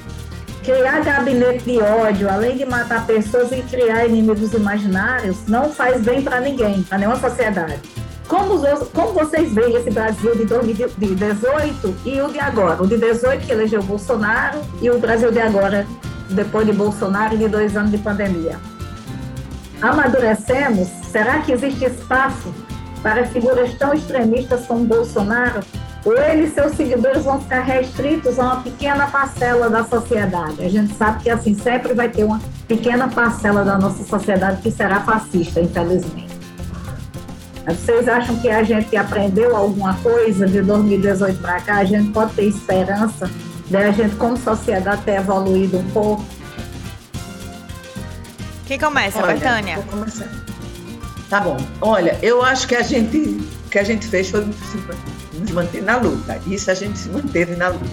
criar 0.63 1.03
gabinete 1.03 1.65
de 1.65 1.79
ódio, 1.81 2.29
além 2.29 2.59
de 2.59 2.67
matar 2.67 3.07
pessoas 3.07 3.51
e 3.53 3.63
criar 3.63 4.05
inimigos 4.05 4.53
imaginários, 4.53 5.47
não 5.47 5.71
faz 5.71 6.03
bem 6.03 6.21
para 6.21 6.41
ninguém, 6.41 6.83
para 6.83 6.99
nenhuma 6.99 7.19
sociedade. 7.19 7.81
Como, 8.29 8.61
como 8.93 9.13
vocês 9.15 9.53
veem 9.55 9.75
esse 9.75 9.91
Brasil 9.91 10.37
de 10.37 10.45
2018 10.45 11.97
e 12.05 12.21
o 12.21 12.29
de 12.31 12.39
agora? 12.39 12.83
O 12.83 12.87
de 12.87 12.99
18 12.99 13.47
que 13.47 13.53
elegeu 13.53 13.83
Bolsonaro 13.83 14.61
e 14.83 14.91
o 14.91 14.99
Brasil 14.99 15.33
de 15.33 15.41
agora 15.41 15.87
depois 16.29 16.67
de 16.67 16.75
Bolsonaro 16.75 17.35
e 17.35 17.39
de 17.39 17.49
dois 17.49 17.75
anos 17.75 17.91
de 17.91 17.97
pandemia. 17.97 18.59
Amadurecemos? 19.81 20.89
Será 21.11 21.39
que 21.39 21.53
existe 21.53 21.87
espaço 21.87 22.55
para 23.03 23.25
figuras 23.25 23.73
tão 23.75 23.95
extremistas 23.95 24.67
como 24.67 24.85
Bolsonaro? 24.85 25.61
Ou 26.05 26.17
ele 26.17 26.45
e 26.45 26.51
seus 26.51 26.73
seguidores 26.73 27.25
vão 27.25 27.41
ficar 27.41 27.63
restritos 27.63 28.39
a 28.39 28.45
uma 28.45 28.63
pequena 28.63 29.07
parcela 29.07 29.71
da 29.71 29.85
sociedade? 29.85 30.63
A 30.63 30.69
gente 30.69 30.95
sabe 30.95 31.23
que 31.23 31.31
assim 31.31 31.55
sempre 31.55 31.95
vai 31.95 32.11
ter 32.11 32.25
uma 32.25 32.41
pequena 32.67 33.09
parcela 33.09 33.65
da 33.65 33.79
nossa 33.79 34.05
sociedade 34.05 34.61
que 34.61 34.71
será 34.71 35.01
fascista, 35.01 35.61
infelizmente. 35.61 36.28
Vocês 37.69 38.09
acham 38.09 38.37
que 38.41 38.49
a 38.49 38.63
gente 38.63 38.97
aprendeu 38.97 39.57
alguma 39.57 39.95
coisa 39.97 40.47
de 40.47 40.63
2018 40.63 41.39
para 41.41 41.61
cá? 41.61 41.77
A 41.79 41.85
gente 41.85 42.11
pode 42.11 42.33
ter 42.35 42.45
esperança 42.45 43.31
de 43.67 43.77
a 43.77 43.91
gente, 43.91 44.17
como 44.17 44.37
sociedade, 44.37 45.03
ter 45.03 45.17
evoluído 45.17 45.79
um 45.79 45.91
pouco? 45.91 46.25
Quem 48.67 48.79
começa, 48.79 49.23
Olha, 49.23 49.35
Betânia? 49.35 49.77
Vou 49.77 49.85
começar. 49.85 50.29
Tá 51.29 51.41
bom. 51.41 51.57
Olha, 51.81 52.19
eu 52.23 52.43
acho 52.43 52.67
que 52.67 52.75
a 52.75 52.83
gente 52.83 53.19
o 53.69 53.71
que 53.71 53.79
a 53.79 53.85
gente 53.85 54.07
fez 54.07 54.31
foi 54.31 54.47
nos 55.39 55.51
manter 55.51 55.83
na 55.83 55.97
luta. 55.97 56.41
Isso 56.47 56.71
a 56.71 56.75
gente 56.75 56.99
se 56.99 57.11
manteve 57.11 57.55
na 57.55 57.69
luta. 57.69 57.85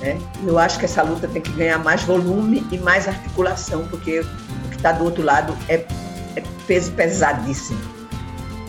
Né? 0.00 0.18
Eu 0.44 0.58
acho 0.58 0.76
que 0.78 0.84
essa 0.84 1.02
luta 1.02 1.28
tem 1.28 1.40
que 1.40 1.52
ganhar 1.52 1.78
mais 1.78 2.02
volume 2.02 2.66
e 2.72 2.78
mais 2.78 3.06
articulação, 3.06 3.86
porque 3.86 4.20
o 4.20 4.68
que 4.70 4.76
está 4.76 4.90
do 4.90 5.04
outro 5.04 5.22
lado 5.22 5.56
é, 5.68 5.84
é 6.34 6.42
peso 6.66 6.90
pesadíssimo. 6.92 7.78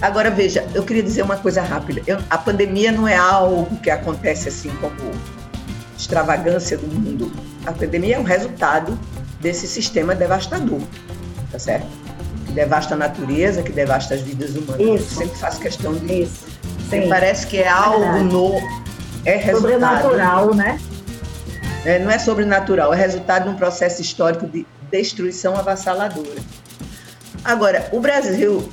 Agora 0.02 0.30
veja, 0.30 0.66
eu 0.76 0.84
queria 0.84 1.02
dizer 1.02 1.24
uma 1.24 1.38
coisa 1.38 1.62
rápida. 1.62 2.02
Eu- 2.06 2.20
a 2.30 2.38
pandemia 2.38 2.92
não 2.92 3.08
é 3.08 3.16
algo 3.16 3.76
que 3.78 3.90
acontece 3.90 4.48
assim 4.48 4.70
como 4.80 5.12
extravagância 5.98 6.78
do 6.78 6.88
mundo. 6.88 7.32
A 7.66 7.72
pandemia 7.72 8.16
é 8.16 8.20
um 8.20 8.24
resultado 8.24 8.98
desse 9.42 9.68
sistema 9.68 10.14
devastador, 10.14 10.80
tá 11.52 11.58
certo? 11.58 11.88
Que 12.46 12.52
devasta 12.52 12.94
a 12.94 12.98
natureza, 12.98 13.64
que 13.64 13.72
devasta 13.72 14.14
as 14.14 14.22
vidas 14.22 14.52
humanas. 14.56 14.80
Eu 14.80 14.96
Isso. 14.96 15.16
sempre 15.16 15.38
faço 15.38 15.60
questão 15.60 15.94
disso. 15.96 16.46
Isso. 16.80 16.96
Me 16.96 17.10
parece 17.10 17.48
que 17.48 17.58
é 17.58 17.68
algo 17.68 18.00
Verdade. 18.00 18.24
no 18.26 18.54
é 19.26 19.36
resultado. 19.36 20.02
Sobrenatural, 20.04 20.54
né? 20.54 20.80
É, 21.84 22.00
não 22.00 22.12
é 22.12 22.20
sobrenatural, 22.20 22.94
é 22.94 22.98
resultado 22.98 23.44
de 23.44 23.50
um 23.50 23.56
processo 23.56 24.02
histórico 24.02 24.46
de 24.48 24.66
destruição 24.92 25.56
avassaladora. 25.58 26.42
Agora, 27.44 27.90
o 27.92 28.00
Brasil, 28.00 28.70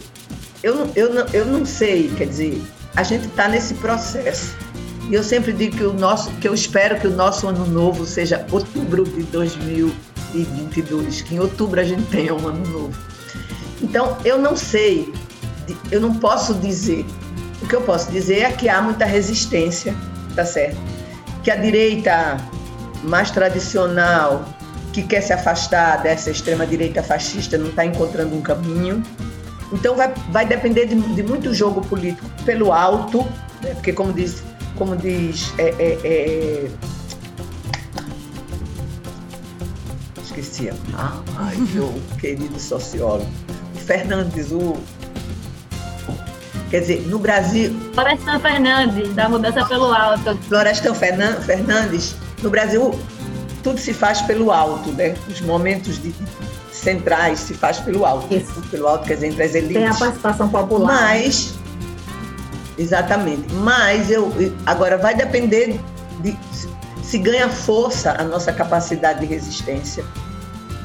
eu 0.65 0.75
não, 0.75 0.91
eu 0.97 1.11
eu 1.35 1.45
não 1.45 1.67
sei, 1.67 2.09
quer 2.17 2.27
dizer, 2.27 2.61
a 2.97 3.03
gente 3.03 3.27
está 3.27 3.47
nesse 3.49 3.75
processo. 3.75 4.57
E 5.11 5.15
eu 5.15 5.23
sempre 5.23 5.53
digo 5.53 5.77
que 5.77 5.85
o 5.85 5.93
nosso, 5.93 6.31
que 6.37 6.49
eu 6.49 6.55
espero 6.55 6.99
que 6.99 7.07
o 7.07 7.11
nosso 7.11 7.47
ano 7.47 7.67
novo 7.67 8.07
seja 8.07 8.47
outubro 8.51 9.05
de 9.05 9.25
2022, 9.25 11.21
que 11.21 11.35
em 11.35 11.39
outubro 11.39 11.79
a 11.79 11.85
gente 11.85 12.05
tenha 12.05 12.35
um 12.35 12.49
ano 12.49 12.67
novo. 12.67 12.95
Então, 13.83 14.17
eu 14.25 14.39
não 14.39 14.57
sei, 14.57 15.13
eu 15.91 16.01
não 16.01 16.15
posso 16.15 16.55
dizer. 16.55 17.05
O 17.61 17.67
que 17.67 17.77
eu 17.77 17.83
posso 17.83 18.11
dizer 18.11 18.39
é 18.41 18.51
que 18.51 18.67
há 18.67 18.81
muita 18.81 19.05
resistência, 19.05 19.95
tá 20.35 20.47
certo? 20.47 20.79
Que 21.43 21.51
a 21.51 21.57
direita 21.57 22.39
mais 23.03 23.31
tradicional, 23.31 24.49
que 24.95 25.03
quer 25.03 25.21
se 25.21 25.35
afastar 25.35 26.03
dessa 26.03 26.31
extrema-direita 26.31 27.03
fascista, 27.03 27.59
não 27.59 27.69
está 27.69 27.85
encontrando 27.85 28.35
um 28.35 28.41
caminho. 28.41 29.03
Então 29.73 29.97
vai, 29.97 30.13
vai 30.31 30.47
depender 30.47 30.87
de, 30.87 30.95
de 30.95 31.23
muito 31.23 31.53
jogo 31.55 31.81
político 31.83 32.29
pelo 32.45 32.73
alto, 32.73 33.23
né? 33.63 33.75
porque 33.75 33.93
como 33.93 34.13
diz, 34.13 34.43
como 34.77 34.97
diz 34.97 35.53
é, 35.59 35.75
é, 35.79 35.99
é... 36.05 36.71
esqueci, 40.23 40.71
ah, 40.95 41.21
ai, 41.37 41.57
meu 41.73 41.93
querido 42.21 42.59
sociólogo, 42.59 43.27
o 43.75 43.79
Fernandes, 43.79 44.51
o 44.53 44.77
quer 46.71 46.81
dizer, 46.81 47.03
no 47.07 47.19
Brasil, 47.19 47.75
Florestan 47.95 48.39
Fernandes, 48.41 49.15
da 49.15 49.29
mudança 49.29 49.65
pelo 49.67 49.93
alto. 49.93 50.37
Florestan 50.49 50.95
Fernan- 50.95 51.41
Fernandes, 51.41 52.17
no 52.43 52.51
Brasil, 52.51 52.99
tudo 53.63 53.79
se 53.79 53.93
faz 53.95 54.21
pelo 54.23 54.51
alto, 54.51 54.91
né? 54.93 55.15
Os 55.29 55.41
momentos 55.41 56.03
de- 56.03 56.15
centrais 56.85 57.41
se 57.41 57.55
faz 57.55 57.79
pelo 57.81 58.05
alto. 58.07 58.33
Isso. 58.33 58.61
Pelo 58.71 58.87
alto, 58.87 59.07
quer 59.07 59.15
dizer, 59.15 59.27
entre 59.29 59.43
as 59.43 59.55
elites. 59.55 59.75
Tem 59.77 59.87
a 59.87 59.95
participação 59.95 60.49
popular. 60.49 60.87
Mas, 60.87 61.55
exatamente. 62.79 63.53
Mas 63.55 64.11
eu 64.11 64.33
agora 64.67 64.97
vai 64.99 65.15
depender 65.15 65.81
de 66.21 66.37
se 67.03 67.19
ganha 67.19 67.49
força 67.49 68.15
a 68.19 68.25
nossa 68.25 68.53
capacidade 68.53 69.21
de 69.21 69.27
resistência. 69.27 70.05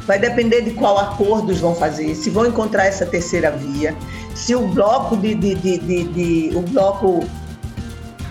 Vai 0.05 0.17
depender 0.19 0.61
de 0.61 0.71
qual 0.71 0.97
acordos 0.97 1.59
vão 1.59 1.75
fazer, 1.75 2.15
se 2.15 2.29
vão 2.31 2.45
encontrar 2.47 2.85
essa 2.85 3.05
terceira 3.05 3.51
via, 3.51 3.95
se 4.33 4.55
o 4.55 4.67
bloco 4.67 5.15
de, 5.15 5.35
de, 5.35 5.53
de, 5.55 5.77
de- 5.77 6.03
de- 6.05 6.57
o 6.57 6.61
bloco 6.61 7.23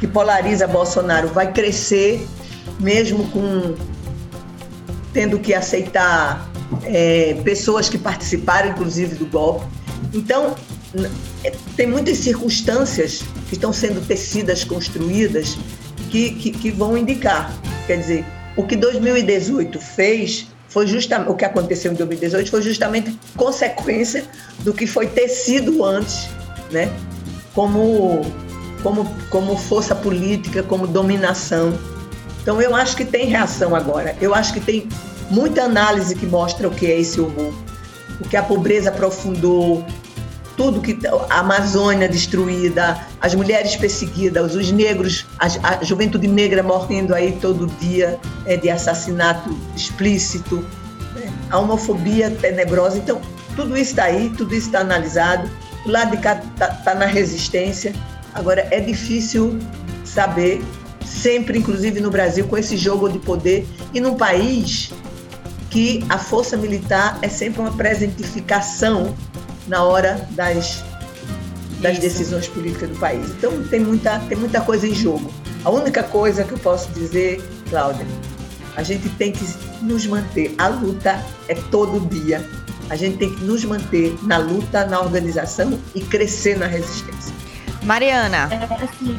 que 0.00 0.06
polariza 0.06 0.66
Bolsonaro 0.66 1.28
vai 1.28 1.52
crescer, 1.52 2.26
mesmo 2.80 3.28
com 3.30 3.74
tendo 5.12 5.38
que 5.38 5.54
aceitar 5.54 6.47
é, 6.84 7.34
pessoas 7.44 7.88
que 7.88 7.98
participaram, 7.98 8.70
inclusive, 8.70 9.14
do 9.14 9.26
golpe. 9.26 9.66
Então, 10.12 10.54
é, 11.44 11.52
tem 11.76 11.86
muitas 11.86 12.18
circunstâncias 12.18 13.22
que 13.48 13.54
estão 13.54 13.72
sendo 13.72 14.04
tecidas, 14.06 14.64
construídas, 14.64 15.56
que, 16.10 16.30
que, 16.30 16.50
que 16.50 16.70
vão 16.70 16.96
indicar. 16.96 17.52
Quer 17.86 17.98
dizer, 17.98 18.24
o 18.56 18.64
que 18.64 18.76
2018 18.76 19.78
fez 19.80 20.48
foi 20.68 20.86
justamente 20.86 21.30
o 21.30 21.34
que 21.34 21.44
aconteceu 21.44 21.92
em 21.92 21.94
2018 21.94 22.50
foi 22.50 22.62
justamente 22.62 23.18
consequência 23.36 24.24
do 24.60 24.74
que 24.74 24.86
foi 24.86 25.06
tecido 25.06 25.82
antes, 25.84 26.28
né? 26.70 26.92
Como 27.54 28.20
como 28.82 29.04
como 29.30 29.56
força 29.56 29.94
política, 29.94 30.62
como 30.62 30.86
dominação. 30.86 31.78
Então 32.42 32.60
eu 32.60 32.74
acho 32.74 32.96
que 32.96 33.04
tem 33.04 33.26
reação 33.26 33.74
agora. 33.74 34.14
Eu 34.20 34.34
acho 34.34 34.52
que 34.52 34.60
tem 34.60 34.88
muita 35.30 35.64
análise 35.64 36.14
que 36.14 36.26
mostra 36.26 36.68
o 36.68 36.70
que 36.70 36.86
é 36.86 36.98
esse 36.98 37.20
horror, 37.20 37.52
o 38.20 38.28
que 38.28 38.36
a 38.36 38.42
pobreza 38.42 38.90
aprofundou, 38.90 39.84
tudo 40.58 40.80
que 40.80 40.98
a 41.30 41.38
Amazônia 41.38 42.08
destruída, 42.08 42.98
as 43.20 43.32
mulheres 43.32 43.76
perseguidas, 43.76 44.56
os 44.56 44.72
negros, 44.72 45.24
a, 45.38 45.46
a 45.78 45.84
juventude 45.84 46.26
negra 46.26 46.64
morrendo 46.64 47.14
aí 47.14 47.38
todo 47.40 47.68
dia 47.78 48.18
é, 48.44 48.56
de 48.56 48.68
assassinato 48.68 49.56
explícito, 49.76 50.56
né? 51.14 51.32
a 51.48 51.58
homofobia 51.58 52.28
tenebrosa. 52.30 52.98
Então, 52.98 53.20
tudo 53.54 53.76
isso 53.76 53.90
está 53.90 54.04
aí, 54.04 54.30
tudo 54.36 54.52
isso 54.52 54.66
está 54.66 54.80
analisado. 54.80 55.48
O 55.86 55.90
lado 55.90 56.10
de 56.10 56.16
cá 56.16 56.42
está 56.60 56.94
na 56.94 57.06
resistência. 57.06 57.94
Agora, 58.34 58.66
é 58.72 58.80
difícil 58.80 59.60
saber, 60.04 60.60
sempre, 61.06 61.58
inclusive 61.58 62.00
no 62.00 62.10
Brasil, 62.10 62.48
com 62.48 62.58
esse 62.58 62.76
jogo 62.76 63.08
de 63.08 63.20
poder 63.20 63.64
e 63.94 64.00
num 64.00 64.16
país 64.16 64.90
que 65.70 66.04
a 66.08 66.18
força 66.18 66.56
militar 66.56 67.18
é 67.22 67.28
sempre 67.28 67.60
uma 67.60 67.72
presentificação 67.72 69.14
na 69.66 69.82
hora 69.82 70.26
das, 70.30 70.82
das 71.80 71.92
Isso. 71.92 72.00
decisões 72.00 72.48
políticas 72.48 72.88
do 72.88 72.96
país. 72.96 73.28
Então 73.30 73.62
tem 73.64 73.80
muita, 73.80 74.18
tem 74.20 74.38
muita 74.38 74.60
coisa 74.60 74.86
em 74.86 74.94
jogo. 74.94 75.30
A 75.64 75.70
única 75.70 76.02
coisa 76.02 76.44
que 76.44 76.52
eu 76.52 76.58
posso 76.58 76.90
dizer, 76.92 77.42
Cláudia, 77.68 78.06
a 78.76 78.82
gente 78.82 79.08
tem 79.10 79.32
que 79.32 79.44
nos 79.82 80.06
manter. 80.06 80.54
A 80.56 80.68
luta 80.68 81.22
é 81.48 81.54
todo 81.54 82.00
dia. 82.08 82.48
A 82.88 82.96
gente 82.96 83.18
tem 83.18 83.34
que 83.34 83.44
nos 83.44 83.64
manter 83.64 84.16
na 84.22 84.38
luta, 84.38 84.86
na 84.86 85.00
organização 85.00 85.78
e 85.94 86.00
crescer 86.00 86.56
na 86.56 86.66
resistência. 86.66 87.34
Mariana, 87.82 88.48
É, 88.50 88.84
assim, 88.84 89.18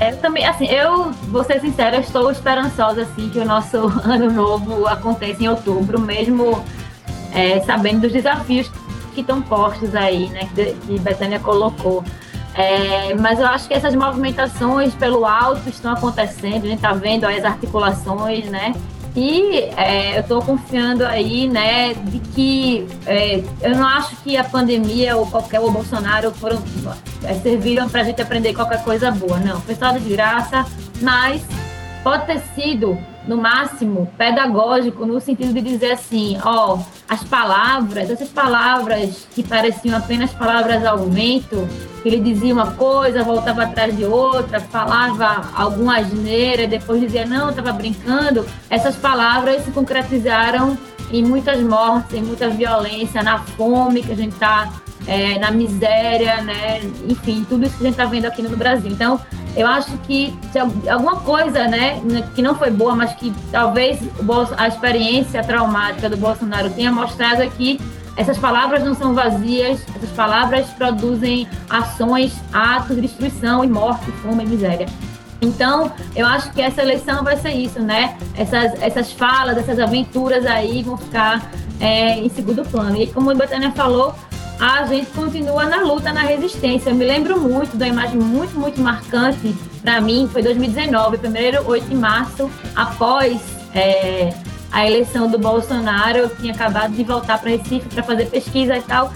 eu 0.00 0.16
também, 0.18 0.46
assim, 0.46 0.66
eu 0.66 1.10
vou 1.28 1.44
ser 1.44 1.60
sincera, 1.60 1.98
estou 1.98 2.30
esperançosa 2.30 3.02
assim 3.02 3.28
que 3.28 3.38
o 3.38 3.44
nosso 3.44 3.76
ano 4.04 4.30
novo 4.30 4.86
aconteça 4.86 5.42
em 5.42 5.48
outubro, 5.48 6.00
mesmo 6.00 6.64
é, 7.32 7.60
sabendo 7.60 8.02
dos 8.02 8.12
desafios 8.12 8.70
que 9.14 9.20
estão 9.20 9.40
postos 9.40 9.94
aí, 9.94 10.28
né, 10.28 10.48
que, 10.54 10.72
que 10.72 10.98
Betânia 10.98 11.38
colocou. 11.38 12.04
É, 12.54 13.14
mas 13.14 13.40
eu 13.40 13.46
acho 13.46 13.66
que 13.66 13.74
essas 13.74 13.94
movimentações 13.94 14.94
pelo 14.94 15.26
alto 15.26 15.68
estão 15.68 15.92
acontecendo, 15.92 16.64
a 16.64 16.68
gente 16.68 16.76
está 16.76 16.92
vendo 16.92 17.24
aí 17.24 17.38
as 17.38 17.44
articulações, 17.44 18.44
né? 18.46 18.72
E 19.16 19.70
é, 19.76 20.16
eu 20.16 20.20
estou 20.22 20.42
confiando 20.42 21.06
aí, 21.06 21.48
né, 21.48 21.94
de 21.94 22.18
que 22.18 22.86
é, 23.06 23.44
eu 23.62 23.76
não 23.76 23.86
acho 23.86 24.16
que 24.16 24.36
a 24.36 24.42
pandemia 24.42 25.16
ou 25.16 25.24
qualquer 25.26 25.60
o 25.60 25.70
Bolsonaro 25.70 26.32
foram 26.32 26.60
é, 27.22 27.34
serviram 27.34 27.88
para 27.88 28.00
a 28.00 28.04
gente 28.04 28.20
aprender 28.20 28.52
qualquer 28.54 28.82
coisa 28.82 29.12
boa, 29.12 29.38
não. 29.38 29.60
Foi 29.60 29.76
só 29.76 29.92
desgraça, 29.92 30.66
mas 31.00 31.42
pode 32.02 32.26
ter 32.26 32.40
sido 32.56 32.98
no 33.26 33.36
máximo, 33.36 34.10
pedagógico, 34.18 35.06
no 35.06 35.20
sentido 35.20 35.52
de 35.52 35.60
dizer 35.60 35.92
assim, 35.92 36.38
ó, 36.44 36.78
as 37.08 37.24
palavras, 37.24 38.10
essas 38.10 38.28
palavras 38.28 39.26
que 39.34 39.42
pareciam 39.42 39.96
apenas 39.96 40.32
palavras 40.32 40.84
ao 40.84 40.98
vento, 40.98 41.68
ele 42.04 42.20
dizia 42.20 42.52
uma 42.52 42.72
coisa, 42.72 43.22
voltava 43.22 43.62
atrás 43.64 43.96
de 43.96 44.04
outra, 44.04 44.60
falava 44.60 45.50
alguma 45.54 45.98
asneira, 45.98 46.66
depois 46.66 47.00
dizia, 47.00 47.24
não, 47.24 47.50
estava 47.50 47.72
brincando, 47.72 48.46
essas 48.68 48.96
palavras 48.96 49.64
se 49.64 49.70
concretizaram 49.70 50.76
em 51.10 51.22
muitas 51.22 51.60
mortes, 51.60 52.14
em 52.14 52.22
muita 52.22 52.48
violência, 52.48 53.22
na 53.22 53.38
fome 53.38 54.02
que 54.02 54.12
a 54.12 54.16
gente 54.16 54.32
está, 54.32 54.70
é, 55.06 55.38
na 55.38 55.50
miséria, 55.50 56.42
né? 56.42 56.80
Enfim, 57.08 57.44
tudo 57.48 57.64
isso 57.64 57.76
que 57.76 57.82
a 57.82 57.86
gente 57.86 57.98
está 57.98 58.06
vendo 58.06 58.26
aqui 58.26 58.42
no 58.42 58.56
Brasil. 58.56 58.90
Então, 58.90 59.20
eu 59.56 59.66
acho 59.66 59.96
que 59.98 60.36
alguma 60.90 61.16
coisa, 61.16 61.68
né, 61.68 62.02
que 62.34 62.42
não 62.42 62.56
foi 62.56 62.70
boa, 62.70 62.94
mas 62.94 63.12
que 63.14 63.32
talvez 63.52 64.00
a 64.56 64.66
experiência 64.66 65.44
traumática 65.44 66.10
do 66.10 66.16
Bolsonaro 66.16 66.70
tenha 66.70 66.90
mostrado 66.90 67.42
é 67.42 67.46
que 67.46 67.80
essas 68.16 68.38
palavras 68.38 68.82
não 68.84 68.94
são 68.94 69.14
vazias, 69.14 69.84
essas 69.96 70.10
palavras 70.10 70.66
produzem 70.70 71.48
ações, 71.68 72.32
atos 72.52 72.96
de 72.96 73.02
destruição 73.02 73.64
e 73.64 73.68
morte, 73.68 74.10
fome 74.22 74.44
e 74.44 74.46
miséria. 74.46 74.86
Então, 75.40 75.92
eu 76.16 76.26
acho 76.26 76.52
que 76.52 76.62
essa 76.62 76.80
eleição 76.80 77.22
vai 77.22 77.36
ser 77.36 77.50
isso, 77.50 77.80
né? 77.80 78.16
Essas, 78.36 78.80
essas 78.80 79.12
falas, 79.12 79.58
essas 79.58 79.78
aventuras 79.78 80.46
aí 80.46 80.82
vão 80.82 80.96
ficar 80.96 81.50
é, 81.80 82.18
em 82.18 82.28
segundo 82.30 82.64
plano. 82.64 82.96
E 82.96 83.06
como 83.08 83.30
a 83.30 83.34
Betânia 83.34 83.70
falou, 83.72 84.14
a 84.60 84.84
gente 84.86 85.10
continua 85.10 85.64
na 85.64 85.82
luta, 85.82 86.12
na 86.12 86.22
resistência. 86.22 86.90
Eu 86.90 86.94
me 86.94 87.04
lembro 87.04 87.40
muito 87.40 87.76
da 87.76 87.86
imagem 87.86 88.18
muito, 88.18 88.58
muito 88.58 88.80
marcante 88.80 89.54
para 89.82 90.00
mim, 90.00 90.28
foi 90.32 90.42
2019, 90.42 91.18
primeiro 91.18 91.62
8 91.68 91.88
de 91.88 91.94
março, 91.94 92.50
após 92.74 93.38
é, 93.74 94.32
a 94.72 94.86
eleição 94.86 95.28
do 95.28 95.38
Bolsonaro, 95.38 96.18
eu 96.18 96.36
tinha 96.36 96.54
acabado 96.54 96.94
de 96.94 97.04
voltar 97.04 97.38
para 97.38 97.50
Recife 97.50 97.88
para 97.88 98.02
fazer 98.02 98.26
pesquisa 98.26 98.76
e 98.76 98.82
tal. 98.82 99.12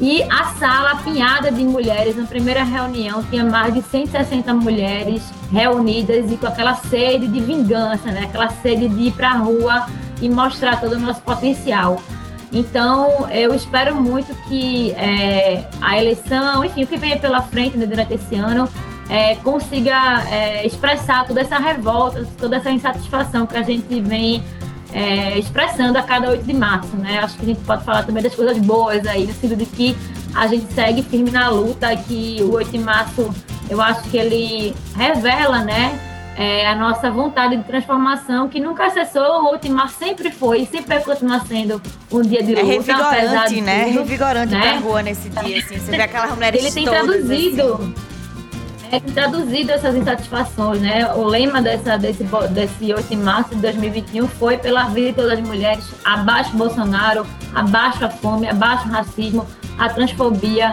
E 0.00 0.22
a 0.24 0.44
sala 0.58 0.92
apinhada 0.92 1.52
de 1.52 1.62
mulheres, 1.62 2.16
na 2.16 2.26
primeira 2.26 2.64
reunião, 2.64 3.22
tinha 3.24 3.44
mais 3.44 3.74
de 3.74 3.82
160 3.82 4.52
mulheres 4.54 5.22
reunidas 5.52 6.30
e 6.30 6.36
com 6.36 6.46
aquela 6.46 6.74
sede 6.74 7.28
de 7.28 7.40
vingança, 7.40 8.10
né? 8.10 8.24
aquela 8.24 8.48
sede 8.48 8.88
de 8.88 9.08
ir 9.08 9.12
para 9.12 9.30
a 9.30 9.36
rua 9.36 9.86
e 10.20 10.28
mostrar 10.28 10.80
todo 10.80 10.94
o 10.94 10.98
nosso 10.98 11.20
potencial. 11.22 12.00
Então, 12.54 13.28
eu 13.30 13.52
espero 13.52 13.96
muito 13.96 14.32
que 14.48 14.92
é, 14.92 15.68
a 15.80 15.98
eleição, 15.98 16.64
enfim, 16.64 16.84
o 16.84 16.86
que 16.86 16.96
venha 16.96 17.18
pela 17.18 17.42
frente 17.42 17.76
né, 17.76 17.84
durante 17.84 18.14
esse 18.14 18.36
ano, 18.36 18.68
é, 19.08 19.34
consiga 19.36 20.22
é, 20.30 20.64
expressar 20.64 21.26
toda 21.26 21.40
essa 21.40 21.58
revolta, 21.58 22.24
toda 22.38 22.56
essa 22.56 22.70
insatisfação 22.70 23.44
que 23.44 23.56
a 23.56 23.62
gente 23.62 24.00
vem 24.00 24.42
é, 24.92 25.36
expressando 25.36 25.98
a 25.98 26.02
cada 26.02 26.30
8 26.30 26.44
de 26.44 26.54
março, 26.54 26.96
né? 26.96 27.18
Acho 27.18 27.36
que 27.36 27.42
a 27.42 27.48
gente 27.48 27.60
pode 27.62 27.84
falar 27.84 28.04
também 28.04 28.22
das 28.22 28.34
coisas 28.34 28.56
boas 28.58 29.04
aí, 29.04 29.26
no 29.26 29.32
sentido 29.34 29.58
de 29.58 29.66
que 29.66 29.96
a 30.32 30.46
gente 30.46 30.72
segue 30.72 31.02
firme 31.02 31.32
na 31.32 31.48
luta, 31.48 31.94
que 31.96 32.38
o 32.42 32.52
8 32.52 32.70
de 32.70 32.78
março, 32.78 33.34
eu 33.68 33.82
acho 33.82 34.02
que 34.04 34.16
ele 34.16 34.74
revela, 34.96 35.64
né? 35.64 36.13
É, 36.36 36.66
a 36.66 36.74
nossa 36.74 37.10
vontade 37.12 37.56
de 37.56 37.62
transformação, 37.62 38.48
que 38.48 38.58
nunca 38.58 38.90
cessou, 38.90 39.42
o 39.44 39.50
8 39.52 39.68
de 39.68 39.70
março 39.70 39.96
sempre 39.98 40.32
foi, 40.32 40.66
sempre 40.66 40.94
vai 40.96 41.00
continuar 41.04 41.46
sendo 41.46 41.80
um 42.10 42.22
dia 42.22 42.42
de 42.42 42.58
É 42.58 42.62
luta, 42.62 42.92
apesar 42.92 43.10
revigorante, 43.12 43.54
de 43.54 43.60
né? 43.60 43.84
tudo, 43.84 43.98
Revigorante 43.98 44.52
né? 44.52 44.60
pra 44.72 44.78
rua 44.80 45.02
nesse 45.02 45.28
dia, 45.30 45.58
assim. 45.58 45.78
Você 45.78 45.90
vê 45.92 46.02
aquelas 46.02 46.32
mulheres 46.34 46.60
Ele 46.60 46.72
tem 46.72 46.84
traduzido, 46.86 47.74
assim. 47.74 47.94
é, 48.90 48.98
traduzido 48.98 49.70
essas 49.70 49.94
insatisfações, 49.94 50.80
né? 50.80 51.14
O 51.14 51.22
lema 51.24 51.62
dessa, 51.62 51.96
desse, 51.96 52.24
desse 52.50 52.92
8 52.92 53.08
de 53.08 53.16
março 53.16 53.50
de 53.54 53.60
2021 53.60 54.26
foi 54.26 54.56
pela 54.56 54.84
vida 54.88 55.10
de 55.10 55.12
todas 55.14 55.38
as 55.38 55.40
mulheres, 55.46 55.84
abaixo 56.04 56.50
Bolsonaro, 56.56 57.24
abaixo 57.54 58.04
a 58.04 58.10
fome, 58.10 58.48
abaixo 58.48 58.88
o 58.88 58.90
racismo, 58.90 59.46
a 59.78 59.88
transfobia. 59.88 60.72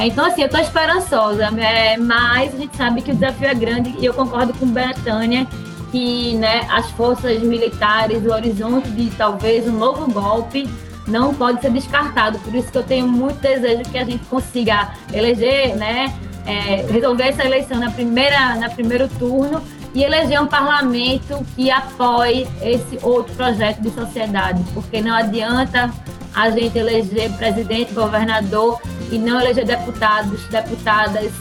É, 0.00 0.06
Então, 0.06 0.24
assim, 0.24 0.42
eu 0.42 0.48
tô 0.48 0.56
esperançosa, 0.56 1.44
é, 1.60 1.96
mas 1.98 2.54
a 2.54 2.56
gente 2.56 2.74
sabe 2.74 3.02
que 3.02 3.10
o 3.10 3.14
desafio 3.14 3.48
é 3.48 3.54
grande 3.54 3.94
e 3.98 4.06
eu 4.06 4.14
concordo 4.14 4.54
com 4.54 4.66
Betânia 4.66 5.46
que 5.92 6.34
né, 6.36 6.66
as 6.70 6.90
forças 6.92 7.42
militares, 7.42 8.24
o 8.24 8.30
horizonte 8.30 8.88
de 8.90 9.10
talvez 9.10 9.66
um 9.68 9.72
novo 9.72 10.10
golpe 10.10 10.68
não 11.06 11.34
pode 11.34 11.60
ser 11.60 11.70
descartado. 11.70 12.38
Por 12.38 12.54
isso 12.54 12.70
que 12.70 12.78
eu 12.78 12.82
tenho 12.82 13.06
muito 13.06 13.40
desejo 13.40 13.82
que 13.90 13.98
a 13.98 14.04
gente 14.04 14.24
consiga 14.26 14.92
eleger, 15.12 15.76
né, 15.76 16.14
é, 16.46 16.86
resolver 16.90 17.24
essa 17.24 17.44
eleição 17.44 17.78
na 17.78 17.90
primeira, 17.90 18.54
na 18.54 18.70
primeiro 18.70 19.08
turno 19.08 19.60
e 19.92 20.02
eleger 20.02 20.40
um 20.40 20.46
parlamento 20.46 21.44
que 21.56 21.70
apoie 21.70 22.46
esse 22.62 22.98
outro 23.02 23.34
projeto 23.34 23.80
de 23.80 23.90
sociedade, 23.90 24.62
porque 24.72 25.02
não 25.02 25.12
adianta 25.12 25.90
a 26.34 26.48
gente 26.50 26.78
eleger 26.78 27.30
presidente, 27.32 27.92
governador 27.92 28.80
e 29.10 29.18
não 29.18 29.40
eleger 29.40 29.64
deputados, 29.64 30.42
deputadas, 30.44 31.32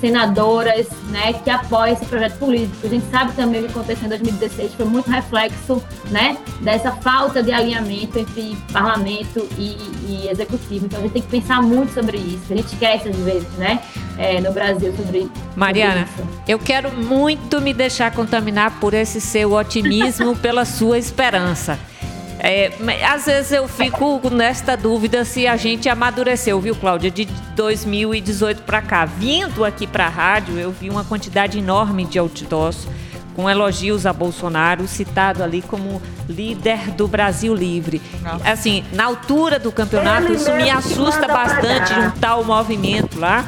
senadoras, 0.00 0.86
né, 1.10 1.32
que 1.32 1.50
apoiem 1.50 1.94
esse 1.94 2.04
projeto 2.06 2.38
político. 2.38 2.86
A 2.86 2.88
gente 2.88 3.10
sabe 3.10 3.32
também 3.32 3.60
o 3.60 3.64
que 3.64 3.70
aconteceu 3.70 4.06
em 4.06 4.08
2016 4.08 4.74
foi 4.74 4.86
muito 4.86 5.10
reflexo, 5.10 5.82
né, 6.10 6.36
dessa 6.60 6.92
falta 6.92 7.42
de 7.42 7.52
alinhamento 7.52 8.18
entre 8.18 8.56
parlamento 8.72 9.46
e, 9.58 9.76
e 10.06 10.28
executivo. 10.30 10.86
Então 10.86 11.00
a 11.00 11.02
gente 11.02 11.12
tem 11.12 11.22
que 11.22 11.28
pensar 11.28 11.62
muito 11.62 11.92
sobre 11.92 12.16
isso. 12.16 12.44
A 12.50 12.56
gente 12.56 12.72
esquece 12.72 13.08
às 13.08 13.16
vezes, 13.16 13.50
né, 13.54 13.80
é, 14.16 14.40
no 14.40 14.52
Brasil 14.52 14.94
sobre 14.96 15.30
Mariana, 15.56 16.06
sobre 16.16 16.30
isso. 16.30 16.42
eu 16.46 16.58
quero 16.58 16.92
muito 16.92 17.60
me 17.60 17.74
deixar 17.74 18.12
contaminar 18.12 18.78
por 18.78 18.94
esse 18.94 19.20
seu 19.20 19.52
otimismo, 19.52 20.36
pela 20.38 20.64
sua 20.64 20.98
esperança. 20.98 21.78
É, 22.40 22.70
mas 22.80 23.02
às 23.02 23.26
vezes 23.26 23.52
eu 23.52 23.66
fico 23.66 24.20
nesta 24.30 24.76
dúvida 24.76 25.24
se 25.24 25.46
a 25.46 25.56
gente 25.56 25.88
amadureceu, 25.88 26.60
viu, 26.60 26.74
Cláudia? 26.76 27.10
De 27.10 27.24
2018 27.56 28.62
para 28.62 28.80
cá, 28.80 29.04
vindo 29.04 29.64
aqui 29.64 29.86
para 29.86 30.06
a 30.06 30.08
rádio, 30.08 30.56
eu 30.58 30.70
vi 30.70 30.88
uma 30.88 31.04
quantidade 31.04 31.58
enorme 31.58 32.04
de 32.04 32.18
outdoors 32.18 32.86
com 33.34 33.48
elogios 33.48 34.04
a 34.06 34.12
Bolsonaro, 34.12 34.86
citado 34.88 35.42
ali 35.44 35.62
como 35.62 36.00
líder 36.28 36.90
do 36.92 37.06
Brasil 37.08 37.54
Livre. 37.54 38.00
Assim, 38.44 38.84
na 38.92 39.04
altura 39.04 39.58
do 39.60 39.70
campeonato, 39.70 40.26
Ele 40.26 40.34
isso 40.36 40.52
me 40.54 40.68
assusta 40.70 41.26
bastante 41.28 41.92
um 41.94 42.10
tal 42.12 42.42
movimento 42.44 43.18
lá. 43.18 43.44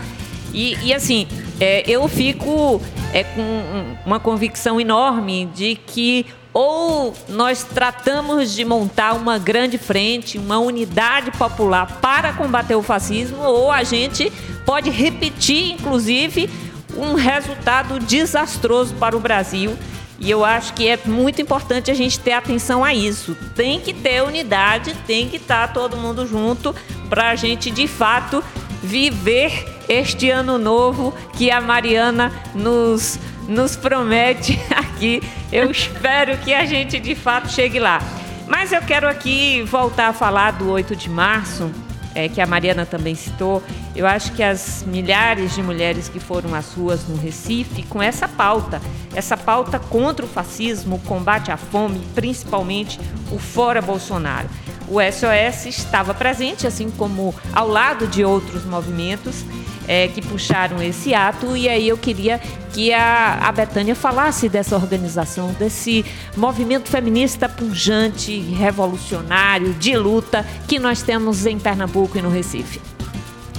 E, 0.52 0.76
e, 0.82 0.94
assim, 0.94 1.26
é, 1.60 1.82
eu 1.88 2.06
fico 2.08 2.80
é, 3.12 3.24
com 3.24 3.40
um- 3.40 3.96
uma 4.06 4.20
convicção 4.20 4.80
enorme 4.80 5.48
de 5.54 5.74
que 5.74 6.24
ou 6.52 7.14
nós 7.28 7.62
tratamos 7.62 8.52
de 8.52 8.64
montar 8.64 9.12
uma 9.14 9.38
grande 9.38 9.78
frente, 9.78 10.38
uma 10.38 10.58
unidade 10.58 11.30
popular 11.32 11.98
para 12.00 12.32
combater 12.32 12.74
o 12.74 12.82
fascismo, 12.82 13.42
ou 13.42 13.70
a 13.70 13.82
gente 13.84 14.32
pode 14.66 14.90
repetir, 14.90 15.72
inclusive, 15.72 16.50
um 16.96 17.14
resultado 17.14 17.98
desastroso 18.00 18.94
para 18.94 19.16
o 19.16 19.20
Brasil. 19.20 19.76
E 20.18 20.30
eu 20.30 20.44
acho 20.44 20.74
que 20.74 20.86
é 20.86 20.98
muito 21.06 21.40
importante 21.40 21.90
a 21.90 21.94
gente 21.94 22.20
ter 22.20 22.32
atenção 22.32 22.84
a 22.84 22.92
isso. 22.92 23.34
Tem 23.54 23.80
que 23.80 23.94
ter 23.94 24.22
unidade, 24.22 24.94
tem 25.06 25.28
que 25.28 25.36
estar 25.36 25.72
todo 25.72 25.96
mundo 25.96 26.26
junto 26.26 26.74
para 27.08 27.30
a 27.30 27.36
gente, 27.36 27.70
de 27.70 27.88
fato, 27.88 28.44
viver 28.82 29.66
este 29.88 30.30
ano 30.30 30.58
novo 30.58 31.14
que 31.36 31.50
a 31.50 31.60
Mariana 31.60 32.32
nos, 32.54 33.18
nos 33.50 33.76
promete 33.76 34.58
aqui. 34.74 35.20
Eu 35.52 35.70
espero 35.70 36.38
que 36.38 36.54
a 36.54 36.64
gente, 36.64 36.98
de 36.98 37.14
fato, 37.14 37.50
chegue 37.50 37.78
lá. 37.78 38.00
Mas 38.46 38.72
eu 38.72 38.80
quero 38.80 39.08
aqui 39.08 39.62
voltar 39.62 40.08
a 40.08 40.12
falar 40.12 40.52
do 40.52 40.70
8 40.70 40.96
de 40.96 41.10
março, 41.10 41.70
é, 42.14 42.28
que 42.28 42.40
a 42.40 42.46
Mariana 42.46 42.86
também 42.86 43.14
citou. 43.14 43.62
Eu 43.94 44.06
acho 44.06 44.32
que 44.32 44.42
as 44.42 44.84
milhares 44.86 45.54
de 45.54 45.62
mulheres 45.62 46.08
que 46.08 46.18
foram 46.18 46.54
às 46.54 46.72
ruas 46.72 47.06
no 47.06 47.16
Recife 47.16 47.82
com 47.84 48.02
essa 48.02 48.26
pauta, 48.26 48.80
essa 49.14 49.36
pauta 49.36 49.78
contra 49.78 50.24
o 50.24 50.28
fascismo, 50.28 50.96
o 50.96 51.00
combate 51.00 51.50
à 51.50 51.56
fome, 51.56 52.00
principalmente 52.14 52.98
o 53.30 53.38
fora 53.38 53.80
Bolsonaro. 53.80 54.48
O 54.88 54.98
SOS 55.00 55.66
estava 55.66 56.12
presente, 56.12 56.66
assim 56.66 56.90
como 56.90 57.32
ao 57.52 57.68
lado 57.68 58.08
de 58.08 58.24
outros 58.24 58.64
movimentos 58.64 59.44
é, 59.90 60.06
que 60.06 60.22
puxaram 60.22 60.80
esse 60.80 61.12
ato. 61.12 61.56
E 61.56 61.68
aí 61.68 61.88
eu 61.88 61.98
queria 61.98 62.38
que 62.72 62.92
a, 62.92 63.40
a 63.42 63.50
Betânia 63.50 63.96
falasse 63.96 64.48
dessa 64.48 64.76
organização, 64.76 65.52
desse 65.54 66.06
movimento 66.36 66.88
feminista 66.88 67.48
pujante, 67.48 68.38
revolucionário, 68.38 69.74
de 69.74 69.96
luta 69.96 70.46
que 70.68 70.78
nós 70.78 71.02
temos 71.02 71.44
em 71.44 71.58
Pernambuco 71.58 72.16
e 72.16 72.22
no 72.22 72.30
Recife. 72.30 72.80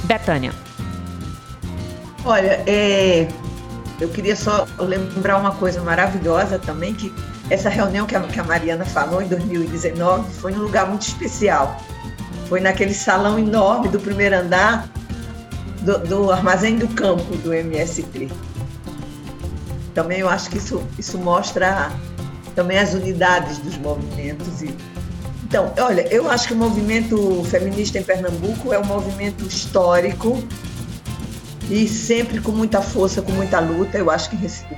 Betânia. 0.05 0.53
Olha, 2.23 2.63
é, 2.65 3.27
eu 3.99 4.07
queria 4.07 4.37
só 4.37 4.65
lembrar 4.79 5.37
uma 5.37 5.51
coisa 5.51 5.81
maravilhosa 5.81 6.57
também, 6.57 6.93
que 6.93 7.13
essa 7.49 7.67
reunião 7.67 8.05
que 8.05 8.15
a, 8.15 8.21
que 8.21 8.39
a 8.39 8.43
Mariana 8.45 8.85
falou 8.85 9.21
em 9.21 9.27
2019 9.27 10.31
foi 10.31 10.53
num 10.53 10.61
lugar 10.61 10.87
muito 10.87 11.01
especial. 11.01 11.75
Foi 12.47 12.61
naquele 12.61 12.93
salão 12.93 13.37
enorme 13.37 13.89
do 13.89 13.99
primeiro 13.99 14.37
andar 14.37 14.87
do, 15.81 15.97
do 15.99 16.31
Armazém 16.31 16.77
do 16.77 16.87
Campo 16.89 17.35
do 17.37 17.53
MST. 17.53 18.29
Também 19.93 20.19
eu 20.19 20.29
acho 20.29 20.49
que 20.49 20.57
isso, 20.57 20.81
isso 20.97 21.17
mostra 21.17 21.91
também 22.55 22.77
as 22.77 22.93
unidades 22.93 23.57
dos 23.59 23.77
movimentos. 23.77 24.61
E... 24.61 24.73
Então, 25.43 25.73
olha, 25.79 26.07
eu 26.13 26.29
acho 26.29 26.47
que 26.47 26.53
o 26.53 26.57
movimento 26.57 27.43
feminista 27.45 27.97
em 27.97 28.03
Pernambuco 28.03 28.73
é 28.73 28.79
um 28.79 28.85
movimento 28.85 29.45
histórico 29.45 30.41
e 31.69 31.87
sempre 31.87 32.39
com 32.39 32.51
muita 32.51 32.81
força, 32.81 33.21
com 33.21 33.31
muita 33.31 33.59
luta. 33.59 33.97
Eu 33.97 34.09
acho 34.09 34.29
que 34.29 34.37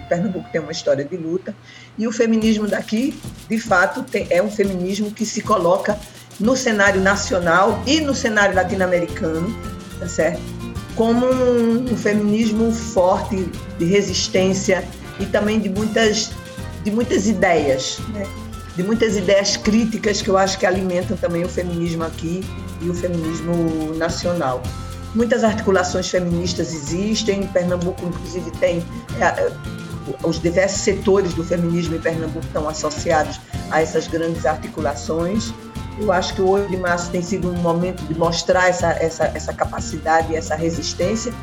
Pernambuco 0.09 0.49
tem 0.51 0.61
uma 0.61 0.71
história 0.71 1.05
de 1.05 1.17
luta. 1.17 1.55
E 1.97 2.07
o 2.07 2.11
feminismo 2.11 2.67
daqui, 2.67 3.19
de 3.47 3.59
fato, 3.59 4.03
tem, 4.03 4.25
é 4.29 4.41
um 4.41 4.49
feminismo 4.49 5.11
que 5.11 5.25
se 5.25 5.41
coloca 5.41 5.97
no 6.39 6.55
cenário 6.55 7.01
nacional 7.01 7.81
e 7.85 8.01
no 8.01 8.15
cenário 8.15 8.55
latino-americano, 8.55 9.55
tá 9.99 10.07
certo? 10.07 10.62
Como 10.95 11.25
um, 11.25 11.91
um 11.91 11.97
feminismo 11.97 12.71
forte 12.71 13.49
de 13.79 13.85
resistência 13.85 14.83
e 15.19 15.25
também 15.25 15.59
de 15.59 15.69
muitas 15.69 16.31
de 16.83 16.91
muitas 16.91 17.27
ideias, 17.27 17.99
né? 18.09 18.27
de 18.75 18.83
muitas 18.83 19.15
ideias 19.15 19.55
críticas 19.55 20.21
que 20.21 20.29
eu 20.29 20.37
acho 20.37 20.57
que 20.57 20.65
alimentam 20.65 21.15
também 21.15 21.43
o 21.43 21.49
feminismo 21.49 22.03
aqui 22.03 22.43
e 22.81 22.89
o 22.89 22.93
feminismo 22.93 23.93
nacional. 23.95 24.61
Muitas 25.15 25.43
articulações 25.43 26.09
feministas 26.09 26.73
existem, 26.73 27.43
em 27.43 27.47
Pernambuco, 27.47 28.03
inclusive, 28.05 28.49
tem 28.51 28.83
é, 29.19 29.25
é, 29.25 29.51
os 30.23 30.41
diversos 30.41 30.81
setores 30.81 31.33
do 31.35 31.43
feminismo 31.43 31.95
em 31.95 31.99
Pernambuco 31.99 32.45
estão 32.45 32.67
associados 32.67 33.39
a 33.69 33.81
essas 33.81 34.07
grandes 34.07 34.45
articulações. 34.45 35.53
Eu 35.99 36.11
acho 36.11 36.33
que 36.33 36.41
o 36.41 36.49
8 36.49 36.69
de 36.69 36.77
março 36.77 37.11
tem 37.11 37.21
sido 37.21 37.49
um 37.49 37.57
momento 37.57 38.03
de 38.03 38.17
mostrar 38.17 38.69
essa, 38.69 38.91
essa, 38.91 39.25
essa 39.35 39.53
capacidade 39.53 40.35
essa 40.35 40.55
resistência, 40.55 41.33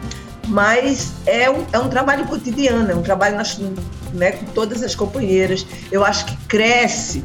mas 0.49 1.13
é 1.27 1.49
um, 1.49 1.65
é 1.73 1.79
um 1.79 1.89
trabalho 1.89 2.27
cotidiano, 2.27 2.91
é 2.91 2.95
um 2.95 3.03
trabalho 3.03 3.37
nas, 3.37 3.59
né, 4.13 4.33
com 4.33 4.47
todas 4.47 4.83
as 4.83 4.95
companheiras. 4.95 5.67
Eu 5.93 6.05
acho 6.05 6.27
que 6.27 6.37
cresce, 6.49 7.23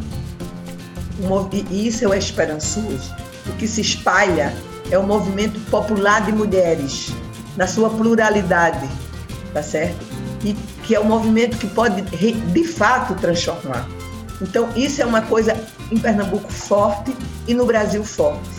e 1.72 1.88
isso 1.88 2.12
é 2.14 2.18
esperançoso. 2.18 3.16
O 3.48 3.54
que 3.54 3.68
se 3.68 3.82
espalha 3.82 4.54
é 4.92 4.98
o 4.98 5.04
movimento 5.04 5.60
popular 5.72 6.24
de 6.26 6.32
mulheres, 6.32 7.12
na 7.58 7.68
sua 7.68 7.90
pluralidade, 7.90 8.88
tá 9.54 9.64
certo? 9.64 10.06
E 10.44 10.54
que 10.84 10.94
é 10.94 11.00
um 11.00 11.06
movimento 11.06 11.58
que 11.58 11.68
pode, 11.68 12.02
de 12.02 12.64
fato, 12.64 13.16
transformar. 13.16 13.88
Então, 14.42 14.70
isso 14.76 15.02
é 15.02 15.06
uma 15.06 15.22
coisa 15.22 15.56
em 15.92 15.98
Pernambuco 15.98 16.52
forte 16.52 17.16
e 17.48 17.54
no 17.54 17.66
Brasil 17.66 18.04
forte. 18.04 18.50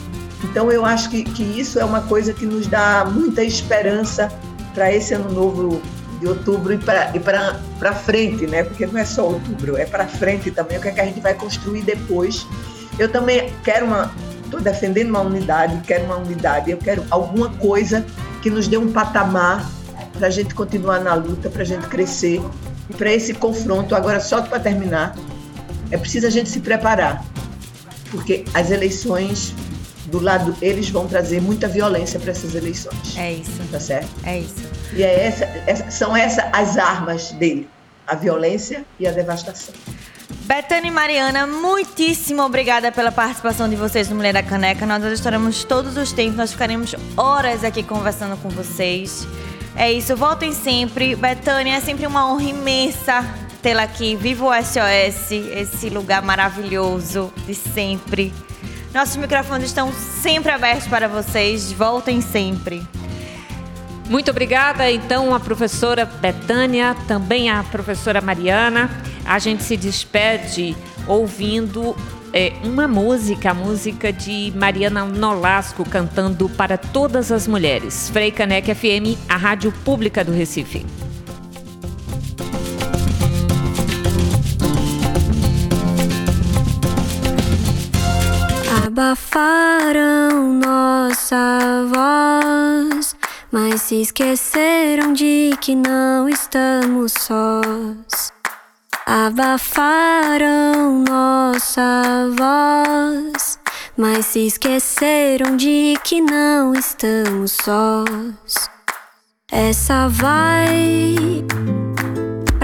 Então, 0.45 0.71
eu 0.71 0.85
acho 0.85 1.11
que, 1.11 1.25
que 1.25 1.43
isso 1.43 1.79
é 1.79 1.85
uma 1.85 2.03
coisa 2.03 2.33
que 2.33 2.47
nos 2.47 2.67
dá 2.67 3.05
muita 3.05 3.43
esperança 3.43 4.31
para 4.75 4.93
esse 4.93 5.15
ano 5.15 5.33
novo 5.33 5.81
de 6.21 6.27
outubro 6.27 6.73
e 6.73 6.79
para 6.79 7.93
frente, 7.93 8.47
né? 8.47 8.63
Porque 8.63 8.87
não 8.87 8.99
é 8.99 9.05
só 9.05 9.27
outubro, 9.27 9.77
é 9.77 9.85
para 9.85 10.07
frente 10.07 10.51
também, 10.51 10.79
o 10.79 10.81
que, 10.81 10.89
é 10.89 10.93
que 10.93 11.01
a 11.01 11.05
gente 11.05 11.21
vai 11.21 11.35
construir 11.35 11.83
depois. 11.83 12.47
Eu 12.99 13.11
também 13.11 13.53
quero 13.63 13.87
uma. 13.87 14.11
Estou 14.45 14.61
defendendo 14.61 15.11
uma 15.11 15.21
unidade, 15.21 15.81
quero 15.85 16.05
uma 16.05 16.17
unidade, 16.17 16.71
eu 16.71 16.79
quero 16.79 17.05
alguma 17.11 17.51
coisa 17.55 18.07
que 18.43 18.49
nos 18.49 18.69
dê 18.69 18.77
um 18.77 18.93
patamar 18.93 19.69
para 20.17 20.29
a 20.29 20.31
gente 20.31 20.55
continuar 20.55 21.01
na 21.01 21.15
luta, 21.15 21.51
para 21.51 21.63
a 21.63 21.65
gente 21.65 21.87
crescer. 21.89 22.41
E 22.89 22.95
para 22.95 23.13
esse 23.13 23.35
confronto, 23.35 23.95
agora 23.95 24.21
só 24.21 24.43
para 24.43 24.61
terminar, 24.61 25.17
é 25.91 25.97
preciso 25.97 26.27
a 26.27 26.31
gente 26.31 26.49
se 26.49 26.61
preparar, 26.61 27.25
porque 28.11 28.45
as 28.55 28.71
eleições 28.71 29.55
do 30.07 30.21
lado 30.21 30.57
eles 30.63 30.89
vão 30.89 31.07
trazer 31.07 31.41
muita 31.41 31.69
violência 31.69 32.19
para 32.19 32.31
essas 32.31 32.55
eleições. 32.55 33.17
É 33.17 33.33
isso. 33.33 33.61
Tá 33.71 33.81
certo? 33.81 34.09
É 34.25 34.41
isso. 34.41 34.55
E 34.95 35.03
é 35.03 35.27
essa, 35.27 35.45
essa, 35.67 35.91
são 35.91 36.17
essas 36.17 36.45
as 36.53 36.77
armas 36.77 37.33
dele: 37.33 37.69
a 38.07 38.15
violência 38.15 38.85
e 38.99 39.07
a 39.07 39.11
devastação. 39.13 39.75
Betânia 40.45 40.89
e 40.89 40.93
Mariana, 40.93 41.47
muitíssimo 41.47 42.43
obrigada 42.43 42.93
pela 42.93 43.11
participação 43.11 43.69
de 43.69 43.75
vocês 43.75 44.09
no 44.09 44.17
Mulher 44.17 44.33
da 44.33 44.43
Caneca. 44.43 44.87
Nós 44.87 45.03
estaremos 45.05 45.65
todos 45.65 45.97
os 45.97 46.13
tempos, 46.13 46.37
nós 46.37 46.53
ficaremos 46.53 46.95
horas 47.17 47.65
aqui 47.65 47.83
conversando 47.83 48.37
com 48.37 48.49
vocês. 48.49 49.27
É 49.77 49.91
isso, 49.93 50.17
voltem 50.17 50.53
sempre. 50.53 51.17
Betânia, 51.17 51.77
é 51.77 51.81
sempre 51.81 52.07
uma 52.07 52.33
honra 52.33 52.45
imensa 52.45 53.46
tê-la 53.67 53.83
aqui. 53.83 54.15
Viva 54.15 54.45
o 54.45 54.55
SOS, 54.55 55.33
esse 55.33 55.91
lugar 55.91 56.23
maravilhoso 56.23 57.33
de 57.49 57.53
sempre. 57.53 58.33
Nossos 58.95 59.17
microfones 59.17 59.67
estão 59.67 59.93
sempre 59.93 60.53
abertos 60.53 60.87
para 60.87 61.09
vocês. 61.09 61.73
Voltem 61.73 62.21
sempre. 62.21 62.87
Muito 64.09 64.31
obrigada, 64.31 64.89
então, 64.89 65.35
a 65.35 65.41
professora 65.41 66.05
Betânia, 66.05 66.97
também 67.09 67.51
a 67.51 67.65
professora 67.65 68.21
Mariana. 68.21 68.89
A 69.25 69.41
gente 69.41 69.65
se 69.65 69.77
despede 69.77 70.77
ouvindo 71.09 71.97
é, 72.33 72.53
uma 72.63 72.87
música, 72.87 73.51
a 73.51 73.55
música 73.55 74.13
de 74.13 74.53
Mariana 74.55 75.05
Nolasco 75.05 75.85
cantando 75.85 76.49
para 76.51 76.79
todas 76.79 77.33
as 77.33 77.49
mulheres. 77.49 78.11
Frei 78.11 78.31
Caneca 78.31 78.73
FM, 78.73 79.19
a 79.29 79.37
rádio 79.37 79.73
pública 79.85 80.23
do 80.23 80.31
Recife. 80.31 80.87
Abafaram 88.99 90.55
nossa 90.55 91.85
voz, 91.93 93.15
mas 93.53 93.83
se 93.83 94.01
esqueceram 94.01 95.13
de 95.13 95.51
que 95.61 95.77
não 95.77 96.27
estamos 96.27 97.13
sós. 97.13 98.33
Abafaram 99.05 101.05
nossa 101.07 102.27
voz, 102.39 103.59
mas 103.99 104.25
se 104.25 104.47
esqueceram 104.47 105.59
de 105.59 105.99
que 106.03 106.23
não 106.23 106.73
estamos 106.73 107.53
sós. 107.53 108.71
Essa 109.53 110.09
vai 110.09 111.45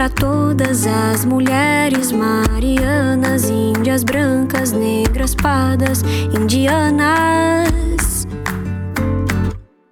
para 0.02 0.10
todas 0.10 0.84
as 0.84 1.24
mulheres 1.24 2.10
marianas, 2.10 3.48
índias 3.48 4.02
brancas, 4.02 4.72
negras, 4.72 5.32
pardas, 5.32 6.02
indianas. 6.36 8.26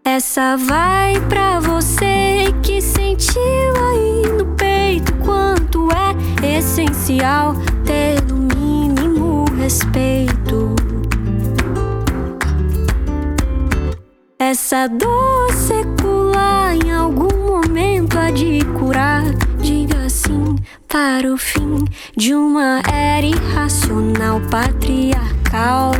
Essa 0.05 0.57
vai 0.57 1.15
pra 1.29 1.61
você 1.61 2.53
que 2.61 2.81
sentiu 2.81 3.41
aí 3.93 4.33
no 4.37 4.47
peito 4.57 5.15
quanto 5.25 5.89
é 5.93 6.59
essencial 6.59 7.55
ter 7.85 8.19
o 8.33 8.57
mínimo 8.59 9.45
respeito. 9.57 10.75
Essa 14.41 14.89
dor 14.89 15.53
secular 15.53 16.75
em 16.75 16.91
algum 16.91 17.47
momento 17.47 18.19
há 18.19 18.33
de 18.33 18.59
curar. 18.77 19.40
Para 20.91 21.33
o 21.33 21.39
fim 21.39 21.85
de 22.17 22.35
uma 22.35 22.83
era 22.93 23.25
irracional 23.25 24.41
patriarcal. 24.51 25.93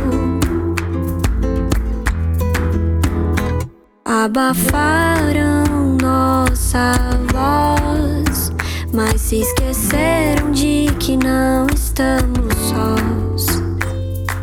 Abafaram 4.03 5.63
nossa 6.01 6.91
voz, 7.31 8.51
mas 8.93 9.21
se 9.21 9.39
esqueceram 9.39 10.51
de 10.51 10.87
que 10.99 11.15
não 11.15 11.67
estamos 11.73 12.53
sós. 12.67 13.63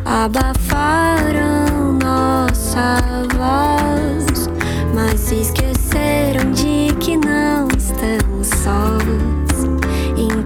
Abafaram 0.03 1.93
nossa 2.01 2.97
voz, 3.37 4.49
mas 4.95 5.19
se 5.19 5.41
esqueceram 5.41 6.51
de 6.53 6.91
que 6.99 7.17
não 7.17 7.67
estamos 7.77 8.47
sós. 8.47 9.38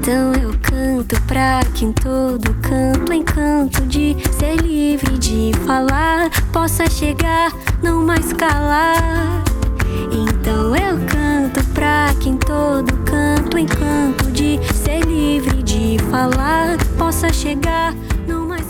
Então 0.04 0.34
eu 0.34 0.54
canto 0.62 1.22
pra 1.22 1.62
que 1.74 1.86
em 1.86 1.94
todo 1.94 2.54
canto, 2.56 3.14
encanto 3.14 3.86
de 3.86 4.18
ser 4.38 4.58
livre 4.58 5.18
de 5.18 5.54
falar, 5.66 6.30
possa 6.52 6.90
chegar, 6.90 7.54
não 7.82 8.06
mais 8.06 8.34
calar. 8.34 9.42
Então 10.12 10.76
eu 10.76 10.98
canto 11.08 11.64
pra 11.74 12.14
que 12.20 12.28
em 12.28 12.36
todo 12.36 12.94
canto, 13.06 13.58
encanto 13.58 14.30
de 14.34 14.60
ser 14.74 15.06
livre 15.06 15.64
de 15.64 15.98
falar, 16.12 16.76
possa 16.98 17.32
chegar, 17.32 17.96
não 18.28 18.46
mais 18.46 18.66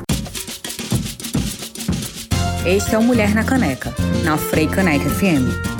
Este 2.63 2.93
é 2.93 2.99
o 2.99 3.01
Mulher 3.01 3.33
na 3.33 3.43
Caneca, 3.43 3.91
na 4.23 4.37
Frei 4.37 4.67
Caneca 4.67 5.09
FM. 5.09 5.72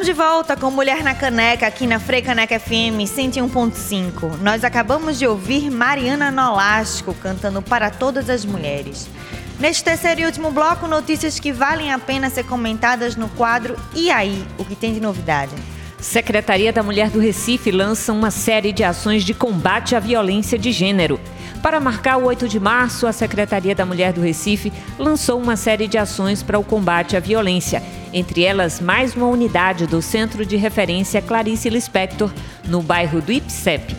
Estamos 0.00 0.16
de 0.16 0.24
volta 0.24 0.56
com 0.56 0.70
Mulher 0.70 1.04
na 1.04 1.14
Caneca 1.14 1.66
aqui 1.66 1.86
na 1.86 2.00
Frei 2.00 2.22
Caneca 2.22 2.58
FM 2.58 3.04
101.5. 3.04 4.38
Nós 4.40 4.64
acabamos 4.64 5.18
de 5.18 5.26
ouvir 5.26 5.70
Mariana 5.70 6.30
Nolasco 6.30 7.12
cantando 7.12 7.60
para 7.60 7.90
todas 7.90 8.30
as 8.30 8.42
mulheres. 8.42 9.10
Neste 9.58 9.84
terceiro 9.84 10.22
e 10.22 10.24
último 10.24 10.50
bloco, 10.52 10.86
notícias 10.86 11.38
que 11.38 11.52
valem 11.52 11.92
a 11.92 11.98
pena 11.98 12.30
ser 12.30 12.44
comentadas 12.44 13.14
no 13.14 13.28
quadro 13.28 13.76
E 13.94 14.10
aí? 14.10 14.42
O 14.56 14.64
que 14.64 14.74
tem 14.74 14.94
de 14.94 15.00
novidade? 15.00 15.52
Secretaria 15.98 16.72
da 16.72 16.82
Mulher 16.82 17.10
do 17.10 17.20
Recife 17.20 17.70
lança 17.70 18.10
uma 18.10 18.30
série 18.30 18.72
de 18.72 18.82
ações 18.82 19.22
de 19.22 19.34
combate 19.34 19.94
à 19.94 20.00
violência 20.00 20.58
de 20.58 20.72
gênero. 20.72 21.20
Para 21.62 21.78
marcar 21.78 22.16
o 22.16 22.24
8 22.24 22.48
de 22.48 22.58
março, 22.58 23.06
a 23.06 23.12
Secretaria 23.12 23.74
da 23.74 23.84
Mulher 23.84 24.14
do 24.14 24.22
Recife 24.22 24.72
lançou 24.98 25.38
uma 25.38 25.56
série 25.56 25.86
de 25.86 25.98
ações 25.98 26.42
para 26.42 26.58
o 26.58 26.64
combate 26.64 27.18
à 27.18 27.20
violência, 27.20 27.82
entre 28.14 28.42
elas 28.42 28.80
mais 28.80 29.14
uma 29.14 29.26
unidade 29.26 29.86
do 29.86 30.00
Centro 30.00 30.46
de 30.46 30.56
Referência 30.56 31.20
Clarice 31.20 31.68
Lispector, 31.68 32.30
no 32.66 32.82
bairro 32.82 33.20
do 33.20 33.30
IPSEP. 33.30 33.94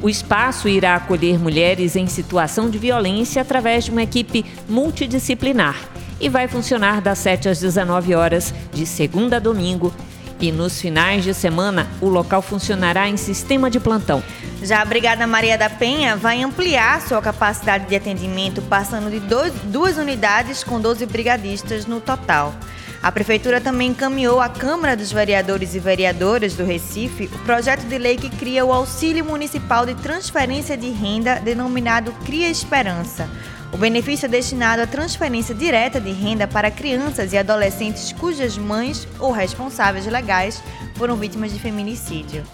O 0.00 0.08
espaço 0.08 0.68
irá 0.68 0.94
acolher 0.94 1.38
mulheres 1.38 1.96
em 1.96 2.06
situação 2.06 2.70
de 2.70 2.78
violência 2.78 3.42
através 3.42 3.84
de 3.84 3.90
uma 3.90 4.02
equipe 4.02 4.44
multidisciplinar 4.66 5.76
e 6.18 6.30
vai 6.30 6.48
funcionar 6.48 7.02
das 7.02 7.18
7 7.18 7.50
às 7.50 7.60
19 7.60 8.14
horas, 8.14 8.54
de 8.72 8.86
segunda 8.86 9.36
a 9.36 9.40
domingo, 9.40 9.92
e 10.40 10.50
nos 10.50 10.80
finais 10.80 11.22
de 11.22 11.32
semana, 11.32 11.86
o 12.00 12.08
local 12.08 12.42
funcionará 12.42 13.08
em 13.08 13.16
sistema 13.16 13.70
de 13.70 13.78
plantão. 13.78 14.20
Já 14.62 14.80
a 14.80 14.84
Brigada 14.84 15.26
Maria 15.26 15.58
da 15.58 15.68
Penha 15.68 16.14
vai 16.14 16.40
ampliar 16.40 17.00
sua 17.02 17.20
capacidade 17.20 17.86
de 17.86 17.96
atendimento, 17.96 18.62
passando 18.62 19.10
de 19.10 19.18
dois, 19.18 19.52
duas 19.64 19.96
unidades 19.98 20.62
com 20.62 20.80
12 20.80 21.04
brigadistas 21.06 21.84
no 21.84 22.00
total. 22.00 22.54
A 23.02 23.10
Prefeitura 23.10 23.60
também 23.60 23.88
encaminhou 23.88 24.40
à 24.40 24.48
Câmara 24.48 24.96
dos 24.96 25.10
Vereadores 25.10 25.74
e 25.74 25.80
Vereadoras 25.80 26.54
do 26.54 26.64
Recife 26.64 27.28
o 27.34 27.38
projeto 27.40 27.82
de 27.88 27.98
lei 27.98 28.16
que 28.16 28.30
cria 28.30 28.64
o 28.64 28.72
Auxílio 28.72 29.24
Municipal 29.24 29.84
de 29.84 29.96
Transferência 29.96 30.76
de 30.76 30.90
Renda, 30.90 31.40
denominado 31.40 32.12
Cria 32.24 32.48
Esperança. 32.48 33.28
O 33.72 33.76
benefício 33.76 34.26
é 34.26 34.28
destinado 34.28 34.82
à 34.82 34.86
transferência 34.86 35.52
direta 35.52 36.00
de 36.00 36.12
renda 36.12 36.46
para 36.46 36.70
crianças 36.70 37.32
e 37.32 37.38
adolescentes 37.38 38.12
cujas 38.12 38.56
mães 38.56 39.08
ou 39.18 39.32
responsáveis 39.32 40.06
legais 40.06 40.62
foram 40.94 41.16
vítimas 41.16 41.52
de 41.52 41.58
feminicídio. 41.58 42.44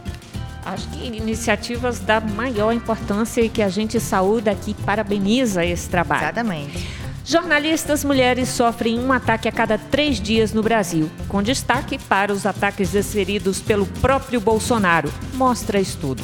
Acho 0.68 0.88
que 0.88 1.06
iniciativas 1.06 1.98
da 1.98 2.20
maior 2.20 2.72
importância 2.72 3.40
e 3.40 3.48
que 3.48 3.62
a 3.62 3.68
gente 3.68 3.98
saúda 3.98 4.50
aqui 4.50 4.74
parabeniza 4.74 5.64
esse 5.64 5.88
trabalho. 5.88 6.24
Exatamente. 6.24 6.86
Jornalistas 7.24 8.04
mulheres 8.04 8.48
sofrem 8.48 8.98
um 8.98 9.12
ataque 9.12 9.48
a 9.48 9.52
cada 9.52 9.78
três 9.78 10.20
dias 10.20 10.52
no 10.52 10.62
Brasil, 10.62 11.10
com 11.28 11.42
destaque 11.42 11.98
para 11.98 12.32
os 12.32 12.46
ataques 12.46 12.90
desferidos 12.90 13.60
pelo 13.60 13.86
próprio 13.86 14.40
Bolsonaro, 14.40 15.12
mostra 15.34 15.80
estudo 15.80 16.22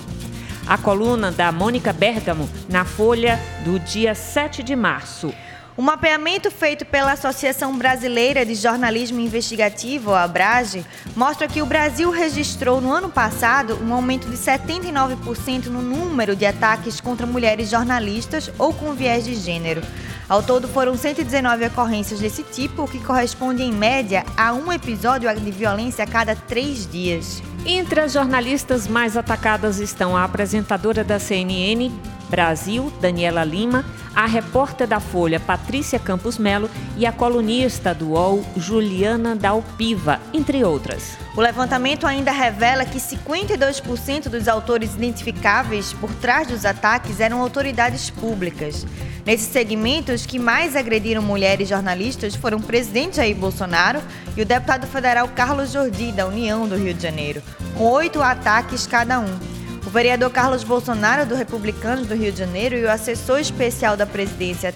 a 0.66 0.78
coluna 0.78 1.30
da 1.30 1.52
Mônica 1.52 1.92
Bergamo 1.92 2.48
na 2.68 2.84
Folha 2.84 3.38
do 3.64 3.78
dia 3.78 4.14
7 4.14 4.62
de 4.62 4.74
março. 4.74 5.32
O 5.76 5.82
mapeamento 5.82 6.52
feito 6.52 6.86
pela 6.86 7.12
Associação 7.12 7.76
Brasileira 7.76 8.46
de 8.46 8.54
Jornalismo 8.54 9.18
Investigativo, 9.18 10.14
a 10.14 10.22
ABRAGE, 10.22 10.86
mostra 11.16 11.48
que 11.48 11.60
o 11.60 11.66
Brasil 11.66 12.10
registrou 12.10 12.80
no 12.80 12.92
ano 12.92 13.08
passado 13.08 13.76
um 13.82 13.92
aumento 13.92 14.28
de 14.28 14.36
79% 14.36 15.66
no 15.66 15.82
número 15.82 16.36
de 16.36 16.46
ataques 16.46 17.00
contra 17.00 17.26
mulheres 17.26 17.70
jornalistas 17.70 18.52
ou 18.56 18.72
com 18.72 18.94
viés 18.94 19.24
de 19.24 19.34
gênero. 19.34 19.82
Ao 20.28 20.42
todo, 20.42 20.66
foram 20.66 20.96
119 20.96 21.66
ocorrências 21.66 22.18
desse 22.18 22.42
tipo, 22.42 22.84
o 22.84 22.88
que 22.88 22.98
corresponde, 22.98 23.62
em 23.62 23.72
média, 23.72 24.24
a 24.36 24.54
um 24.54 24.72
episódio 24.72 25.32
de 25.38 25.50
violência 25.50 26.04
a 26.04 26.06
cada 26.06 26.34
três 26.34 26.86
dias. 26.86 27.42
Entre 27.66 28.00
as 28.00 28.12
jornalistas 28.12 28.88
mais 28.88 29.16
atacadas 29.16 29.78
estão 29.78 30.16
a 30.16 30.24
apresentadora 30.24 31.04
da 31.04 31.18
CNN 31.18 31.90
Brasil, 32.28 32.92
Daniela 33.00 33.44
Lima, 33.44 33.84
a 34.14 34.26
repórter 34.26 34.86
da 34.86 34.98
Folha, 34.98 35.38
Patrícia 35.38 35.98
Campos 35.98 36.38
Melo, 36.38 36.70
e 36.96 37.06
a 37.06 37.12
colunista 37.12 37.94
do 37.94 38.10
UOL, 38.10 38.44
Juliana 38.56 39.36
Dalpiva, 39.36 40.20
entre 40.32 40.64
outras. 40.64 41.16
O 41.36 41.40
levantamento 41.40 42.06
ainda 42.06 42.32
revela 42.32 42.84
que 42.84 42.98
52% 42.98 44.28
dos 44.28 44.48
autores 44.48 44.94
identificáveis 44.94 45.92
por 45.92 46.12
trás 46.14 46.48
dos 46.48 46.64
ataques 46.64 47.20
eram 47.20 47.40
autoridades 47.40 48.10
públicas. 48.10 48.86
Nesses 49.24 49.46
segmentos, 49.46 50.20
os 50.20 50.26
que 50.26 50.38
mais 50.38 50.76
agrediram 50.76 51.22
mulheres 51.22 51.68
jornalistas 51.68 52.34
foram 52.34 52.58
o 52.58 52.62
presidente 52.62 53.16
Jair 53.16 53.34
Bolsonaro 53.34 54.02
e 54.36 54.42
o 54.42 54.44
deputado 54.44 54.86
federal 54.86 55.26
Carlos 55.28 55.72
Jordi, 55.72 56.12
da 56.12 56.26
União 56.26 56.68
do 56.68 56.76
Rio 56.76 56.92
de 56.92 57.02
Janeiro, 57.02 57.42
com 57.74 57.84
oito 57.84 58.20
ataques 58.20 58.86
cada 58.86 59.18
um. 59.20 59.38
O 59.86 59.90
vereador 59.90 60.30
Carlos 60.30 60.62
Bolsonaro, 60.62 61.24
do 61.24 61.34
Republicanos 61.34 62.06
do 62.06 62.14
Rio 62.14 62.32
de 62.32 62.38
Janeiro, 62.38 62.76
e 62.76 62.84
o 62.84 62.90
assessor 62.90 63.38
especial 63.38 63.96
da 63.96 64.06
presidência, 64.06 64.74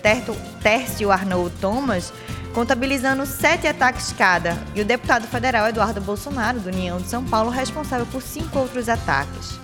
Tércio 0.63 1.13
Arnold 1.13 1.55
Thomas, 1.61 2.11
contabilizando 2.55 3.27
sete 3.27 3.67
ataques 3.67 4.15
cada, 4.17 4.57
e 4.75 4.81
o 4.81 4.85
deputado 4.85 5.27
federal 5.27 5.69
Eduardo 5.69 6.01
Bolsonaro, 6.01 6.59
do 6.59 6.71
União 6.71 6.99
de 6.99 7.09
São 7.09 7.23
Paulo, 7.23 7.51
responsável 7.51 8.07
por 8.07 8.23
cinco 8.23 8.59
outros 8.59 8.89
ataques. 8.89 9.59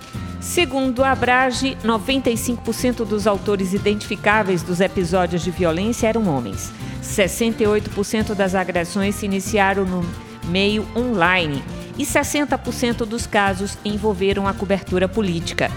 Segundo 0.45 1.03
a 1.03 1.11
Abrage, 1.11 1.75
95% 1.83 3.03
dos 3.03 3.25
autores 3.25 3.73
identificáveis 3.73 4.61
dos 4.61 4.79
episódios 4.79 5.43
de 5.43 5.49
violência 5.49 6.07
eram 6.07 6.27
homens. 6.29 6.71
68% 7.03 8.35
das 8.35 8.53
agressões 8.53 9.15
se 9.15 9.25
iniciaram 9.25 9.85
no 9.85 10.05
meio 10.45 10.87
online 10.95 11.63
e 11.97 12.03
60% 12.05 13.05
dos 13.05 13.25
casos 13.25 13.75
envolveram 13.83 14.47
a 14.47 14.53
cobertura 14.53 15.09
política. 15.09 15.71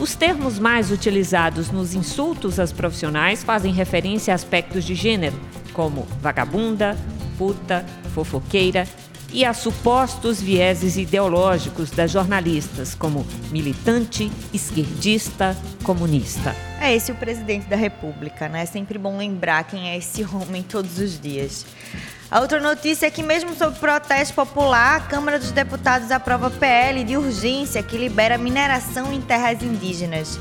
Os 0.00 0.16
termos 0.16 0.58
mais 0.58 0.90
utilizados 0.90 1.70
nos 1.70 1.94
insultos 1.94 2.58
às 2.58 2.72
profissionais 2.72 3.44
fazem 3.44 3.72
referência 3.72 4.34
a 4.34 4.34
aspectos 4.34 4.84
de 4.84 4.96
gênero, 4.96 5.38
como 5.72 6.08
vagabunda, 6.20 6.98
puta, 7.38 7.86
fofoqueira, 8.12 8.86
e 9.32 9.44
a 9.44 9.52
supostos 9.52 10.40
vieses 10.40 10.96
ideológicos 10.96 11.90
das 11.90 12.10
jornalistas, 12.10 12.94
como 12.94 13.26
militante, 13.50 14.30
esquerdista, 14.52 15.56
comunista. 15.82 16.54
É 16.80 16.94
esse 16.94 17.12
o 17.12 17.14
presidente 17.14 17.66
da 17.66 17.76
República, 17.76 18.48
né? 18.48 18.62
É 18.62 18.66
sempre 18.66 18.98
bom 18.98 19.18
lembrar 19.18 19.64
quem 19.64 19.90
é 19.90 19.98
esse 19.98 20.24
homem 20.24 20.62
todos 20.62 20.98
os 20.98 21.20
dias. 21.20 21.66
A 22.30 22.40
outra 22.40 22.60
notícia 22.60 23.06
é 23.06 23.10
que, 23.10 23.22
mesmo 23.22 23.54
sob 23.54 23.78
protesto 23.78 24.34
popular, 24.34 24.96
a 24.96 25.00
Câmara 25.00 25.38
dos 25.38 25.50
Deputados 25.50 26.10
aprova 26.10 26.50
PL 26.50 27.02
de 27.02 27.16
urgência 27.16 27.82
que 27.82 27.96
libera 27.96 28.36
mineração 28.36 29.12
em 29.12 29.20
terras 29.20 29.62
indígenas. 29.62 30.38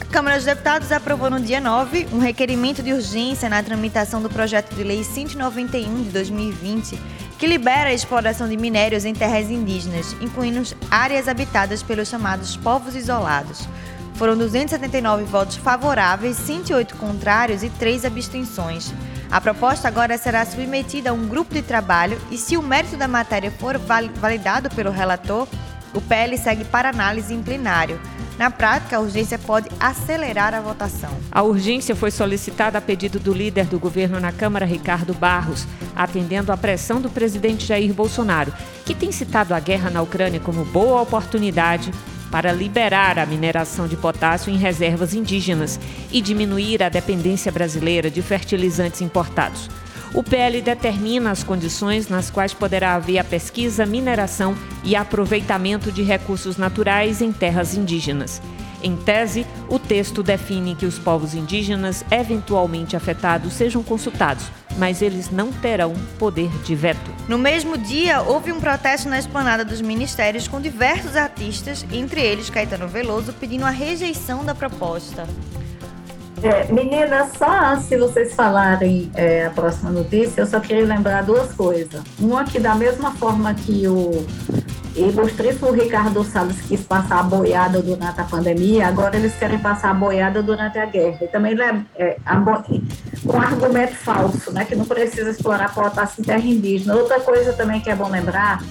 A 0.00 0.06
Câmara 0.06 0.36
dos 0.36 0.46
Deputados 0.46 0.90
aprovou 0.90 1.28
no 1.28 1.38
dia 1.38 1.60
9 1.60 2.08
um 2.14 2.18
requerimento 2.18 2.82
de 2.82 2.94
urgência 2.94 3.46
na 3.48 3.62
tramitação 3.62 4.22
do 4.22 4.30
projeto 4.30 4.74
de 4.74 4.82
lei 4.82 5.04
191 5.04 6.02
de 6.04 6.08
2020, 6.08 6.98
que 7.38 7.46
libera 7.46 7.90
a 7.90 7.94
exploração 7.94 8.48
de 8.48 8.56
minérios 8.56 9.04
em 9.04 9.14
terras 9.14 9.48
indígenas, 9.48 10.14
incluindo 10.20 10.62
áreas 10.90 11.28
habitadas 11.28 11.82
pelos 11.82 12.08
chamados 12.08 12.56
povos 12.56 12.96
isolados. 12.96 13.68
Foram 14.14 14.36
279 14.36 15.22
votos 15.22 15.56
favoráveis, 15.56 16.36
108 16.36 16.96
contrários 16.96 17.62
e 17.62 17.70
3 17.70 18.04
abstenções. 18.04 18.92
A 19.30 19.40
proposta 19.40 19.86
agora 19.86 20.18
será 20.18 20.44
submetida 20.44 21.10
a 21.10 21.12
um 21.12 21.28
grupo 21.28 21.54
de 21.54 21.62
trabalho 21.62 22.20
e, 22.28 22.36
se 22.36 22.56
o 22.56 22.62
mérito 22.62 22.96
da 22.96 23.06
matéria 23.06 23.52
for 23.52 23.78
validado 23.78 24.68
pelo 24.70 24.90
relator, 24.90 25.46
o 25.94 26.00
PL 26.00 26.36
segue 26.36 26.64
para 26.64 26.88
análise 26.88 27.32
em 27.32 27.42
plenário. 27.42 28.00
Na 28.38 28.52
prática, 28.52 28.96
a 28.96 29.00
urgência 29.00 29.36
pode 29.36 29.68
acelerar 29.80 30.54
a 30.54 30.60
votação. 30.60 31.10
A 31.32 31.42
urgência 31.42 31.96
foi 31.96 32.12
solicitada 32.12 32.78
a 32.78 32.80
pedido 32.80 33.18
do 33.18 33.34
líder 33.34 33.66
do 33.66 33.80
governo 33.80 34.20
na 34.20 34.30
Câmara, 34.30 34.64
Ricardo 34.64 35.12
Barros, 35.12 35.66
atendendo 35.94 36.52
à 36.52 36.56
pressão 36.56 37.00
do 37.00 37.10
presidente 37.10 37.66
Jair 37.66 37.92
Bolsonaro, 37.92 38.54
que 38.86 38.94
tem 38.94 39.10
citado 39.10 39.52
a 39.52 39.58
guerra 39.58 39.90
na 39.90 40.02
Ucrânia 40.02 40.38
como 40.38 40.64
boa 40.64 41.02
oportunidade 41.02 41.90
para 42.30 42.52
liberar 42.52 43.18
a 43.18 43.26
mineração 43.26 43.88
de 43.88 43.96
potássio 43.96 44.52
em 44.52 44.56
reservas 44.56 45.14
indígenas 45.14 45.80
e 46.12 46.20
diminuir 46.20 46.80
a 46.82 46.88
dependência 46.88 47.50
brasileira 47.50 48.08
de 48.08 48.22
fertilizantes 48.22 49.00
importados. 49.00 49.68
O 50.14 50.22
PL 50.22 50.62
determina 50.62 51.30
as 51.30 51.44
condições 51.44 52.08
nas 52.08 52.30
quais 52.30 52.54
poderá 52.54 52.94
haver 52.94 53.18
a 53.18 53.24
pesquisa, 53.24 53.84
mineração 53.84 54.56
e 54.82 54.96
aproveitamento 54.96 55.92
de 55.92 56.02
recursos 56.02 56.56
naturais 56.56 57.20
em 57.20 57.30
terras 57.30 57.74
indígenas. 57.74 58.40
Em 58.82 58.96
tese, 58.96 59.44
o 59.68 59.78
texto 59.78 60.22
define 60.22 60.74
que 60.74 60.86
os 60.86 60.98
povos 60.98 61.34
indígenas 61.34 62.04
eventualmente 62.10 62.96
afetados 62.96 63.52
sejam 63.52 63.82
consultados, 63.82 64.44
mas 64.78 65.02
eles 65.02 65.30
não 65.30 65.52
terão 65.52 65.92
poder 66.18 66.48
de 66.62 66.74
veto. 66.76 67.10
No 67.28 67.36
mesmo 67.36 67.76
dia, 67.76 68.22
houve 68.22 68.52
um 68.52 68.60
protesto 68.60 69.08
na 69.08 69.18
esplanada 69.18 69.64
dos 69.64 69.80
ministérios 69.80 70.46
com 70.46 70.60
diversos 70.60 71.16
artistas, 71.16 71.84
entre 71.92 72.20
eles 72.20 72.48
Caetano 72.48 72.86
Veloso, 72.86 73.32
pedindo 73.32 73.64
a 73.64 73.70
rejeição 73.70 74.44
da 74.44 74.54
proposta. 74.54 75.26
É, 76.42 76.72
meninas, 76.72 77.32
só 77.36 77.50
antes 77.72 77.88
de 77.88 77.96
vocês 77.96 78.32
falarem 78.34 79.10
é, 79.14 79.46
a 79.46 79.50
próxima 79.50 79.90
notícia, 79.90 80.40
eu 80.40 80.46
só 80.46 80.60
queria 80.60 80.84
lembrar 80.84 81.22
duas 81.24 81.52
coisas. 81.52 82.00
Uma 82.18 82.44
que 82.44 82.60
da 82.60 82.74
mesma 82.74 83.10
forma 83.12 83.52
que 83.54 83.88
o 83.88 84.24
ilustríssimo 84.94 85.72
Ricardo 85.72 86.22
Salles 86.24 86.60
quis 86.62 86.82
passar 86.82 87.20
a 87.20 87.22
boiada 87.22 87.82
durante 87.82 88.20
a 88.20 88.24
pandemia, 88.24 88.88
agora 88.88 89.16
eles 89.16 89.34
querem 89.36 89.58
passar 89.58 89.90
a 89.90 89.94
boiada 89.94 90.42
durante 90.42 90.78
a 90.78 90.86
guerra. 90.86 91.18
E 91.22 91.28
também 91.28 91.56
é, 91.96 92.16
um 93.24 93.40
argumento 93.40 93.94
falso, 93.94 94.52
né? 94.52 94.64
Que 94.64 94.76
não 94.76 94.84
precisa 94.84 95.30
explorar 95.30 95.74
potássio 95.74 96.20
em 96.20 96.24
terra 96.24 96.44
indígena. 96.44 96.94
Outra 96.94 97.20
coisa 97.20 97.52
também 97.52 97.80
que 97.80 97.90
é 97.90 97.96
bom 97.96 98.08
lembrar 98.08 98.62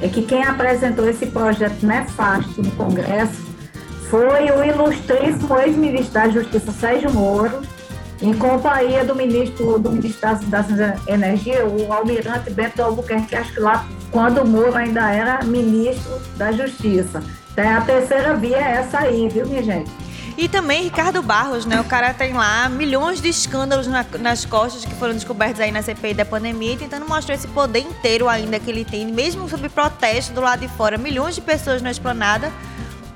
é 0.00 0.08
que 0.08 0.22
quem 0.22 0.42
apresentou 0.44 1.08
esse 1.08 1.26
projeto 1.26 1.86
nefasto 1.86 2.62
no 2.62 2.70
Congresso 2.72 3.53
foi 4.10 4.50
o 4.50 4.64
ilustríssimo 4.64 5.58
ex-ministro 5.58 6.12
da 6.12 6.28
Justiça 6.28 6.72
Sérgio 6.72 7.12
Moro, 7.12 7.62
em 8.22 8.32
companhia 8.32 9.04
do 9.04 9.14
ministro 9.14 9.78
do 9.78 9.90
ministro 9.90 10.20
das, 10.22 10.40
das 10.44 10.66
Energia, 11.08 11.66
o 11.66 11.92
almirante 11.92 12.50
Bento 12.50 12.80
Albuquerque, 12.82 13.34
acho 13.34 13.52
que 13.52 13.60
lá 13.60 13.84
quando 14.10 14.40
o 14.42 14.46
Moro 14.46 14.76
ainda 14.76 15.10
era 15.10 15.42
ministro 15.44 16.20
da 16.36 16.52
Justiça. 16.52 17.22
Então, 17.52 17.76
a 17.76 17.80
terceira 17.80 18.34
via 18.34 18.56
é 18.56 18.72
essa 18.78 18.98
aí, 19.00 19.28
viu, 19.28 19.46
minha 19.46 19.62
gente? 19.62 19.90
E 20.36 20.48
também 20.48 20.82
Ricardo 20.82 21.22
Barros, 21.22 21.64
né? 21.64 21.80
O 21.80 21.84
cara 21.84 22.12
tem 22.12 22.32
lá 22.32 22.68
milhões 22.68 23.20
de 23.20 23.28
escândalos 23.28 23.86
na- 23.86 24.04
nas 24.18 24.44
costas 24.44 24.84
que 24.84 24.92
foram 24.94 25.14
descobertos 25.14 25.60
aí 25.60 25.70
na 25.70 25.80
CPI 25.80 26.14
da 26.14 26.24
pandemia 26.24 26.76
tentando 26.76 27.06
mostrar 27.08 27.36
esse 27.36 27.46
poder 27.46 27.80
inteiro 27.80 28.28
ainda 28.28 28.58
que 28.58 28.68
ele 28.68 28.84
tem, 28.84 29.06
mesmo 29.06 29.48
sob 29.48 29.68
protesto 29.68 30.32
do 30.32 30.40
lado 30.40 30.60
de 30.60 30.68
fora, 30.68 30.98
milhões 30.98 31.36
de 31.36 31.40
pessoas 31.40 31.80
na 31.82 31.90
esplanada. 31.92 32.50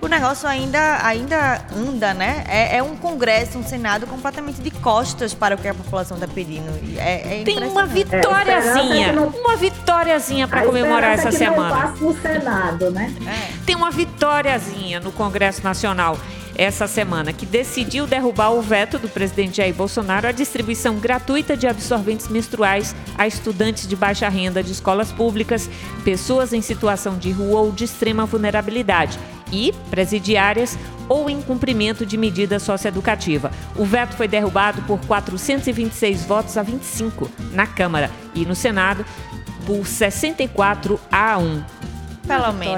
O 0.00 0.06
negócio 0.06 0.48
ainda, 0.48 1.04
ainda 1.04 1.60
anda, 1.76 2.14
né? 2.14 2.44
É, 2.48 2.76
é 2.76 2.82
um 2.82 2.94
Congresso, 2.96 3.58
um 3.58 3.64
Senado 3.66 4.06
completamente 4.06 4.60
de 4.62 4.70
costas 4.70 5.34
para 5.34 5.56
o 5.56 5.58
que 5.58 5.66
a 5.66 5.74
população 5.74 6.16
está 6.16 6.28
pedindo. 6.28 6.70
É, 6.98 7.40
é 7.40 7.44
Tem 7.44 7.58
uma 7.64 7.84
vitóriazinha, 7.84 9.06
É, 9.06 9.08
é 9.08 9.12
não- 9.12 9.26
uma 9.26 9.56
vitóriazinha 9.56 10.46
para 10.46 10.62
comemorar 10.62 11.14
essa 11.14 11.28
é 11.28 11.32
que 11.32 11.44
não 11.44 11.54
semana. 11.54 11.74
passe 11.76 12.02
no 12.04 12.14
Senado, 12.22 12.90
né? 12.92 13.12
Tem 13.66 13.74
uma 13.74 13.90
vitóriazinha 13.90 15.00
no 15.00 15.10
Congresso 15.10 15.64
Nacional 15.64 16.16
essa 16.58 16.88
semana 16.88 17.32
que 17.32 17.46
decidiu 17.46 18.04
derrubar 18.04 18.50
o 18.50 18.60
veto 18.60 18.98
do 18.98 19.08
presidente 19.08 19.58
Jair 19.58 19.72
Bolsonaro 19.72 20.26
à 20.26 20.32
distribuição 20.32 20.98
gratuita 20.98 21.56
de 21.56 21.68
absorventes 21.68 22.26
menstruais 22.26 22.96
a 23.16 23.28
estudantes 23.28 23.86
de 23.86 23.94
baixa 23.94 24.28
renda 24.28 24.60
de 24.60 24.72
escolas 24.72 25.12
públicas, 25.12 25.70
pessoas 26.04 26.52
em 26.52 26.60
situação 26.60 27.16
de 27.16 27.30
rua 27.30 27.60
ou 27.60 27.70
de 27.70 27.84
extrema 27.84 28.26
vulnerabilidade 28.26 29.18
e 29.52 29.72
presidiárias 29.88 30.76
ou 31.08 31.30
em 31.30 31.40
cumprimento 31.40 32.04
de 32.04 32.16
medida 32.16 32.58
socioeducativa. 32.58 33.52
O 33.76 33.84
veto 33.84 34.16
foi 34.16 34.26
derrubado 34.26 34.82
por 34.82 35.00
426 35.06 36.24
votos 36.24 36.58
a 36.58 36.62
25 36.62 37.30
na 37.52 37.68
Câmara 37.68 38.10
e 38.34 38.44
no 38.44 38.56
Senado 38.56 39.06
por 39.64 39.86
64 39.86 41.00
a 41.10 41.38
1. 41.38 41.62
Pelo 42.28 42.52
menos. 42.52 42.74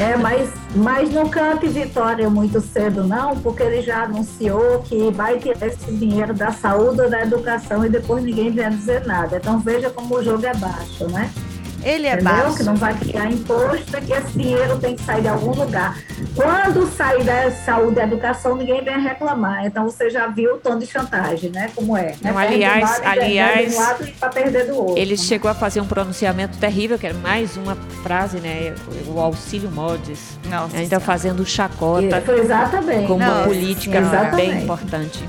É, 0.00 0.16
mas, 0.16 0.50
mas 0.74 1.10
não 1.10 1.28
cante 1.28 1.66
vitória 1.66 2.28
muito 2.28 2.60
cedo, 2.60 3.02
não, 3.02 3.36
porque 3.40 3.62
ele 3.62 3.82
já 3.82 4.04
anunciou 4.04 4.80
que 4.82 5.10
vai 5.10 5.38
tirar 5.38 5.66
esse 5.66 5.90
dinheiro 5.92 6.34
da 6.34 6.52
saúde 6.52 7.00
ou 7.00 7.10
da 7.10 7.22
educação 7.22 7.84
e 7.84 7.88
depois 7.88 8.22
ninguém 8.22 8.50
vem 8.50 8.68
dizer 8.70 9.06
nada. 9.06 9.38
Então 9.38 9.58
veja 9.58 9.90
como 9.90 10.16
o 10.16 10.22
jogo 10.22 10.44
é 10.46 10.54
baixo, 10.54 11.08
né? 11.10 11.30
Ele 11.84 12.06
é 12.06 12.14
Entendeu? 12.14 12.32
baixo. 12.32 12.56
Que 12.56 12.62
não 12.62 12.76
vai 12.76 12.94
criar 12.94 13.26
imposto, 13.30 14.00
que 14.00 14.12
esse 14.12 14.38
dinheiro 14.38 14.78
tem 14.78 14.94
que 14.96 15.02
sair 15.02 15.22
de 15.22 15.28
algum 15.28 15.52
lugar. 15.52 15.98
Quando 16.34 16.86
sair 16.96 17.24
da 17.24 17.50
saúde 17.50 17.98
e 17.98 18.02
educação, 18.02 18.56
ninguém 18.56 18.82
vem 18.84 19.00
reclamar. 19.00 19.66
Então 19.66 19.84
você 19.84 20.08
já 20.08 20.26
viu 20.28 20.54
o 20.54 20.58
tom 20.58 20.78
de 20.78 20.86
chantagem, 20.86 21.50
né? 21.50 21.70
Como 21.74 21.96
é. 21.96 22.14
Não, 22.22 22.32
né? 22.34 22.46
Aliás- 22.46 22.82
um 22.84 23.02
lado 23.04 23.06
aliás, 23.20 23.76
um 23.76 24.58
e 24.58 24.64
do 24.64 24.76
outro. 24.76 24.98
Ele 24.98 25.16
chegou 25.16 25.50
a 25.50 25.54
fazer 25.54 25.80
um 25.80 25.86
pronunciamento 25.86 26.56
terrível, 26.58 26.98
que 26.98 27.06
era 27.06 27.16
mais 27.18 27.56
uma 27.56 27.76
frase, 28.02 28.38
né? 28.38 28.74
O 29.06 29.18
auxílio 29.20 29.70
mods. 29.70 30.38
Nossa 30.48 30.76
Ainda 30.76 31.00
fazendo 31.00 31.44
chacota 31.44 32.20
Foi 32.24 32.40
exatamente. 32.40 33.06
como 33.06 33.24
uma 33.24 33.42
política 33.44 33.98
exatamente. 33.98 34.36
bem 34.36 34.62
importante. 34.62 35.28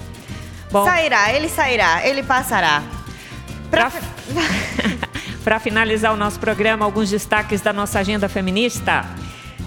Bom, 0.72 0.86
Sairá, 0.86 1.32
ele 1.34 1.50
sairá, 1.50 2.06
ele 2.08 2.24
passará. 2.24 2.82
para 3.70 3.92
Para 5.44 5.60
finalizar 5.60 6.14
o 6.14 6.18
nosso 6.18 6.40
programa, 6.40 6.86
alguns 6.86 7.10
destaques 7.10 7.60
da 7.60 7.74
nossa 7.74 8.00
agenda 8.00 8.30
feminista. 8.30 9.06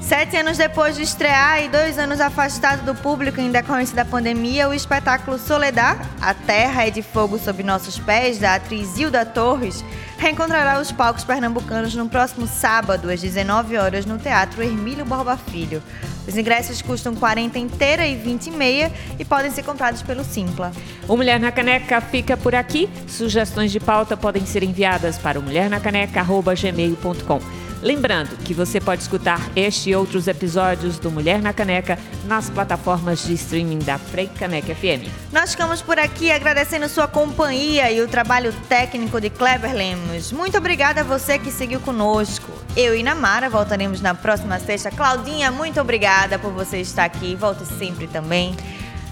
Sete 0.01 0.37
anos 0.37 0.57
depois 0.57 0.95
de 0.95 1.03
estrear 1.03 1.65
e 1.65 1.69
dois 1.69 1.99
anos 1.99 2.21
afastado 2.21 2.85
do 2.85 2.95
público 2.95 3.41
em 3.41 3.51
decorrência 3.51 3.97
da 3.97 4.05
pandemia, 4.05 4.69
o 4.69 4.75
espetáculo 4.75 5.39
Soledad, 5.39 5.99
A 6.21 6.33
Terra 6.33 6.87
é 6.87 6.91
de 6.91 7.03
Fogo 7.03 7.39
Sob 7.39 7.61
Nossos 7.63 7.99
Pés, 7.99 8.39
da 8.39 8.55
atriz 8.55 8.97
Hilda 8.97 9.27
Torres, 9.27 9.85
reencontrará 10.17 10.81
os 10.81 10.93
palcos 10.93 11.25
pernambucanos 11.25 11.95
no 11.95 12.09
próximo 12.09 12.47
sábado, 12.47 13.11
às 13.11 13.21
19 13.21 13.77
horas, 13.77 14.07
no 14.07 14.17
Teatro 14.17 14.63
Hermílio 14.63 15.05
Borba 15.05 15.37
Filho. 15.37 15.83
Os 16.27 16.37
ingressos 16.37 16.81
custam 16.83 17.15
40 17.15 17.59
inteira 17.59 18.07
e 18.07 18.17
20 18.17 18.47
e 18.47 18.53
meia 18.53 18.91
e 19.19 19.25
podem 19.25 19.51
ser 19.51 19.65
comprados 19.65 20.03
pelo 20.03 20.23
Simpla. 20.25 20.73
O 21.09 21.17
Mulher 21.17 21.41
na 21.41 21.51
Caneca 21.53 22.01
fica 22.01 22.37
por 22.37 22.55
aqui. 22.55 22.89
Sugestões 23.07 23.73
de 23.73 23.81
pauta 23.81 24.17
podem 24.17 24.47
ser 24.47 24.63
enviadas 24.63 25.19
para 25.19 25.39
o 25.39 25.43
mulhernacaneca.gmail.com. 25.43 27.66
Lembrando 27.91 28.37
que 28.39 28.53
você 28.53 28.81
pode 28.81 29.03
escutar 29.03 29.41
este 29.55 29.91
e 29.91 29.95
outros 29.95 30.27
episódios 30.27 30.99
do 30.99 31.09
Mulher 31.09 31.41
na 31.41 31.53
Caneca 31.53 31.97
nas 32.25 32.51
plataformas 32.51 33.25
de 33.25 33.35
streaming 33.35 33.79
da 33.79 33.97
Frei 33.97 34.27
Caneca 34.27 34.75
FM. 34.75 35.07
Nós 35.31 35.53
ficamos 35.53 35.83
por 35.83 35.97
aqui 35.97 36.33
agradecendo 36.33 36.89
sua 36.89 37.07
companhia 37.07 37.89
e 37.93 38.01
o 38.01 38.09
trabalho 38.09 38.53
técnico 38.69 39.21
de 39.21 39.31
Kleber 39.31 39.73
Lemos. 39.73 40.33
Muito 40.33 40.59
obrigada 40.59 41.03
a 41.03 41.05
você 41.05 41.39
que 41.39 41.53
seguiu 41.53 41.79
conosco. 41.79 42.51
Eu 42.77 42.93
e 42.93 43.05
Namara 43.05 43.49
voltaremos 43.49 44.01
na 44.01 44.15
próxima 44.17 44.59
sexta. 44.59 44.91
Claudinha, 44.91 45.53
muito 45.53 45.81
obrigada 45.81 46.41
por 46.41 46.51
você 46.53 46.79
estar 46.81 47.05
aqui. 47.05 47.37
Volte 47.37 47.65
sempre 47.79 48.09
também. 48.09 48.57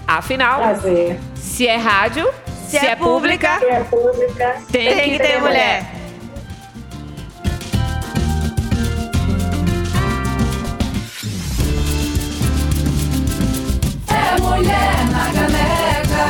Afinal, 0.05 0.59
Prazer. 0.59 1.17
se 1.33 1.65
é 1.65 1.77
rádio, 1.77 2.29
Se 2.67 2.75
é 2.75 2.93
pública, 2.93 3.57
Que 3.57 3.65
é 3.67 3.83
pública. 3.85 4.55
tem, 4.69 4.93
Tem 4.93 5.09
que 5.11 5.19
ter 5.19 5.39
mulher. 5.39 6.04
Mulher 14.41 15.05
na 15.11 15.25
caneca. 15.33 16.25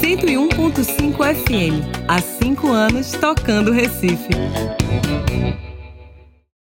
Cento 0.00 0.28
e 0.28 0.36
um 0.36 0.48
ponto 0.48 0.82
cinco 0.82 1.24
FM. 1.24 1.82
Há 2.08 2.20
cinco 2.20 2.68
anos 2.72 3.12
tocando 3.12 3.72
Recife. 3.72 4.30